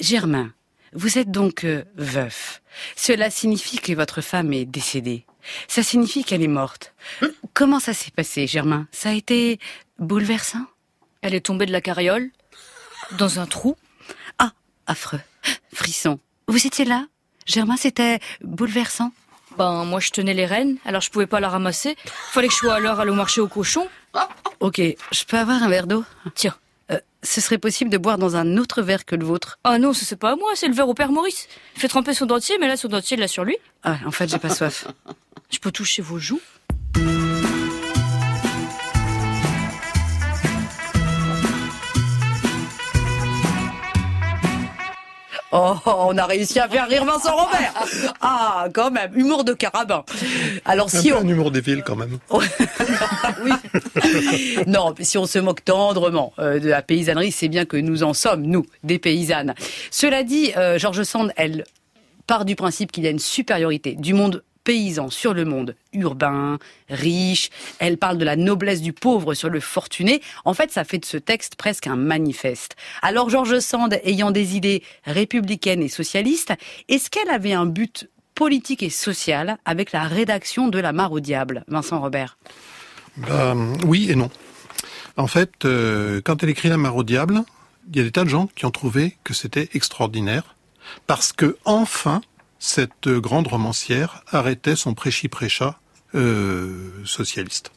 Germain, 0.00 0.50
vous 0.94 1.18
êtes 1.18 1.30
donc 1.30 1.64
euh, 1.64 1.84
veuf. 1.96 2.62
Cela 2.96 3.28
signifie 3.30 3.78
que 3.78 3.92
votre 3.92 4.20
femme 4.22 4.52
est 4.54 4.64
décédée. 4.64 5.25
Ça 5.68 5.82
signifie 5.82 6.24
qu'elle 6.24 6.42
est 6.42 6.48
morte. 6.48 6.94
Comment 7.54 7.80
ça 7.80 7.94
s'est 7.94 8.10
passé, 8.10 8.46
Germain? 8.46 8.86
Ça 8.92 9.10
a 9.10 9.12
été 9.12 9.58
bouleversant? 9.98 10.64
Elle 11.22 11.34
est 11.34 11.46
tombée 11.46 11.66
de 11.66 11.72
la 11.72 11.80
carriole, 11.80 12.30
dans 13.18 13.40
un 13.40 13.46
trou. 13.46 13.76
Ah, 14.38 14.52
affreux. 14.86 15.20
Frisson. 15.72 16.18
Vous 16.48 16.66
étiez 16.66 16.84
là? 16.84 17.06
Germain, 17.46 17.76
c'était 17.76 18.20
bouleversant? 18.42 19.12
Ben, 19.58 19.84
moi 19.84 20.00
je 20.00 20.10
tenais 20.10 20.34
les 20.34 20.44
rênes, 20.44 20.76
alors 20.84 21.00
je 21.00 21.10
pouvais 21.10 21.26
pas 21.26 21.40
la 21.40 21.48
ramasser. 21.48 21.96
Fallait 22.04 22.48
que 22.48 22.52
je 22.52 22.58
sois 22.58 22.74
à 22.74 22.78
l'heure 22.78 23.00
aller 23.00 23.10
au 23.10 23.14
marché 23.14 23.40
au 23.40 23.48
cochon. 23.48 23.88
Ok, 24.60 24.78
je 24.78 25.24
peux 25.24 25.38
avoir 25.38 25.62
un 25.62 25.68
verre 25.68 25.86
d'eau? 25.86 26.04
Tiens. 26.34 26.54
Euh, 26.90 26.98
Ce 27.22 27.40
serait 27.40 27.56
possible 27.58 27.90
de 27.90 27.96
boire 27.98 28.18
dans 28.18 28.36
un 28.36 28.58
autre 28.58 28.82
verre 28.82 29.04
que 29.06 29.16
le 29.16 29.24
vôtre? 29.24 29.58
Ah 29.64 29.78
non, 29.78 29.92
ça 29.94 30.04
c'est 30.04 30.16
pas 30.16 30.32
à 30.32 30.36
moi, 30.36 30.50
c'est 30.54 30.68
le 30.68 30.74
verre 30.74 30.88
au 30.88 30.94
père 30.94 31.10
Maurice. 31.10 31.48
Il 31.74 31.80
fait 31.80 31.88
tremper 31.88 32.12
son 32.12 32.26
dentier, 32.26 32.58
mais 32.60 32.68
là 32.68 32.76
son 32.76 32.88
dentier 32.88 33.16
il 33.16 33.20
l'a 33.20 33.28
sur 33.28 33.44
lui. 33.44 33.56
Ah, 33.82 33.96
en 34.04 34.10
fait, 34.10 34.28
j'ai 34.28 34.38
pas 34.38 34.50
soif. 34.50 34.86
Je 35.50 35.58
peux 35.58 35.70
toucher 35.70 36.02
vos 36.02 36.18
joues. 36.18 36.40
Oh, 45.52 45.74
on 45.86 46.18
a 46.18 46.26
réussi 46.26 46.58
à 46.58 46.68
faire 46.68 46.88
rire 46.88 47.04
Vincent 47.04 47.34
Robert. 47.34 47.72
Ah, 48.20 48.66
quand 48.74 48.90
même, 48.90 49.12
humour 49.16 49.44
de 49.44 49.54
carabin. 49.54 50.04
Alors 50.64 50.86
Un 50.86 51.00
si 51.00 51.10
peu 51.10 51.16
on, 51.16 51.20
un 51.20 51.28
humour 51.28 51.50
des 51.50 51.60
villes 51.60 51.82
quand 51.86 51.96
même. 51.96 52.18
oui. 52.30 53.52
non, 54.66 54.94
si 55.00 55.16
on 55.16 55.24
se 55.24 55.38
moque 55.38 55.64
tendrement 55.64 56.34
euh, 56.38 56.58
de 56.58 56.68
la 56.68 56.82
paysannerie, 56.82 57.32
c'est 57.32 57.48
bien 57.48 57.64
que 57.64 57.76
nous 57.76 58.02
en 58.02 58.12
sommes, 58.12 58.42
nous, 58.42 58.66
des 58.82 58.98
paysannes. 58.98 59.54
Cela 59.90 60.24
dit, 60.24 60.52
euh, 60.56 60.78
Georges 60.78 61.04
Sand, 61.04 61.32
elle 61.36 61.64
part 62.26 62.44
du 62.44 62.56
principe 62.56 62.90
qu'il 62.92 63.04
y 63.04 63.06
a 63.06 63.10
une 63.10 63.20
supériorité 63.20 63.94
du 63.94 64.12
monde 64.14 64.42
paysan 64.66 65.10
sur 65.10 65.32
le 65.32 65.44
monde 65.44 65.76
urbain, 65.92 66.58
riche. 66.90 67.50
Elle 67.78 67.96
parle 67.96 68.18
de 68.18 68.24
la 68.24 68.36
noblesse 68.36 68.82
du 68.82 68.92
pauvre 68.92 69.32
sur 69.32 69.48
le 69.48 69.60
fortuné. 69.60 70.20
En 70.44 70.52
fait, 70.52 70.72
ça 70.72 70.84
fait 70.84 70.98
de 70.98 71.04
ce 71.06 71.16
texte 71.16 71.54
presque 71.54 71.86
un 71.86 71.96
manifeste. 71.96 72.76
Alors, 73.00 73.30
Georges 73.30 73.60
Sand, 73.60 73.98
ayant 74.04 74.32
des 74.32 74.56
idées 74.56 74.82
républicaines 75.04 75.82
et 75.82 75.88
socialistes, 75.88 76.52
est-ce 76.88 77.08
qu'elle 77.08 77.30
avait 77.30 77.52
un 77.52 77.64
but 77.64 78.10
politique 78.34 78.82
et 78.82 78.90
social 78.90 79.56
avec 79.64 79.92
la 79.92 80.02
rédaction 80.02 80.68
de 80.68 80.80
La 80.80 80.92
Mare 80.92 81.12
au 81.12 81.20
Diable, 81.20 81.64
Vincent 81.68 82.00
Robert? 82.00 82.36
Bah, 83.16 83.54
oui 83.86 84.10
et 84.10 84.16
non. 84.16 84.30
En 85.16 85.28
fait, 85.28 85.64
euh, 85.64 86.20
quand 86.22 86.42
elle 86.42 86.50
écrit 86.50 86.68
La 86.68 86.76
mare 86.76 86.96
au 86.96 87.04
diable, 87.04 87.44
il 87.88 87.96
y 87.96 88.00
a 88.00 88.02
des 88.02 88.10
tas 88.10 88.24
de 88.24 88.28
gens 88.28 88.48
qui 88.54 88.66
ont 88.66 88.70
trouvé 88.70 89.16
que 89.24 89.32
c'était 89.32 89.70
extraordinaire 89.72 90.56
parce 91.06 91.32
que 91.32 91.56
enfin 91.64 92.20
cette 92.58 93.08
grande 93.08 93.46
romancière 93.46 94.22
arrêtait 94.30 94.76
son 94.76 94.94
prêchi-prêcha 94.94 95.78
euh, 96.14 96.90
socialiste. 97.04 97.72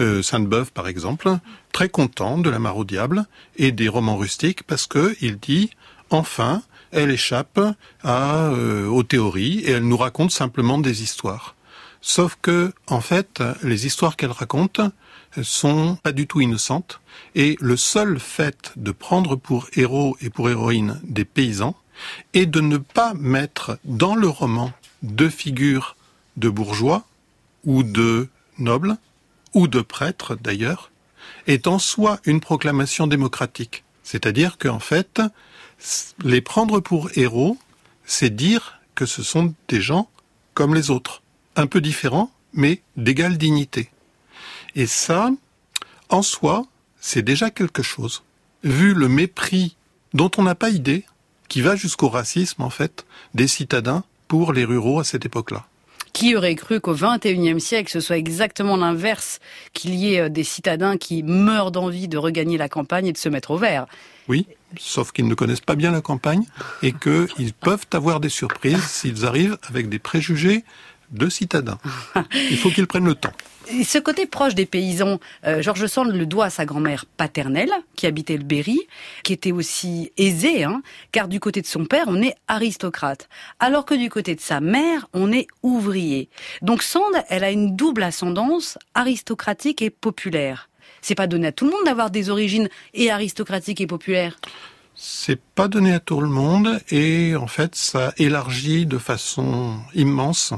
Euh, 0.00 0.22
Sainte-Beuve, 0.22 0.72
par 0.72 0.88
exemple, 0.88 1.36
très 1.72 1.88
content 1.88 2.38
de 2.38 2.48
La 2.48 2.58
mare 2.58 2.78
au 2.78 2.84
diable 2.84 3.26
et 3.56 3.72
des 3.72 3.88
romans 3.88 4.16
rustiques 4.16 4.62
parce 4.62 4.86
que 4.86 5.14
il 5.20 5.38
dit 5.38 5.70
enfin 6.10 6.62
elle 6.92 7.10
échappe 7.10 7.60
euh, 8.04 8.86
aux 8.86 9.02
théories 9.02 9.60
et 9.60 9.72
elle 9.72 9.86
nous 9.86 9.96
raconte 9.96 10.30
simplement 10.30 10.78
des 10.78 11.02
histoires. 11.02 11.54
Sauf 12.00 12.36
que, 12.42 12.72
en 12.86 13.00
fait, 13.00 13.42
les 13.62 13.86
histoires 13.86 14.16
qu'elle 14.16 14.32
raconte 14.32 14.80
sont 15.40 15.96
pas 16.02 16.12
du 16.12 16.26
tout 16.26 16.40
innocentes 16.40 17.00
et 17.34 17.56
le 17.60 17.76
seul 17.76 18.18
fait 18.18 18.72
de 18.76 18.92
prendre 18.92 19.36
pour 19.36 19.68
héros 19.74 20.16
et 20.20 20.28
pour 20.28 20.50
héroïnes 20.50 21.00
des 21.04 21.24
paysans 21.24 21.76
et 22.34 22.46
de 22.46 22.60
ne 22.60 22.76
pas 22.76 23.14
mettre 23.14 23.78
dans 23.84 24.14
le 24.14 24.28
roman 24.28 24.72
de 25.02 25.28
figures 25.28 25.96
de 26.36 26.48
bourgeois 26.48 27.04
ou 27.64 27.82
de 27.82 28.28
nobles 28.58 28.96
ou 29.54 29.68
de 29.68 29.80
prêtres 29.80 30.36
d'ailleurs 30.36 30.90
est 31.46 31.66
en 31.66 31.78
soi 31.78 32.20
une 32.24 32.40
proclamation 32.40 33.06
démocratique. 33.06 33.84
C'est-à-dire 34.02 34.58
qu'en 34.58 34.78
fait, 34.78 35.20
les 36.22 36.40
prendre 36.40 36.80
pour 36.80 37.10
héros, 37.16 37.58
c'est 38.04 38.34
dire 38.34 38.80
que 38.94 39.06
ce 39.06 39.22
sont 39.22 39.54
des 39.68 39.80
gens 39.80 40.08
comme 40.54 40.74
les 40.74 40.90
autres, 40.90 41.22
un 41.56 41.66
peu 41.66 41.80
différents, 41.80 42.30
mais 42.52 42.82
d'égale 42.96 43.38
dignité. 43.38 43.90
Et 44.74 44.86
ça, 44.86 45.30
en 46.08 46.22
soi, 46.22 46.66
c'est 47.00 47.22
déjà 47.22 47.50
quelque 47.50 47.82
chose. 47.82 48.22
Vu 48.62 48.94
le 48.94 49.08
mépris 49.08 49.76
dont 50.12 50.30
on 50.36 50.42
n'a 50.42 50.54
pas 50.54 50.70
idée, 50.70 51.04
qui 51.52 51.60
va 51.60 51.76
jusqu'au 51.76 52.08
racisme, 52.08 52.62
en 52.62 52.70
fait, 52.70 53.04
des 53.34 53.46
citadins 53.46 54.04
pour 54.26 54.54
les 54.54 54.64
ruraux 54.64 55.00
à 55.00 55.04
cette 55.04 55.26
époque-là. 55.26 55.66
Qui 56.14 56.34
aurait 56.34 56.54
cru 56.54 56.80
qu'au 56.80 56.94
XXIe 56.94 57.60
siècle, 57.60 57.92
ce 57.92 58.00
soit 58.00 58.16
exactement 58.16 58.78
l'inverse, 58.78 59.38
qu'il 59.74 59.94
y 59.94 60.14
ait 60.14 60.20
euh, 60.20 60.28
des 60.30 60.44
citadins 60.44 60.96
qui 60.96 61.22
meurent 61.22 61.70
d'envie 61.70 62.08
de 62.08 62.16
regagner 62.16 62.56
la 62.56 62.70
campagne 62.70 63.08
et 63.08 63.12
de 63.12 63.18
se 63.18 63.28
mettre 63.28 63.50
au 63.50 63.58
vert? 63.58 63.84
Oui, 64.28 64.46
sauf 64.80 65.12
qu'ils 65.12 65.28
ne 65.28 65.34
connaissent 65.34 65.60
pas 65.60 65.74
bien 65.74 65.90
la 65.90 66.00
campagne 66.00 66.44
et 66.82 66.92
qu'ils 66.92 67.52
peuvent 67.60 67.84
avoir 67.92 68.20
des 68.20 68.30
surprises 68.30 68.84
s'ils 68.84 69.26
arrivent 69.26 69.58
avec 69.68 69.90
des 69.90 69.98
préjugés 69.98 70.64
de 71.10 71.28
citadins. 71.28 71.78
Il 72.50 72.56
faut 72.56 72.70
qu'ils 72.70 72.86
prennent 72.86 73.04
le 73.04 73.14
temps. 73.14 73.34
Ce 73.84 73.98
côté 73.98 74.26
proche 74.26 74.54
des 74.54 74.66
paysans, 74.66 75.18
euh, 75.46 75.62
Georges 75.62 75.86
Sand 75.86 76.12
le 76.12 76.26
doit 76.26 76.46
à 76.46 76.50
sa 76.50 76.66
grand-mère 76.66 77.06
paternelle, 77.16 77.72
qui 77.96 78.06
habitait 78.06 78.36
le 78.36 78.44
Berry, 78.44 78.78
qui 79.22 79.32
était 79.32 79.52
aussi 79.52 80.12
aisée, 80.18 80.64
hein, 80.64 80.82
car 81.10 81.26
du 81.26 81.40
côté 81.40 81.62
de 81.62 81.66
son 81.66 81.86
père, 81.86 82.04
on 82.08 82.20
est 82.20 82.34
aristocrate, 82.48 83.28
alors 83.60 83.86
que 83.86 83.94
du 83.94 84.10
côté 84.10 84.34
de 84.34 84.40
sa 84.40 84.60
mère, 84.60 85.08
on 85.14 85.32
est 85.32 85.46
ouvrier. 85.62 86.28
Donc 86.60 86.82
Sand, 86.82 87.14
elle 87.28 87.44
a 87.44 87.50
une 87.50 87.74
double 87.74 88.02
ascendance 88.02 88.78
aristocratique 88.94 89.80
et 89.80 89.90
populaire. 89.90 90.68
C'est 91.00 91.14
pas 91.14 91.26
donné 91.26 91.48
à 91.48 91.52
tout 91.52 91.64
le 91.64 91.70
monde 91.70 91.84
d'avoir 91.84 92.10
des 92.10 92.28
origines 92.30 92.68
et 92.92 93.10
aristocratiques 93.10 93.80
et 93.80 93.86
populaires. 93.86 94.38
C'est 94.94 95.40
pas 95.40 95.68
donné 95.68 95.94
à 95.94 96.00
tout 96.00 96.20
le 96.20 96.28
monde 96.28 96.78
et 96.90 97.34
en 97.36 97.46
fait 97.46 97.74
ça 97.74 98.12
élargit 98.18 98.84
de 98.84 98.98
façon 98.98 99.78
immense 99.94 100.52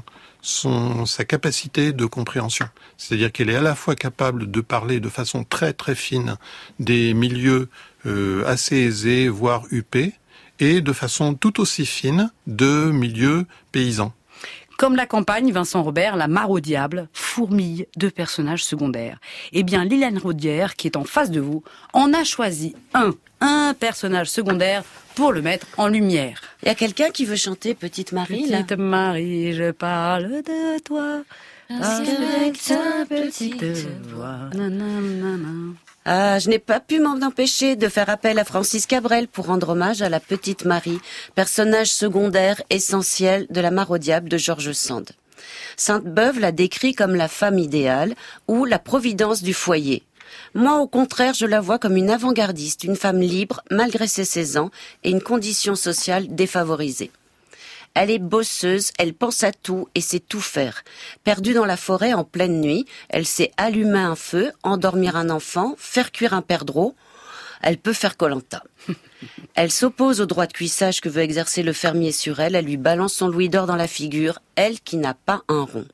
son, 0.44 1.06
sa 1.06 1.24
capacité 1.24 1.92
de 1.92 2.04
compréhension. 2.04 2.68
C'est-à-dire 2.98 3.32
qu'elle 3.32 3.50
est 3.50 3.56
à 3.56 3.62
la 3.62 3.74
fois 3.74 3.96
capable 3.96 4.50
de 4.50 4.60
parler 4.60 5.00
de 5.00 5.08
façon 5.08 5.42
très 5.42 5.72
très 5.72 5.94
fine 5.94 6.36
des 6.78 7.14
milieux 7.14 7.68
euh, 8.06 8.44
assez 8.46 8.76
aisés, 8.76 9.28
voire 9.28 9.64
huppés, 9.70 10.12
et 10.60 10.82
de 10.82 10.92
façon 10.92 11.34
tout 11.34 11.60
aussi 11.60 11.86
fine 11.86 12.30
de 12.46 12.90
milieux 12.90 13.46
paysans. 13.72 14.12
Comme 14.76 14.96
la 14.96 15.06
campagne, 15.06 15.52
Vincent 15.52 15.82
Robert, 15.82 16.16
la 16.16 16.28
mare 16.28 16.50
au 16.50 16.60
diable, 16.60 17.08
fourmille 17.12 17.86
de 17.96 18.08
personnages 18.08 18.64
secondaires. 18.64 19.18
Eh 19.52 19.62
bien, 19.62 19.84
Liliane 19.84 20.18
Rodière, 20.18 20.74
qui 20.76 20.88
est 20.88 20.96
en 20.96 21.04
face 21.04 21.30
de 21.30 21.40
vous, 21.40 21.62
en 21.92 22.12
a 22.12 22.24
choisi 22.24 22.74
un, 22.92 23.12
un 23.40 23.74
personnage 23.78 24.28
secondaire 24.28 24.82
pour 25.14 25.32
le 25.32 25.42
mettre 25.42 25.66
en 25.76 25.86
lumière. 25.88 26.40
Il 26.62 26.68
y 26.68 26.70
a 26.70 26.74
quelqu'un 26.74 27.10
qui 27.10 27.24
veut 27.24 27.36
chanter 27.36 27.74
Petite 27.74 28.12
Marie, 28.12 28.46
là 28.46 28.62
Petite 28.62 28.78
Marie, 28.78 29.52
je 29.52 29.70
parle 29.70 30.42
de 30.42 30.78
toi. 30.82 31.22
Avec 31.70 32.60
ta 32.62 33.06
petite 33.08 33.62
voix. 34.08 34.50
Nanana. 34.54 35.74
Ah, 36.06 36.38
je 36.38 36.50
n'ai 36.50 36.58
pas 36.58 36.80
pu 36.80 37.00
m'en 37.00 37.26
empêcher 37.26 37.76
de 37.76 37.88
faire 37.88 38.10
appel 38.10 38.38
à 38.38 38.44
Francis 38.44 38.84
Cabrel 38.84 39.26
pour 39.26 39.46
rendre 39.46 39.70
hommage 39.70 40.02
à 40.02 40.10
la 40.10 40.20
petite 40.20 40.66
Marie, 40.66 41.00
personnage 41.34 41.90
secondaire 41.90 42.60
essentiel 42.68 43.46
de 43.48 43.60
la 43.62 43.70
mare 43.70 43.90
au 43.90 43.96
diable 43.96 44.28
de 44.28 44.36
George 44.36 44.72
Sand. 44.72 45.12
Sainte-Beuve 45.78 46.40
la 46.40 46.52
décrit 46.52 46.94
comme 46.94 47.14
la 47.14 47.28
femme 47.28 47.58
idéale 47.58 48.14
ou 48.48 48.66
la 48.66 48.78
providence 48.78 49.42
du 49.42 49.54
foyer. 49.54 50.02
Moi, 50.52 50.78
au 50.78 50.86
contraire, 50.86 51.32
je 51.32 51.46
la 51.46 51.62
vois 51.62 51.78
comme 51.78 51.96
une 51.96 52.10
avant-gardiste, 52.10 52.84
une 52.84 52.96
femme 52.96 53.20
libre 53.20 53.62
malgré 53.70 54.06
ses 54.06 54.26
16 54.26 54.58
ans 54.58 54.70
et 55.04 55.10
une 55.10 55.22
condition 55.22 55.74
sociale 55.74 56.26
défavorisée. 56.28 57.12
Elle 57.94 58.10
est 58.10 58.18
bosseuse, 58.18 58.90
elle 58.98 59.14
pense 59.14 59.44
à 59.44 59.52
tout 59.52 59.88
et 59.94 60.00
sait 60.00 60.18
tout 60.18 60.40
faire. 60.40 60.82
Perdue 61.22 61.54
dans 61.54 61.64
la 61.64 61.76
forêt 61.76 62.12
en 62.12 62.24
pleine 62.24 62.60
nuit, 62.60 62.86
elle 63.08 63.24
sait 63.24 63.52
allumer 63.56 64.00
un 64.00 64.16
feu, 64.16 64.50
endormir 64.64 65.14
un 65.14 65.30
enfant, 65.30 65.76
faire 65.78 66.10
cuire 66.10 66.34
un 66.34 66.42
perdreau. 66.42 66.96
Elle 67.62 67.78
peut 67.78 67.92
faire 67.92 68.16
Colanta. 68.16 68.64
Elle 69.54 69.70
s'oppose 69.70 70.20
au 70.20 70.26
droit 70.26 70.46
de 70.46 70.52
cuissage 70.52 71.00
que 71.00 71.08
veut 71.08 71.22
exercer 71.22 71.62
le 71.62 71.72
fermier 71.72 72.12
sur 72.12 72.40
elle. 72.40 72.56
Elle 72.56 72.66
lui 72.66 72.76
balance 72.76 73.14
son 73.14 73.28
louis 73.28 73.48
d'or 73.48 73.66
dans 73.66 73.76
la 73.76 73.86
figure, 73.86 74.40
elle 74.56 74.80
qui 74.80 74.96
n'a 74.96 75.14
pas 75.14 75.42
un 75.48 75.62
rond. 75.62 75.86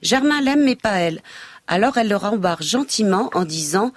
Germain 0.00 0.40
l'aime 0.40 0.64
mais 0.64 0.76
pas 0.76 0.98
elle. 0.98 1.20
Alors 1.66 1.98
elle 1.98 2.08
le 2.08 2.16
rembarre 2.16 2.62
gentiment 2.62 3.28
en 3.34 3.44
disant 3.44 3.92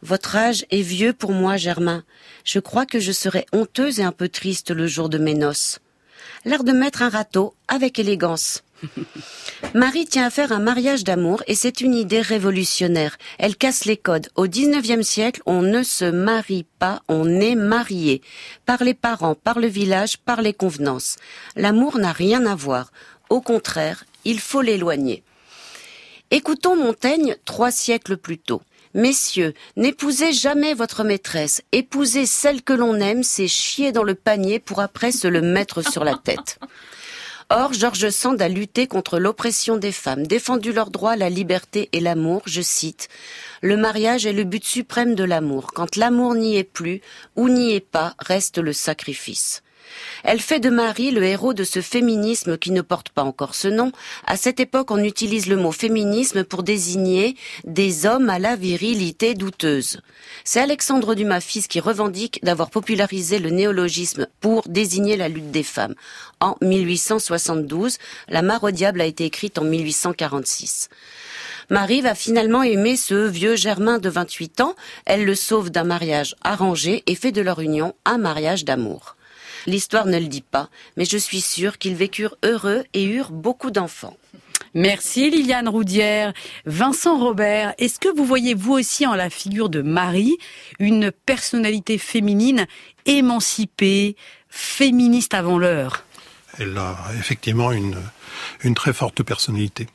Votre 0.00 0.36
âge 0.36 0.64
est 0.70 0.80
vieux 0.80 1.12
pour 1.12 1.32
moi, 1.32 1.58
Germain. 1.58 2.04
Je 2.44 2.60
crois 2.60 2.86
que 2.86 3.00
je 3.00 3.12
serai 3.12 3.44
honteuse 3.52 4.00
et 4.00 4.04
un 4.04 4.12
peu 4.12 4.28
triste 4.28 4.70
le 4.70 4.86
jour 4.86 5.10
de 5.10 5.18
mes 5.18 5.34
noces 5.34 5.80
l'art 6.44 6.64
de 6.64 6.72
mettre 6.72 7.02
un 7.02 7.08
râteau 7.08 7.54
avec 7.68 7.98
élégance. 7.98 8.62
Marie 9.74 10.06
tient 10.06 10.26
à 10.26 10.30
faire 10.30 10.52
un 10.52 10.58
mariage 10.58 11.04
d'amour 11.04 11.42
et 11.46 11.54
c'est 11.54 11.80
une 11.80 11.94
idée 11.94 12.20
révolutionnaire. 12.20 13.16
Elle 13.38 13.56
casse 13.56 13.84
les 13.84 13.96
codes. 13.96 14.28
Au 14.34 14.46
XIXe 14.46 15.06
siècle, 15.06 15.40
on 15.46 15.62
ne 15.62 15.82
se 15.82 16.04
marie 16.04 16.66
pas, 16.78 17.02
on 17.08 17.28
est 17.40 17.54
marié. 17.54 18.22
Par 18.66 18.82
les 18.82 18.94
parents, 18.94 19.34
par 19.34 19.60
le 19.60 19.68
village, 19.68 20.18
par 20.18 20.42
les 20.42 20.52
convenances. 20.52 21.16
L'amour 21.56 21.98
n'a 21.98 22.12
rien 22.12 22.44
à 22.46 22.54
voir. 22.54 22.92
Au 23.30 23.40
contraire, 23.40 24.04
il 24.24 24.40
faut 24.40 24.62
l'éloigner. 24.62 25.22
Écoutons 26.30 26.76
Montaigne 26.76 27.36
trois 27.44 27.70
siècles 27.70 28.16
plus 28.16 28.38
tôt. 28.38 28.62
Messieurs, 28.94 29.54
n'épousez 29.76 30.32
jamais 30.32 30.74
votre 30.74 31.02
maîtresse. 31.02 31.62
Épouser 31.72 32.26
celle 32.26 32.62
que 32.62 32.74
l'on 32.74 32.96
aime, 32.96 33.22
c'est 33.22 33.48
chier 33.48 33.90
dans 33.90 34.02
le 34.02 34.14
panier 34.14 34.58
pour 34.58 34.80
après 34.80 35.12
se 35.12 35.28
le 35.28 35.40
mettre 35.40 35.80
sur 35.82 36.04
la 36.04 36.14
tête. 36.14 36.58
Or, 37.48 37.72
Georges 37.72 38.10
Sand 38.10 38.40
a 38.40 38.48
lutté 38.48 38.86
contre 38.86 39.18
l'oppression 39.18 39.76
des 39.76 39.92
femmes, 39.92 40.26
défendu 40.26 40.72
leurs 40.72 40.90
droits, 40.90 41.16
la 41.16 41.28
liberté 41.28 41.88
et 41.92 42.00
l'amour, 42.00 42.42
je 42.46 42.62
cite. 42.62 43.08
Le 43.60 43.76
mariage 43.76 44.26
est 44.26 44.32
le 44.32 44.44
but 44.44 44.64
suprême 44.64 45.14
de 45.14 45.24
l'amour. 45.24 45.72
Quand 45.74 45.96
l'amour 45.96 46.34
n'y 46.34 46.56
est 46.56 46.64
plus, 46.64 47.00
ou 47.36 47.48
n'y 47.48 47.74
est 47.74 47.80
pas, 47.80 48.14
reste 48.18 48.58
le 48.58 48.72
sacrifice. 48.72 49.62
Elle 50.24 50.40
fait 50.40 50.60
de 50.60 50.70
Marie 50.70 51.10
le 51.10 51.22
héros 51.24 51.54
de 51.54 51.64
ce 51.64 51.80
féminisme 51.80 52.58
qui 52.58 52.70
ne 52.70 52.80
porte 52.80 53.10
pas 53.10 53.22
encore 53.22 53.54
ce 53.54 53.68
nom. 53.68 53.92
À 54.26 54.36
cette 54.36 54.60
époque, 54.60 54.90
on 54.90 55.02
utilise 55.02 55.46
le 55.46 55.56
mot 55.56 55.72
féminisme 55.72 56.44
pour 56.44 56.62
désigner 56.62 57.36
des 57.64 58.06
hommes 58.06 58.30
à 58.30 58.38
la 58.38 58.56
virilité 58.56 59.34
douteuse. 59.34 60.00
C'est 60.44 60.60
Alexandre 60.60 61.14
Dumas 61.14 61.40
fils 61.40 61.66
qui 61.66 61.80
revendique 61.80 62.40
d'avoir 62.42 62.70
popularisé 62.70 63.38
le 63.38 63.50
néologisme 63.50 64.26
pour 64.40 64.62
désigner 64.68 65.16
la 65.16 65.28
lutte 65.28 65.50
des 65.50 65.62
femmes. 65.62 65.94
En 66.40 66.56
1872, 66.60 67.98
La 68.28 68.42
mare 68.42 68.64
au 68.64 68.70
diable 68.70 69.00
a 69.00 69.06
été 69.06 69.24
écrite 69.24 69.58
en 69.58 69.64
1846. 69.64 70.88
Marie 71.70 72.00
va 72.00 72.14
finalement 72.14 72.62
aimer 72.62 72.96
ce 72.96 73.26
vieux 73.28 73.56
Germain 73.56 73.98
de 73.98 74.08
28 74.08 74.60
ans. 74.60 74.74
Elle 75.06 75.24
le 75.24 75.34
sauve 75.34 75.70
d'un 75.70 75.84
mariage 75.84 76.36
arrangé 76.42 77.02
et 77.06 77.14
fait 77.14 77.32
de 77.32 77.40
leur 77.40 77.60
union 77.60 77.94
un 78.04 78.18
mariage 78.18 78.64
d'amour. 78.64 79.16
L'histoire 79.66 80.06
ne 80.06 80.18
le 80.18 80.26
dit 80.26 80.42
pas, 80.42 80.68
mais 80.96 81.04
je 81.04 81.18
suis 81.18 81.40
sûre 81.40 81.78
qu'ils 81.78 81.94
vécurent 81.94 82.36
heureux 82.44 82.84
et 82.94 83.04
eurent 83.04 83.30
beaucoup 83.30 83.70
d'enfants. 83.70 84.16
Merci 84.74 85.30
Liliane 85.30 85.68
Roudière. 85.68 86.32
Vincent 86.64 87.18
Robert, 87.18 87.74
est-ce 87.78 87.98
que 87.98 88.08
vous 88.08 88.24
voyez 88.24 88.54
vous 88.54 88.72
aussi 88.72 89.06
en 89.06 89.14
la 89.14 89.28
figure 89.28 89.68
de 89.68 89.82
Marie 89.82 90.38
une 90.78 91.12
personnalité 91.12 91.98
féminine 91.98 92.66
émancipée, 93.04 94.16
féministe 94.48 95.34
avant 95.34 95.58
l'heure? 95.58 96.04
Elle 96.58 96.76
a 96.78 96.96
effectivement 97.18 97.72
une, 97.72 97.96
une 98.62 98.74
très 98.74 98.92
forte 98.92 99.22
personnalité. 99.22 99.88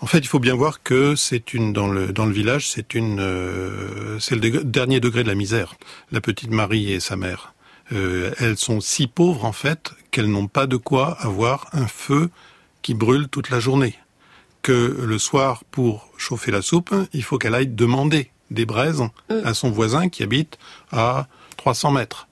En 0.00 0.06
fait, 0.06 0.18
il 0.18 0.28
faut 0.28 0.38
bien 0.38 0.54
voir 0.54 0.82
que 0.82 1.14
c'est 1.14 1.54
une 1.54 1.72
dans 1.72 1.88
le 1.88 2.12
dans 2.12 2.26
le 2.26 2.32
village, 2.32 2.68
c'est 2.68 2.94
une 2.94 3.20
euh, 3.20 4.18
c'est 4.18 4.34
le 4.34 4.62
dernier 4.62 5.00
degré 5.00 5.22
de 5.22 5.28
la 5.28 5.34
misère. 5.34 5.76
La 6.12 6.20
petite 6.20 6.50
Marie 6.50 6.92
et 6.92 7.00
sa 7.00 7.16
mère. 7.16 7.53
Euh, 7.92 8.32
elles 8.38 8.56
sont 8.56 8.80
si 8.80 9.06
pauvres 9.06 9.44
en 9.44 9.52
fait 9.52 9.92
qu'elles 10.10 10.30
n'ont 10.30 10.46
pas 10.46 10.66
de 10.66 10.76
quoi 10.76 11.16
avoir 11.20 11.66
un 11.72 11.86
feu 11.86 12.30
qui 12.82 12.94
brûle 12.94 13.28
toute 13.28 13.50
la 13.50 13.60
journée. 13.60 13.98
Que 14.62 14.98
le 15.02 15.18
soir, 15.18 15.64
pour 15.70 16.08
chauffer 16.16 16.50
la 16.50 16.62
soupe, 16.62 16.94
il 17.12 17.22
faut 17.22 17.38
qu'elle 17.38 17.54
aille 17.54 17.66
demander 17.66 18.30
des 18.50 18.64
braises 18.64 19.02
à 19.28 19.52
son 19.52 19.70
voisin 19.70 20.08
qui 20.08 20.22
habite 20.22 20.58
à 20.92 21.26
300 21.56 21.92
mètres. 21.92 22.28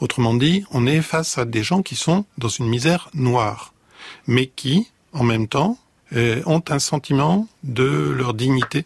Autrement 0.00 0.34
dit, 0.34 0.64
on 0.70 0.86
est 0.86 1.02
face 1.02 1.38
à 1.38 1.44
des 1.44 1.62
gens 1.62 1.82
qui 1.82 1.96
sont 1.96 2.24
dans 2.38 2.48
une 2.48 2.66
misère 2.66 3.10
noire, 3.14 3.72
mais 4.26 4.46
qui, 4.46 4.90
en 5.12 5.24
même 5.24 5.48
temps, 5.48 5.78
euh, 6.14 6.42
ont 6.46 6.62
un 6.68 6.78
sentiment 6.78 7.48
de 7.62 7.84
leur 7.84 8.34
dignité. 8.34 8.84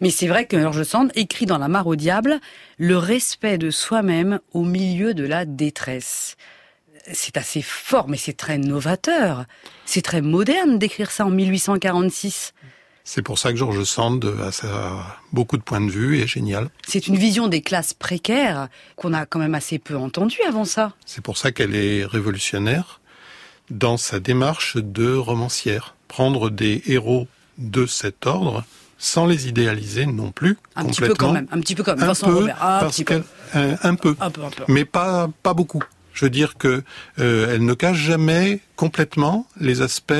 Mais 0.00 0.10
c'est 0.10 0.26
vrai 0.26 0.46
que 0.46 0.60
George 0.60 0.82
Sand 0.82 1.10
écrit 1.14 1.46
dans 1.46 1.58
La 1.58 1.68
mare 1.68 1.86
au 1.86 1.96
diable 1.96 2.40
le 2.78 2.96
respect 2.96 3.58
de 3.58 3.70
soi-même 3.70 4.40
au 4.52 4.64
milieu 4.64 5.14
de 5.14 5.24
la 5.24 5.44
détresse. 5.44 6.36
C'est 7.12 7.36
assez 7.36 7.62
fort, 7.62 8.08
mais 8.08 8.16
c'est 8.16 8.36
très 8.36 8.58
novateur. 8.58 9.44
C'est 9.86 10.02
très 10.02 10.20
moderne 10.20 10.78
d'écrire 10.78 11.10
ça 11.10 11.26
en 11.26 11.30
1846. 11.30 12.52
C'est 13.04 13.22
pour 13.22 13.38
ça 13.38 13.50
que 13.50 13.56
George 13.56 13.82
Sand 13.84 14.24
a 14.42 14.52
ça, 14.52 15.18
beaucoup 15.32 15.56
de 15.56 15.62
points 15.62 15.80
de 15.80 15.90
vue 15.90 16.18
et 16.18 16.22
est 16.22 16.26
génial. 16.26 16.68
C'est 16.86 17.06
une 17.06 17.16
vision 17.16 17.48
des 17.48 17.62
classes 17.62 17.94
précaires 17.94 18.68
qu'on 18.96 19.14
a 19.14 19.26
quand 19.26 19.38
même 19.38 19.54
assez 19.54 19.78
peu 19.78 19.96
entendue 19.96 20.42
avant 20.46 20.64
ça. 20.64 20.92
C'est 21.06 21.22
pour 21.22 21.38
ça 21.38 21.50
qu'elle 21.50 21.74
est 21.74 22.04
révolutionnaire 22.04 23.00
dans 23.70 23.96
sa 23.96 24.20
démarche 24.20 24.76
de 24.76 25.14
romancière. 25.14 25.96
Prendre 26.08 26.50
des 26.50 26.82
héros 26.86 27.26
de 27.58 27.86
cet 27.86 28.26
ordre 28.26 28.64
sans 29.02 29.24
les 29.26 29.48
idéaliser 29.48 30.04
non 30.06 30.30
plus 30.30 30.58
Un 30.76 30.84
petit 30.84 31.00
complètement. 31.00 31.08
peu 31.08 31.14
quand 31.14 31.32
même, 31.32 31.46
un 31.50 31.60
petit 31.60 31.74
peu 31.74 31.82
comme 31.82 32.00
un 32.02 32.06
Vincent 32.06 32.26
peu, 32.28 32.34
Robert. 32.34 32.56
Un 32.62 32.80
parce 32.80 32.94
petit 32.94 33.04
peu. 33.04 33.14
qu'elle- 33.14 33.24
un, 33.54 33.76
un 33.82 33.94
peu, 33.96 34.14
Un 34.20 34.30
peu, 34.30 34.42
un 34.44 34.50
mais 34.68 34.84
pas 34.84 35.28
pas 35.42 35.54
beaucoup. 35.54 35.82
Je 36.12 36.26
veux 36.26 36.30
dire 36.30 36.56
que 36.58 36.82
euh, 37.18 37.54
elle 37.54 37.64
ne 37.64 37.72
cache 37.74 37.96
jamais 37.96 38.60
complètement 38.76 39.46
les 39.58 39.80
aspects 39.80 40.12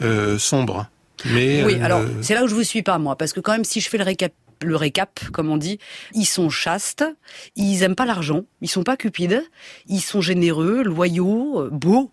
euh, 0.00 0.38
sombres. 0.38 0.86
Mais 1.26 1.62
Oui, 1.64 1.76
euh, 1.80 1.84
alors 1.84 2.00
c'est 2.22 2.34
là 2.34 2.42
où 2.42 2.48
je 2.48 2.54
vous 2.54 2.62
suis 2.64 2.82
pas 2.82 2.98
moi, 2.98 3.16
parce 3.16 3.32
que 3.32 3.40
quand 3.40 3.52
même 3.52 3.64
si 3.64 3.80
je 3.80 3.88
fais 3.90 3.98
le 3.98 4.04
récap, 4.04 4.32
le 4.62 4.76
récap, 4.76 5.20
comme 5.32 5.50
on 5.50 5.56
dit, 5.58 5.78
ils 6.14 6.24
sont 6.24 6.48
chastes, 6.48 7.04
ils 7.54 7.82
aiment 7.82 7.94
pas 7.96 8.06
l'argent, 8.06 8.42
ils 8.62 8.68
sont 8.68 8.82
pas 8.84 8.96
cupides, 8.96 9.44
ils 9.88 10.00
sont 10.00 10.20
généreux, 10.22 10.82
loyaux, 10.82 11.60
euh, 11.60 11.68
beaux. 11.70 12.10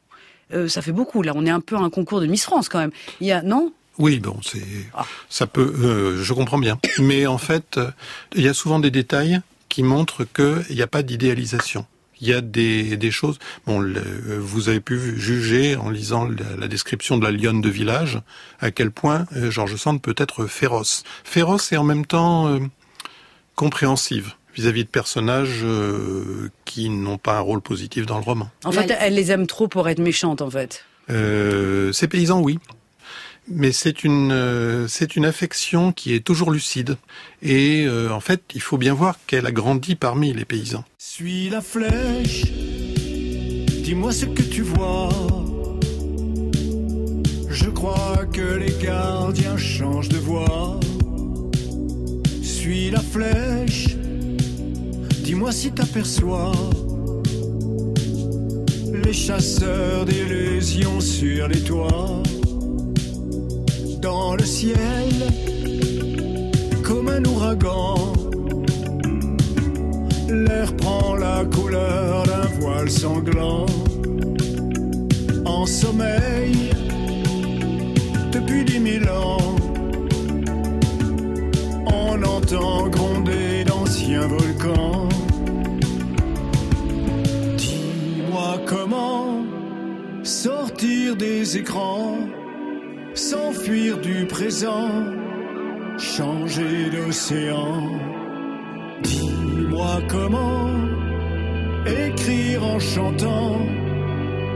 Euh, 0.52 0.68
ça 0.68 0.82
fait 0.82 0.92
beaucoup 0.92 1.22
là. 1.22 1.32
On 1.36 1.46
est 1.46 1.52
un 1.52 1.60
peu 1.62 1.76
à 1.76 1.80
un 1.80 1.92
concours 1.92 2.20
de 2.22 2.26
Miss 2.26 2.44
France 2.44 2.68
quand 2.70 2.80
même. 2.80 2.92
Il 3.22 3.28
y 3.28 3.32
a 3.32 3.42
non? 3.44 3.72
Oui, 4.00 4.20
bon, 4.20 4.38
c'est 4.42 4.64
Ah. 4.94 5.06
ça 5.30 5.46
peut. 5.46 5.74
euh, 5.82 6.24
je 6.24 6.34
comprends 6.34 6.58
bien, 6.58 6.80
mais 7.00 7.28
en 7.28 7.38
fait, 7.38 7.78
euh, 7.78 7.92
il 8.36 8.42
y 8.44 8.48
a 8.48 8.54
souvent 8.54 8.80
des 8.80 8.92
détails 8.92 9.42
qui 9.68 9.84
montrent 9.84 10.24
qu'il 10.26 10.76
n'y 10.76 10.82
a 10.82 10.88
pas 10.88 11.04
d'idéalisation. 11.04 11.86
Il 12.22 12.28
y 12.28 12.34
a 12.34 12.42
des, 12.42 12.98
des 12.98 13.12
choses. 13.12 13.40
Bon, 13.66 13.80
le- 13.80 14.02
vous 14.40 14.68
avez 14.68 14.80
pu 14.82 15.18
juger 15.20 15.76
en 15.78 15.90
lisant 15.90 16.26
la, 16.26 16.56
la 16.58 16.68
description 16.68 17.18
de 17.18 17.24
la 17.26 17.32
lionne 17.32 17.62
de 17.62 17.70
village 17.70 18.20
à 18.60 18.72
quel 18.72 18.92
point 18.92 19.26
euh, 19.38 19.50
Georges 19.52 19.76
Sand 19.78 20.02
peut 20.02 20.16
être 20.18 20.46
féroce, 20.46 21.04
féroce 21.24 21.72
et 21.72 21.78
en 21.78 21.84
même 21.86 22.06
temps 22.06 22.48
euh, 22.48 22.60
compréhensive 23.56 24.34
vis-à-vis 24.56 24.84
de 24.84 24.90
personnages 24.90 25.62
euh, 25.64 26.50
qui 26.66 26.90
n'ont 26.90 27.18
pas 27.18 27.38
un 27.38 27.42
rôle 27.42 27.62
positif 27.62 28.06
dans 28.06 28.18
le 28.18 28.24
roman. 28.24 28.50
En 28.66 28.72
fait, 28.72 28.94
elle 29.00 29.14
les 29.16 29.32
aime 29.32 29.48
trop 29.48 29.68
pour 29.68 29.88
être 29.88 30.00
méchante 30.00 30.42
en 30.42 30.50
fait. 30.50 30.84
Euh, 31.10 31.92
ces 31.94 32.08
paysans, 32.08 32.42
oui. 32.42 32.60
Mais 33.50 33.72
c'est 33.72 34.04
une 34.04 34.32
euh, 34.32 34.88
c'est 34.88 35.16
une 35.16 35.26
affection 35.26 35.92
qui 35.92 36.14
est 36.14 36.20
toujours 36.20 36.52
lucide 36.52 36.98
et 37.42 37.86
euh, 37.86 38.12
en 38.12 38.20
fait 38.20 38.42
il 38.54 38.62
faut 38.62 38.78
bien 38.78 38.94
voir 38.94 39.18
qu'elle 39.28 39.46
a 39.46 39.52
grandi 39.52 39.96
parmi 39.96 40.34
les 40.34 40.46
paysans. 40.46 40.84
Suis 40.98 41.50
la 41.50 41.62
flèche, 41.62 42.44
dis-moi 43.84 44.12
ce 44.12 44.26
que 44.26 44.44
tu 44.44 44.62
vois. 44.62 45.10
Je 47.50 47.70
crois 47.70 48.26
que 48.32 48.56
les 48.56 48.74
gardiens 48.82 49.58
changent 49.58 50.10
de 50.10 50.18
voix. 50.18 50.80
Suis 52.44 52.92
la 52.92 53.02
flèche, 53.02 53.96
dis-moi 55.24 55.52
si 55.52 55.72
t'aperçois 55.72 56.52
les 59.04 59.14
chasseurs 59.14 60.06
d'illusions 60.06 61.00
sur 61.00 61.48
les 61.48 61.64
toits. 61.64 62.22
Dans 64.12 64.34
le 64.34 64.44
ciel, 64.44 65.12
comme 66.84 67.10
un 67.10 67.24
ouragan, 67.26 68.14
l'air 70.28 70.76
prend 70.78 71.14
la 71.14 71.46
couleur 71.46 72.24
d'un 72.24 72.48
voile 72.60 72.90
sanglant. 72.90 73.68
En 75.46 75.64
sommeil, 75.68 76.72
depuis 78.32 78.64
dix 78.66 78.80
mille 78.80 79.08
ans, 79.10 79.56
on 81.86 82.24
entend 82.24 82.88
gronder 82.88 83.64
d'anciens 83.64 84.26
volcans. 84.26 85.08
Dis-moi 87.58 88.60
comment 88.66 89.44
sortir 90.24 91.16
des 91.16 91.58
écrans, 91.58 92.18
s'enfuir 93.14 94.00
du 94.00 94.26
présent, 94.26 94.90
changer 95.98 96.90
d'océan. 96.90 97.90
Dis-moi 99.04 100.02
comment 100.08 100.70
écrire 101.86 102.64
en 102.66 102.80
chantant 102.80 103.60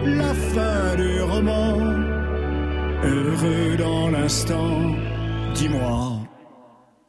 la 0.05 0.33
fin 0.33 0.95
du 0.97 1.21
roman, 1.21 1.77
heureux 3.03 3.77
dans 3.77 4.09
l'instant. 4.09 4.95
Dis-moi, 5.55 6.19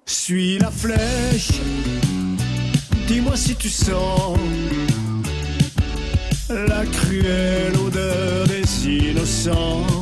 suis 0.07 0.59
la 0.59 0.71
flèche, 0.71 1.61
dis-moi 3.07 3.37
si 3.37 3.55
tu 3.57 3.69
sens 3.69 4.39
la 6.49 6.85
cruelle 6.87 7.77
odeur 7.87 8.47
des 8.47 8.89
innocents. 8.89 9.94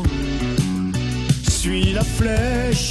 Suis 1.63 1.93
la 1.93 2.03
flèche, 2.03 2.91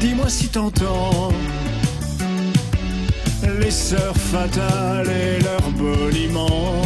dis-moi 0.00 0.28
si 0.28 0.48
t'entends 0.48 1.32
les 3.58 3.70
sœurs 3.70 4.14
fatales 4.18 5.08
et 5.08 5.42
leurs 5.42 5.70
boniments. 5.70 6.82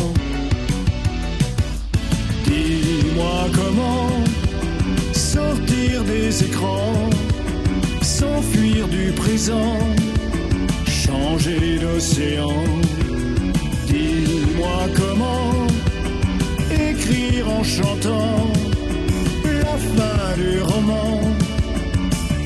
Dis-moi 2.45 3.49
comment 3.57 4.09
sortir 5.13 6.05
des 6.05 6.45
écrans, 6.45 7.11
s'enfuir 8.01 8.87
du 8.87 9.11
présent, 9.11 9.79
changer 10.87 11.81
d'océan. 11.81 12.63
Dis-moi 13.89 14.79
comment 14.95 15.67
écrire 16.71 17.49
en 17.51 17.65
chantant 17.65 18.70
roman. 20.63 21.21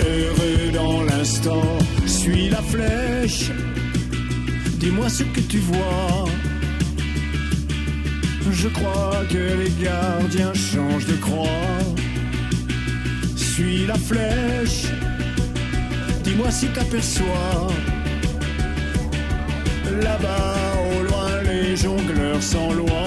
Heureux 0.00 0.70
dans 0.72 1.02
l'instant, 1.02 1.64
suis 2.06 2.48
la 2.48 2.62
flèche. 2.62 3.50
Dis-moi 4.78 5.08
ce 5.08 5.24
que 5.24 5.40
tu 5.40 5.58
vois. 5.58 6.24
Je 8.50 8.68
crois 8.68 9.22
que 9.30 9.42
les 9.60 9.72
gardiens 9.82 10.54
changent 10.54 11.06
de 11.06 11.16
croix. 11.16 11.68
Suis 13.36 13.86
la 13.86 13.94
flèche. 13.94 14.86
Dis-moi 16.22 16.50
si 16.50 16.66
t'aperçois. 16.68 17.68
Là-bas, 20.02 20.56
au 20.90 21.02
loin, 21.08 21.42
les 21.44 21.76
jongleurs 21.76 22.42
sans 22.42 22.72
loi. 22.72 23.06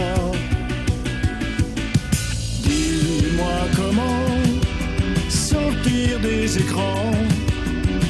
Dis-moi 2.63 3.57
comment 3.75 4.26
sortir 5.77 6.19
des 6.19 6.57
écrans, 6.57 7.11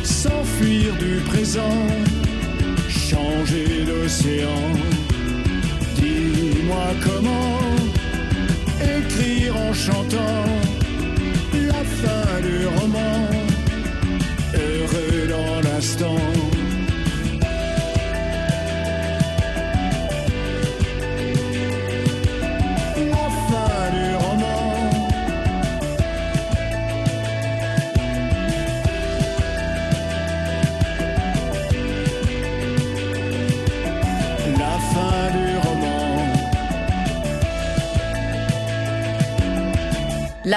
s'enfuir 0.03 0.93
du 0.97 1.22
présent, 1.28 1.88
changer 2.88 3.84
d'océan. 3.86 4.72
Dis-moi 5.95 6.88
comment 7.03 7.59
écrire 8.82 9.55
en 9.55 9.74
chantant 9.74 10.45
la 11.53 11.84
fin 11.84 12.41
du 12.41 12.65
roman, 12.80 13.28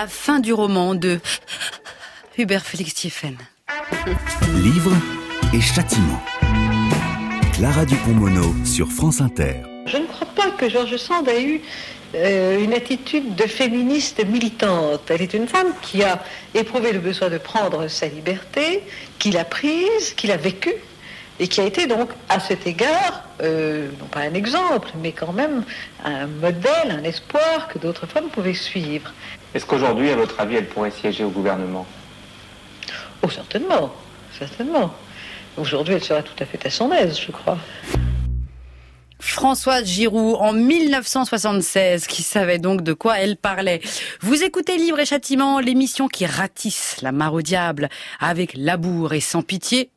La 0.01 0.07
fin 0.07 0.41
du 0.41 0.55
roman 0.55 0.95
de 0.95 1.21
Hubert 2.39 2.65
Félix 2.65 2.95
Tiefen. 2.95 3.37
Livre 4.63 4.93
et 5.53 5.61
châtiment. 5.61 6.23
Clara 7.53 7.85
Dupont-Mono 7.85 8.55
sur 8.65 8.89
France 8.89 9.21
Inter. 9.21 9.57
Je 9.85 9.99
ne 9.99 10.07
crois 10.07 10.29
pas 10.29 10.53
que 10.53 10.71
Georges 10.71 10.97
Sand 10.97 11.29
ait 11.29 11.45
eu 11.45 11.61
euh, 12.15 12.65
une 12.65 12.73
attitude 12.73 13.35
de 13.35 13.43
féministe 13.43 14.27
militante. 14.27 15.03
Elle 15.11 15.21
est 15.21 15.35
une 15.35 15.47
femme 15.47 15.75
qui 15.83 16.03
a 16.03 16.25
éprouvé 16.55 16.93
le 16.93 17.01
besoin 17.01 17.29
de 17.29 17.37
prendre 17.37 17.87
sa 17.89 18.07
liberté, 18.07 18.83
qui 19.19 19.33
l'a 19.33 19.45
prise, 19.45 20.15
qui 20.17 20.29
l'a 20.29 20.39
vécue, 20.39 20.77
et 21.39 21.47
qui 21.47 21.61
a 21.61 21.65
été 21.65 21.87
donc, 21.87 22.09
à 22.31 22.41
cet 22.41 22.67
égard, 22.67 23.25
euh, 23.43 23.89
non 23.99 24.07
pas 24.07 24.21
un 24.21 24.33
exemple, 24.33 24.89
mais 25.03 25.13
quand 25.13 25.35
même 25.35 25.65
un 26.05 26.27
modèle, 26.27 26.91
un 26.91 27.05
espoir 27.05 27.69
que 27.69 27.79
d'autres 27.79 28.07
femmes 28.07 28.29
pouvaient 28.29 28.55
suivre. 28.55 29.13
Est-ce 29.55 29.67
qu'aujourd'hui, 29.67 30.11
à 30.11 30.17
votre 30.17 30.39
avis, 30.41 30.57
elle 30.57 30.69
pourrait 30.69 30.93
siéger 30.93 31.25
au 31.25 31.31
gouvernement? 31.31 31.87
Oh, 33.23 33.29
certainement, 33.29 33.93
certainement. 34.39 34.95
Aujourd'hui, 35.57 35.95
elle 35.95 36.05
sera 36.05 36.23
tout 36.23 36.41
à 36.41 36.47
fait 36.47 36.65
à 36.65 36.71
son 36.71 36.93
aise, 36.93 37.19
je 37.19 37.33
crois. 37.33 37.59
Françoise 39.19 39.87
Giroud 39.87 40.37
en 40.41 40.53
1976, 40.53 42.07
qui 42.07 42.23
savait 42.23 42.59
donc 42.59 42.83
de 42.83 42.93
quoi 42.93 43.19
elle 43.19 43.37
parlait. 43.37 43.81
Vous 44.21 44.43
écoutez 44.43 44.77
Livre 44.77 44.99
et 45.01 45.05
Châtiment, 45.05 45.61
l'émission 45.61 46.09
qui 46.09 46.27
ratisse 46.27 46.97
la 47.03 47.13
mare 47.13 47.35
au 47.35 47.43
diable 47.43 47.89
avec 48.19 48.53
labour 48.57 49.13
et 49.13 49.21
sans 49.21 49.43
pitié. 49.43 49.91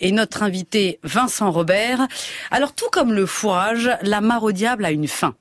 Et 0.00 0.10
notre 0.10 0.42
invité 0.42 1.00
Vincent 1.02 1.50
Robert. 1.50 2.06
Alors 2.50 2.74
tout 2.74 2.88
comme 2.90 3.12
le 3.12 3.26
fourrage, 3.26 3.90
la 4.02 4.20
mare 4.20 4.44
au 4.44 4.52
diable 4.52 4.84
a 4.84 4.90
une 4.90 5.08
fin. 5.08 5.34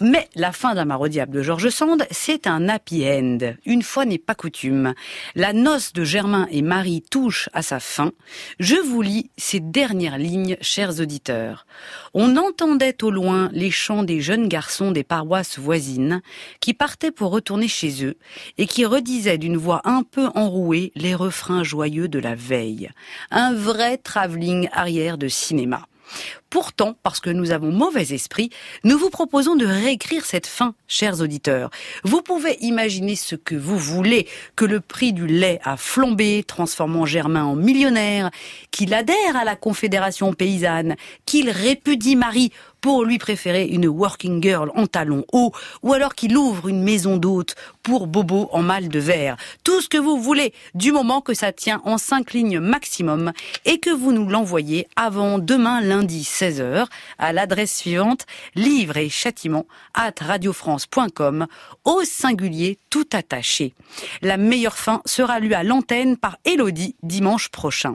Mais 0.00 0.28
la 0.34 0.52
fin 0.52 0.74
d'un 0.74 0.84
mare 0.84 1.00
au 1.00 1.08
diable 1.08 1.32
de 1.32 1.42
George 1.42 1.70
Sand, 1.70 2.06
c'est 2.10 2.46
un 2.46 2.68
happy 2.68 3.08
end. 3.08 3.38
Une 3.64 3.82
fois 3.82 4.04
n'est 4.04 4.18
pas 4.18 4.34
coutume. 4.34 4.92
La 5.34 5.54
noce 5.54 5.94
de 5.94 6.04
Germain 6.04 6.46
et 6.50 6.60
Marie 6.60 7.00
touche 7.00 7.48
à 7.54 7.62
sa 7.62 7.80
fin. 7.80 8.12
Je 8.60 8.76
vous 8.76 9.00
lis 9.00 9.30
ces 9.38 9.58
dernières 9.58 10.18
lignes, 10.18 10.58
chers 10.60 11.00
auditeurs. 11.00 11.66
On 12.12 12.36
entendait 12.36 13.02
au 13.02 13.10
loin 13.10 13.48
les 13.54 13.70
chants 13.70 14.02
des 14.02 14.20
jeunes 14.20 14.48
garçons 14.48 14.92
des 14.92 15.04
paroisses 15.04 15.58
voisines 15.58 16.20
qui 16.60 16.74
partaient 16.74 17.10
pour 17.10 17.30
retourner 17.30 17.68
chez 17.68 18.04
eux 18.04 18.18
et 18.58 18.66
qui 18.66 18.84
redisaient 18.84 19.38
d'une 19.38 19.56
voix 19.56 19.80
un 19.84 20.02
peu 20.02 20.28
enrouée 20.34 20.92
les 20.94 21.14
refrains 21.14 21.64
joyeux 21.64 22.08
de 22.08 22.18
la 22.18 22.34
veille. 22.34 22.90
Un 23.30 23.54
vrai 23.54 23.96
travelling 23.96 24.68
arrière 24.72 25.16
de 25.16 25.28
cinéma. 25.28 25.86
Pourtant, 26.50 26.96
parce 27.02 27.20
que 27.20 27.30
nous 27.30 27.50
avons 27.50 27.72
mauvais 27.72 28.14
esprit, 28.14 28.50
nous 28.84 28.98
vous 28.98 29.10
proposons 29.10 29.56
de 29.56 29.66
réécrire 29.66 30.24
cette 30.24 30.46
fin, 30.46 30.74
chers 30.88 31.20
auditeurs. 31.20 31.70
Vous 32.04 32.22
pouvez 32.22 32.56
imaginer 32.60 33.16
ce 33.16 33.34
que 33.34 33.54
vous 33.54 33.78
voulez, 33.78 34.26
que 34.54 34.64
le 34.64 34.80
prix 34.80 35.12
du 35.12 35.26
lait 35.26 35.60
a 35.64 35.76
flambé, 35.76 36.44
transformant 36.46 37.04
Germain 37.04 37.44
en 37.44 37.56
millionnaire, 37.56 38.30
qu'il 38.70 38.94
adhère 38.94 39.36
à 39.36 39.44
la 39.44 39.56
Confédération 39.56 40.32
paysanne, 40.32 40.96
qu'il 41.26 41.50
répudie 41.50 42.16
Marie 42.16 42.52
pour 42.80 43.04
lui 43.04 43.18
préférer 43.18 43.64
une 43.64 43.88
working 43.88 44.40
girl 44.40 44.70
en 44.76 44.86
talons 44.86 45.24
hauts, 45.32 45.52
ou 45.82 45.92
alors 45.92 46.14
qu'il 46.14 46.36
ouvre 46.36 46.68
une 46.68 46.82
maison 46.82 47.16
d'hôte 47.16 47.56
pour 47.86 48.08
Bobo 48.08 48.48
en 48.50 48.62
mal 48.62 48.88
de 48.88 48.98
verre. 48.98 49.36
Tout 49.62 49.80
ce 49.80 49.88
que 49.88 49.96
vous 49.96 50.20
voulez, 50.20 50.52
du 50.74 50.90
moment 50.90 51.20
que 51.20 51.34
ça 51.34 51.52
tient 51.52 51.80
en 51.84 51.98
cinq 51.98 52.32
lignes 52.32 52.58
maximum 52.58 53.32
et 53.64 53.78
que 53.78 53.90
vous 53.90 54.10
nous 54.10 54.28
l'envoyez 54.28 54.88
avant 54.96 55.38
demain 55.38 55.80
lundi 55.80 56.22
16h 56.22 56.86
à 57.20 57.32
l'adresse 57.32 57.76
suivante 57.76 58.26
livre 58.56 58.96
et 58.96 59.08
châtiment 59.08 59.66
at 59.94 60.14
radiofrance.com 60.20 61.46
au 61.84 62.02
singulier 62.02 62.80
tout 62.90 63.06
attaché. 63.12 63.72
La 64.20 64.36
meilleure 64.36 64.78
fin 64.78 65.00
sera 65.04 65.38
lue 65.38 65.54
à 65.54 65.62
l'antenne 65.62 66.16
par 66.16 66.38
Elodie 66.44 66.96
dimanche 67.04 67.50
prochain. 67.50 67.94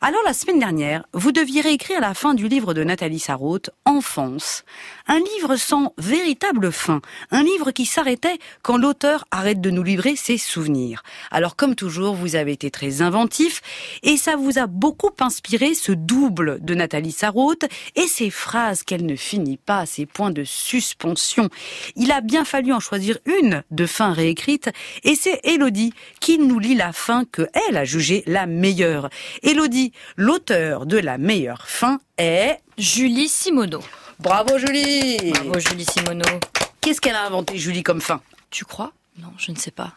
Alors 0.00 0.20
la 0.24 0.34
semaine 0.34 0.60
dernière, 0.60 1.04
vous 1.14 1.32
deviez 1.32 1.62
réécrire 1.62 2.00
la 2.00 2.14
fin 2.14 2.34
du 2.34 2.46
livre 2.46 2.74
de 2.74 2.84
Nathalie 2.84 3.18
Sarraute, 3.18 3.70
Enfance. 3.86 4.64
Un 5.08 5.18
livre 5.18 5.56
sans 5.56 5.94
véritable 5.98 6.70
fin. 6.70 7.00
Un 7.32 7.42
livre 7.42 7.72
qui 7.72 7.86
s'arrêtait 7.86 8.38
quand 8.62 8.76
l'auteur 8.76 9.15
arrête 9.30 9.60
de 9.60 9.70
nous 9.70 9.82
livrer 9.82 10.16
ses 10.16 10.38
souvenirs. 10.38 11.02
Alors 11.30 11.56
comme 11.56 11.74
toujours, 11.74 12.14
vous 12.14 12.36
avez 12.36 12.52
été 12.52 12.70
très 12.70 13.02
inventif 13.02 13.62
et 14.02 14.16
ça 14.16 14.36
vous 14.36 14.58
a 14.58 14.66
beaucoup 14.66 15.10
inspiré 15.20 15.74
ce 15.74 15.92
double 15.92 16.58
de 16.62 16.74
Nathalie 16.74 17.12
Sarraute 17.12 17.64
et 17.94 18.06
ces 18.06 18.30
phrases 18.30 18.82
qu'elle 18.82 19.06
ne 19.06 19.16
finit 19.16 19.56
pas, 19.56 19.86
ces 19.86 20.06
points 20.06 20.30
de 20.30 20.44
suspension. 20.44 21.48
Il 21.96 22.12
a 22.12 22.20
bien 22.20 22.44
fallu 22.44 22.72
en 22.72 22.80
choisir 22.80 23.18
une 23.26 23.62
de 23.70 23.86
fin 23.86 24.12
réécrite 24.12 24.70
et 25.04 25.14
c'est 25.14 25.40
Elodie 25.44 25.92
qui 26.20 26.38
nous 26.38 26.58
lit 26.58 26.74
la 26.74 26.92
fin 26.92 27.24
que 27.24 27.48
elle 27.68 27.76
a 27.76 27.84
jugée 27.84 28.22
la 28.26 28.46
meilleure. 28.46 29.08
Elodie, 29.42 29.92
l'auteur 30.16 30.86
de 30.86 30.98
la 30.98 31.18
meilleure 31.18 31.68
fin 31.68 32.00
est 32.18 32.58
Julie 32.78 33.28
Simoneau. 33.28 33.82
Bravo 34.18 34.58
Julie 34.58 35.32
Bravo 35.32 35.58
Julie 35.58 35.84
Simoneau. 35.84 36.40
Qu'est-ce 36.80 37.00
qu'elle 37.00 37.16
a 37.16 37.26
inventé 37.26 37.58
Julie 37.58 37.82
comme 37.82 38.00
fin? 38.00 38.20
Tu 38.50 38.64
crois? 38.64 38.92
Non, 39.18 39.32
je 39.38 39.50
ne 39.52 39.56
sais 39.56 39.70
pas. 39.70 39.94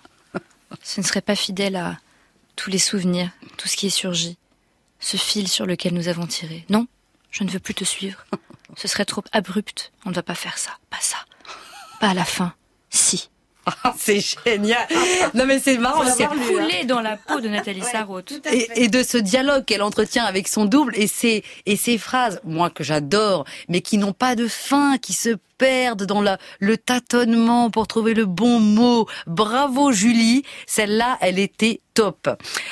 Ce 0.84 1.02
ne 1.02 1.06
serait 1.06 1.22
pas 1.22 1.36
fidèle 1.36 1.76
à 1.76 1.98
tous 2.56 2.70
les 2.70 2.80
souvenirs, 2.80 3.32
tout 3.58 3.68
ce 3.68 3.76
qui 3.76 3.88
est 3.88 3.92
surgi, 3.92 4.38
ce 5.00 5.18
fil 5.18 5.48
sur 5.48 5.66
lequel 5.66 5.94
nous 5.94 6.08
avons 6.08 6.28
tiré. 6.28 6.66
Non, 6.70 6.88
je 7.32 7.44
ne 7.44 7.50
veux 7.50 7.60
plus 7.60 7.74
te 7.74 7.84
suivre. 7.84 8.26
Ce 8.76 8.88
serait 8.88 9.06
trop 9.06 9.24
abrupt. 9.32 9.92
On 10.06 10.10
ne 10.10 10.16
va 10.16 10.24
pas 10.24 10.36
faire 10.36 10.58
ça, 10.58 10.72
pas 10.90 11.00
ça. 11.02 11.18
Pas 12.00 12.10
à 12.10 12.14
la 12.14 12.26
fin. 12.26 12.54
Si. 12.90 13.30
Ah, 13.84 13.94
c'est 13.98 14.20
génial. 14.20 14.88
Non 15.34 15.46
mais 15.46 15.60
c'est 15.60 15.78
marrant. 15.78 16.04
C'est 16.06 16.24
lu, 16.24 16.30
hein. 16.32 16.48
coulé 16.48 16.86
dans 16.86 17.02
la 17.02 17.18
peau 17.18 17.40
de 17.40 17.50
Nathalie 17.50 17.84
Sarraute. 17.84 18.34
et, 18.52 18.84
et 18.84 18.88
de 18.88 19.04
ce 19.04 19.18
dialogue 19.18 19.66
qu'elle 19.66 19.84
entretient 19.84 20.26
avec 20.26 20.48
son 20.48 20.66
double 20.66 20.94
et 20.96 21.08
ces 21.08 21.44
et 21.66 21.76
ces 21.76 21.98
phrases, 21.98 22.42
moi 22.44 22.70
que 22.70 22.84
j'adore, 22.84 23.46
mais 23.68 23.82
qui 23.82 23.98
n'ont 23.98 24.14
pas 24.14 24.36
de 24.36 24.48
fin, 24.48 24.98
qui 24.98 25.14
se 25.14 25.38
perdent 25.60 26.06
dans 26.06 26.22
la, 26.22 26.40
le 26.60 26.78
tâtonnement 26.78 27.70
pour 27.70 27.86
trouver 27.86 28.16
le 28.16 28.26
bon 28.26 28.60
mot. 28.60 29.08
Bravo 29.28 29.92
Julie, 29.92 30.44
celle-là, 30.66 31.20
elle 31.22 31.38
était 31.38 31.82
top. 31.94 32.30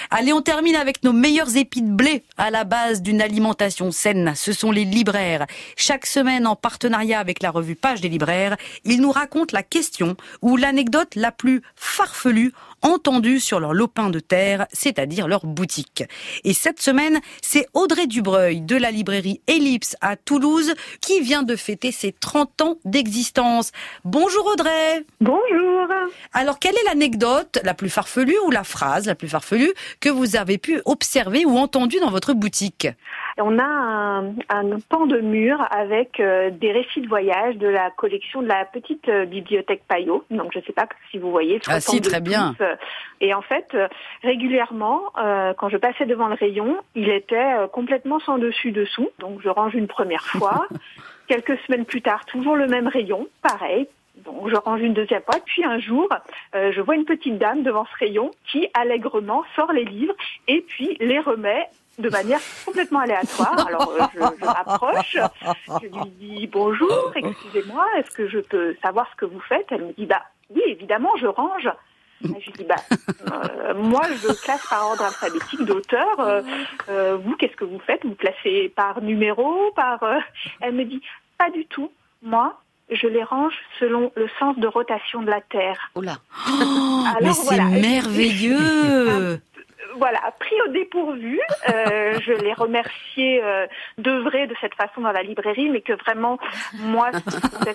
Allez, 0.10 0.32
on 0.32 0.42
termine 0.42 0.78
avec 0.78 1.04
nos 1.04 1.12
meilleurs 1.12 1.58
épis 1.58 1.82
de 1.82 1.92
blé 1.92 2.24
à 2.38 2.50
la 2.50 2.64
base 2.64 3.02
d'une 3.02 3.22
alimentation 3.22 3.92
saine. 3.92 4.34
Ce 4.36 4.54
sont 4.54 4.72
les 4.72 4.86
libraires. 4.86 5.46
Chaque 5.76 6.06
semaine, 6.06 6.48
en 6.48 6.56
partenariat 6.56 7.20
avec 7.20 7.44
la 7.44 7.52
revue 7.52 7.76
Page 7.76 8.00
des 8.00 8.10
libraires, 8.10 8.56
ils 8.86 9.02
nous 9.02 9.12
racontent 9.12 9.54
la 9.54 9.64
question 9.64 10.16
ou 10.42 10.56
l'anecdote 10.56 11.16
la 11.16 11.34
plus 11.34 11.62
farfelue 11.76 12.54
entendue 12.82 13.40
sur 13.40 13.60
leur 13.60 13.74
lopin 13.74 14.10
de 14.10 14.20
terre, 14.20 14.68
c'est-à-dire 14.72 15.28
leur 15.28 15.46
boutique. 15.46 16.04
Et 16.44 16.54
cette 16.54 16.82
semaine, 16.82 17.20
c'est 17.42 17.68
Audrey 17.74 18.08
Dubreuil 18.08 18.62
de 18.62 18.76
la 18.76 18.92
librairie 18.92 19.42
Ellipse 19.48 19.96
à 20.02 20.16
Toulouse 20.16 20.74
qui 21.02 21.22
vient 21.22 21.44
de 21.44 21.56
fêter 21.56 21.92
ses 21.92 22.12
30 22.12 22.62
ans 22.62 22.78
d'existence. 22.86 23.72
Bonjour 24.06 24.46
Audrey 24.48 25.06
Bonjour 25.22 25.88
Alors, 26.34 26.60
quelle 26.60 26.76
est 26.76 26.86
l'anecdote 26.88 27.60
la 27.64 27.74
plus 27.74 27.90
farfelue 27.90 28.38
ou 28.46 28.52
la 28.52 28.64
phrase 28.64 29.08
la 29.08 29.16
plus 29.16 29.28
farfelue 29.28 29.74
que 30.00 30.10
vous 30.10 30.36
avez 30.36 30.58
pu 30.58 30.82
observer 30.86 31.46
ou 31.46 31.58
entendue 31.58 32.00
dans 32.00 32.12
votre 32.12 32.34
boutique? 32.34 32.88
On 33.40 33.60
a 33.60 33.64
un, 33.64 34.30
un 34.50 34.80
pan 34.90 35.06
de 35.06 35.20
mur 35.20 35.66
avec 35.70 36.20
euh, 36.20 36.50
des 36.50 36.72
récits 36.72 37.02
de 37.02 37.08
voyage 37.08 37.56
de 37.58 37.68
la 37.68 37.92
collection 37.92 38.42
de 38.42 38.48
la 38.48 38.66
petite 38.66 39.08
euh, 39.10 39.26
bibliothèque 39.26 39.84
Payot. 39.88 40.24
Donc 40.32 40.52
je 40.54 40.60
ne 40.60 40.64
sais 40.64 40.74
pas 40.74 40.88
si 41.12 41.18
vous 41.18 41.32
voyez. 41.32 41.60
Ah 41.68 41.80
si, 41.80 41.98
62 41.98 42.10
très 42.10 42.22
bien. 42.22 42.54
pouces. 42.58 42.68
Et 43.22 43.34
en 43.34 43.42
fait, 43.42 43.68
euh, 43.74 43.88
régulièrement, 44.24 45.02
euh, 45.18 45.54
quand 45.58 45.70
je 45.70 45.78
passais 45.78 46.06
devant 46.06 46.28
le 46.28 46.36
rayon, 46.36 46.78
il 46.96 47.10
était 47.10 47.36
euh, 47.36 47.68
complètement 47.68 48.20
sans 48.20 48.38
dessus 48.38 48.72
dessous. 48.72 49.10
Donc 49.20 49.42
je 49.42 49.50
range 49.50 49.76
une 49.76 49.88
première 49.88 50.26
fois. 50.26 50.68
Quelques 51.28 51.58
semaines 51.66 51.86
plus 51.86 52.02
tard, 52.02 52.26
toujours 52.26 52.56
le 52.56 52.68
même 52.68 52.88
rayon, 52.88 53.28
pareil. 53.42 53.88
Donc 54.26 54.50
je 54.50 54.56
range 54.56 54.82
une 54.82 54.94
deuxième 54.94 55.22
fois. 55.24 55.40
Puis 55.46 55.64
un 55.64 55.80
jour, 55.80 56.08
euh, 56.56 56.72
je 56.72 56.82
vois 56.82 56.96
une 56.96 57.06
petite 57.06 57.38
dame 57.38 57.64
devant 57.64 57.86
ce 57.86 57.98
rayon 58.00 58.32
qui 58.52 58.68
allègrement 58.74 59.44
sort 59.56 59.72
les 59.72 59.86
livres 59.86 60.16
et 60.48 60.62
puis 60.62 60.98
les 61.00 61.20
remet 61.20 61.68
de 61.98 62.10
manière 62.10 62.40
complètement 62.66 63.00
aléatoire. 63.00 63.68
Alors 63.68 63.92
euh, 63.92 64.06
je, 64.14 64.20
je 64.40 64.46
m'approche, 64.46 65.18
je 65.82 65.88
lui 65.88 66.10
dis 66.20 66.48
bonjour, 66.48 67.12
excusez-moi, 67.16 67.86
est-ce 67.98 68.12
que 68.12 68.28
je 68.28 68.40
peux 68.40 68.76
savoir 68.84 69.08
ce 69.12 69.16
que 69.16 69.26
vous 69.26 69.40
faites? 69.42 69.66
Elle 69.72 69.86
me 69.86 69.94
dit 69.94 70.06
bah 70.06 70.22
oui 70.54 70.62
évidemment 70.68 71.16
je 71.20 71.28
range. 71.28 71.70
Et 72.24 72.28
Je 72.42 72.46
lui 72.48 72.52
dis 72.58 72.64
bah 72.66 72.76
euh, 73.32 73.74
moi 73.76 74.02
je 74.22 74.44
classe 74.44 74.66
par 74.68 74.88
ordre 74.90 75.04
alphabétique 75.04 75.64
d'auteur. 75.66 76.20
Euh, 76.90 77.18
vous 77.18 77.36
qu'est-ce 77.36 77.56
que 77.56 77.66
vous 77.66 77.80
faites? 77.80 78.04
Vous 78.06 78.16
classez 78.16 78.72
par 78.76 79.02
numéro, 79.02 79.72
par 79.76 80.00
Elle 80.62 80.74
me 80.74 80.86
dit 80.86 81.02
pas 81.38 81.50
du 81.52 81.66
tout. 81.66 81.92
Moi 82.22 82.60
je 82.90 83.08
les 83.08 83.24
range 83.24 83.54
selon 83.80 84.12
le 84.16 84.28
sens 84.40 84.58
de 84.58 84.66
rotation 84.68 85.22
de 85.22 85.30
la 85.30 85.42
Terre. 85.42 85.92
Oula. 85.96 86.18
Alors, 86.48 87.18
mais 87.22 87.34
c'est 87.34 87.56
voilà. 87.56 87.66
merveilleux 87.66 89.42
Voilà, 89.98 90.20
pris 90.40 90.56
au 90.66 90.72
dépourvu, 90.72 91.40
euh, 91.70 92.20
je 92.26 92.32
les 92.34 92.54
remerciais 92.54 93.42
euh, 93.44 93.68
d'œuvrer 93.98 94.48
de 94.48 94.56
cette 94.62 94.76
façon 94.76 95.02
dans 95.02 95.12
la 95.12 95.24
librairie, 95.24 95.70
mais 95.70 95.82
que 95.82 95.94
vraiment, 95.94 96.38
moi, 96.74 97.10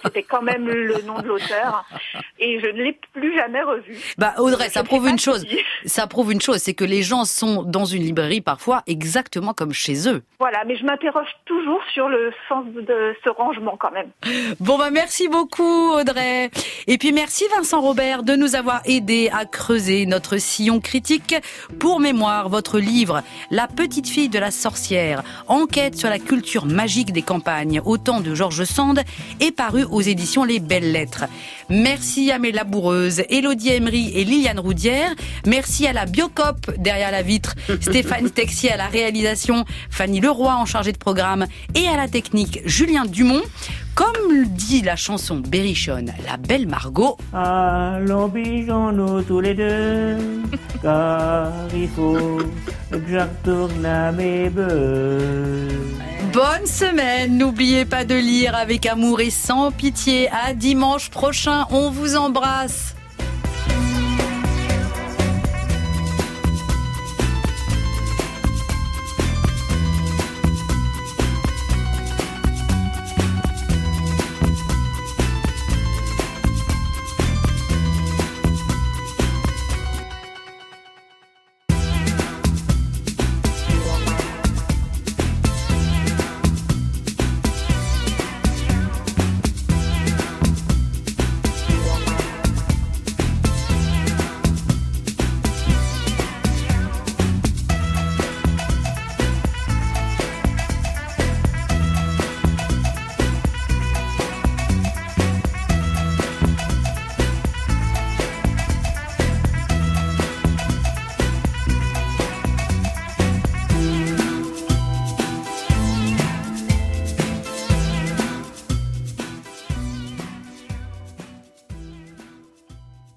c'était 0.03 0.23
quand 0.23 0.43
même 0.43 0.69
le 0.69 1.03
nom 1.03 1.21
de 1.21 1.27
l'auteur, 1.27 1.85
et 2.39 2.61
je 2.61 2.67
ne 2.67 2.83
l'ai 2.83 2.99
plus 3.13 3.35
jamais 3.37 3.63
revu. 3.63 3.97
Bah 4.19 4.35
Audrey, 4.39 4.69
ça 4.69 4.85
prouve 4.85 5.09
une 5.09 5.19
chose. 5.19 5.47
Ça 5.85 6.07
prouve 6.07 6.33
une 6.33 6.41
chose, 6.41 6.59
c'est 6.59 6.75
que 6.75 6.85
les 6.85 7.03
gens 7.03 7.25
sont 7.25 7.63
dans 7.63 7.85
une 7.85 8.03
librairie 8.03 8.41
parfois 8.41 8.83
exactement 8.87 9.53
comme 9.53 9.73
chez 9.73 10.09
eux. 10.09 10.23
Voilà, 10.39 10.63
mais 10.65 10.77
je 10.77 10.85
m'interroge 10.85 11.29
toujours 11.45 11.81
sur 11.93 12.09
le 12.09 12.33
sens 12.49 12.65
de 12.67 13.15
ce 13.25 13.29
rangement 13.29 13.77
quand 13.77 13.91
même. 13.91 14.11
Bon 14.61 14.79
bah 14.79 14.91
merci 14.91 15.29
beaucoup 15.29 15.93
Audrey. 15.93 16.51
Et 16.87 16.99
puis 16.99 17.13
merci 17.13 17.45
Vincent 17.55 17.81
Robert 17.81 18.23
de 18.23 18.35
nous 18.35 18.55
avoir 18.55 18.81
aidé 18.85 19.31
à 19.33 19.45
creuser 19.45 20.07
notre 20.07 20.39
sillon 20.39 20.81
critique. 20.81 21.35
Pour 21.79 22.01
votre 22.13 22.79
livre 22.79 23.23
La 23.51 23.67
petite 23.67 24.07
fille 24.07 24.29
de 24.29 24.39
la 24.39 24.51
sorcière, 24.51 25.23
enquête 25.49 25.97
sur 25.97 26.11
la 26.11 26.19
culture 26.19 26.67
magique 26.67 27.13
des 27.13 27.23
campagnes 27.23 27.81
au 27.85 27.97
temps 27.97 28.21
de 28.21 28.35
Georges 28.35 28.65
Sand 28.65 29.03
est 29.41 29.51
paru 29.51 29.85
aux 29.85 30.03
éditions 30.03 30.45
Les 30.45 30.61
Belles 30.61 30.93
Lettres. 30.93 31.25
Merci 31.73 32.31
à 32.31 32.39
mes 32.39 32.53
laboureuses 32.53 33.23
Elodie 33.31 33.71
Emery 33.71 34.13
et 34.15 34.25
Liliane 34.25 34.61
Roudière. 34.61 35.11
Merci 35.47 35.87
à 35.87 35.95
la 35.95 36.05
Biocop 36.05 36.71
derrière 36.77 37.11
la 37.11 37.23
vitre, 37.23 37.55
Stéphane 37.81 38.29
Texier 38.29 38.73
à 38.73 38.77
la 38.77 38.89
réalisation, 38.89 39.65
Fanny 39.89 40.21
Leroy 40.21 40.53
en 40.55 40.67
chargé 40.67 40.93
de 40.93 40.99
programme 40.99 41.47
et 41.75 41.89
à 41.89 41.97
la 41.97 42.09
technique 42.09 42.61
Julien 42.67 43.07
Dumont. 43.07 43.41
Comme 43.95 44.13
le 44.31 44.45
dit 44.47 44.83
la 44.83 44.97
chanson 44.97 45.39
Berrichonne, 45.39 46.13
la 46.27 46.37
belle 46.37 46.67
Margot, 46.67 47.17
Allons 47.33 48.29
pigeons-nous 48.29 49.23
tous 49.23 49.41
les 49.41 49.55
deux, 49.55 50.19
car 50.83 51.53
il 51.75 51.89
faut 51.89 52.39
que 52.91 52.99
je 53.09 53.17
retourne 53.17 53.87
à 53.87 54.13
mes 54.13 54.51
bœufs. 54.51 56.12
Bonne 56.33 56.67
semaine. 56.67 57.37
N'oubliez 57.37 57.85
pas 57.85 58.05
de 58.05 58.15
lire 58.15 58.55
avec 58.57 58.87
amour 58.87 59.21
et 59.21 59.31
sans 59.31 59.71
pitié. 59.71 60.31
À 60.31 60.55
dimanche 60.55 61.11
prochain. 61.11 61.67
On 61.71 61.91
vous 61.91 62.17
embrasse. 62.17 62.92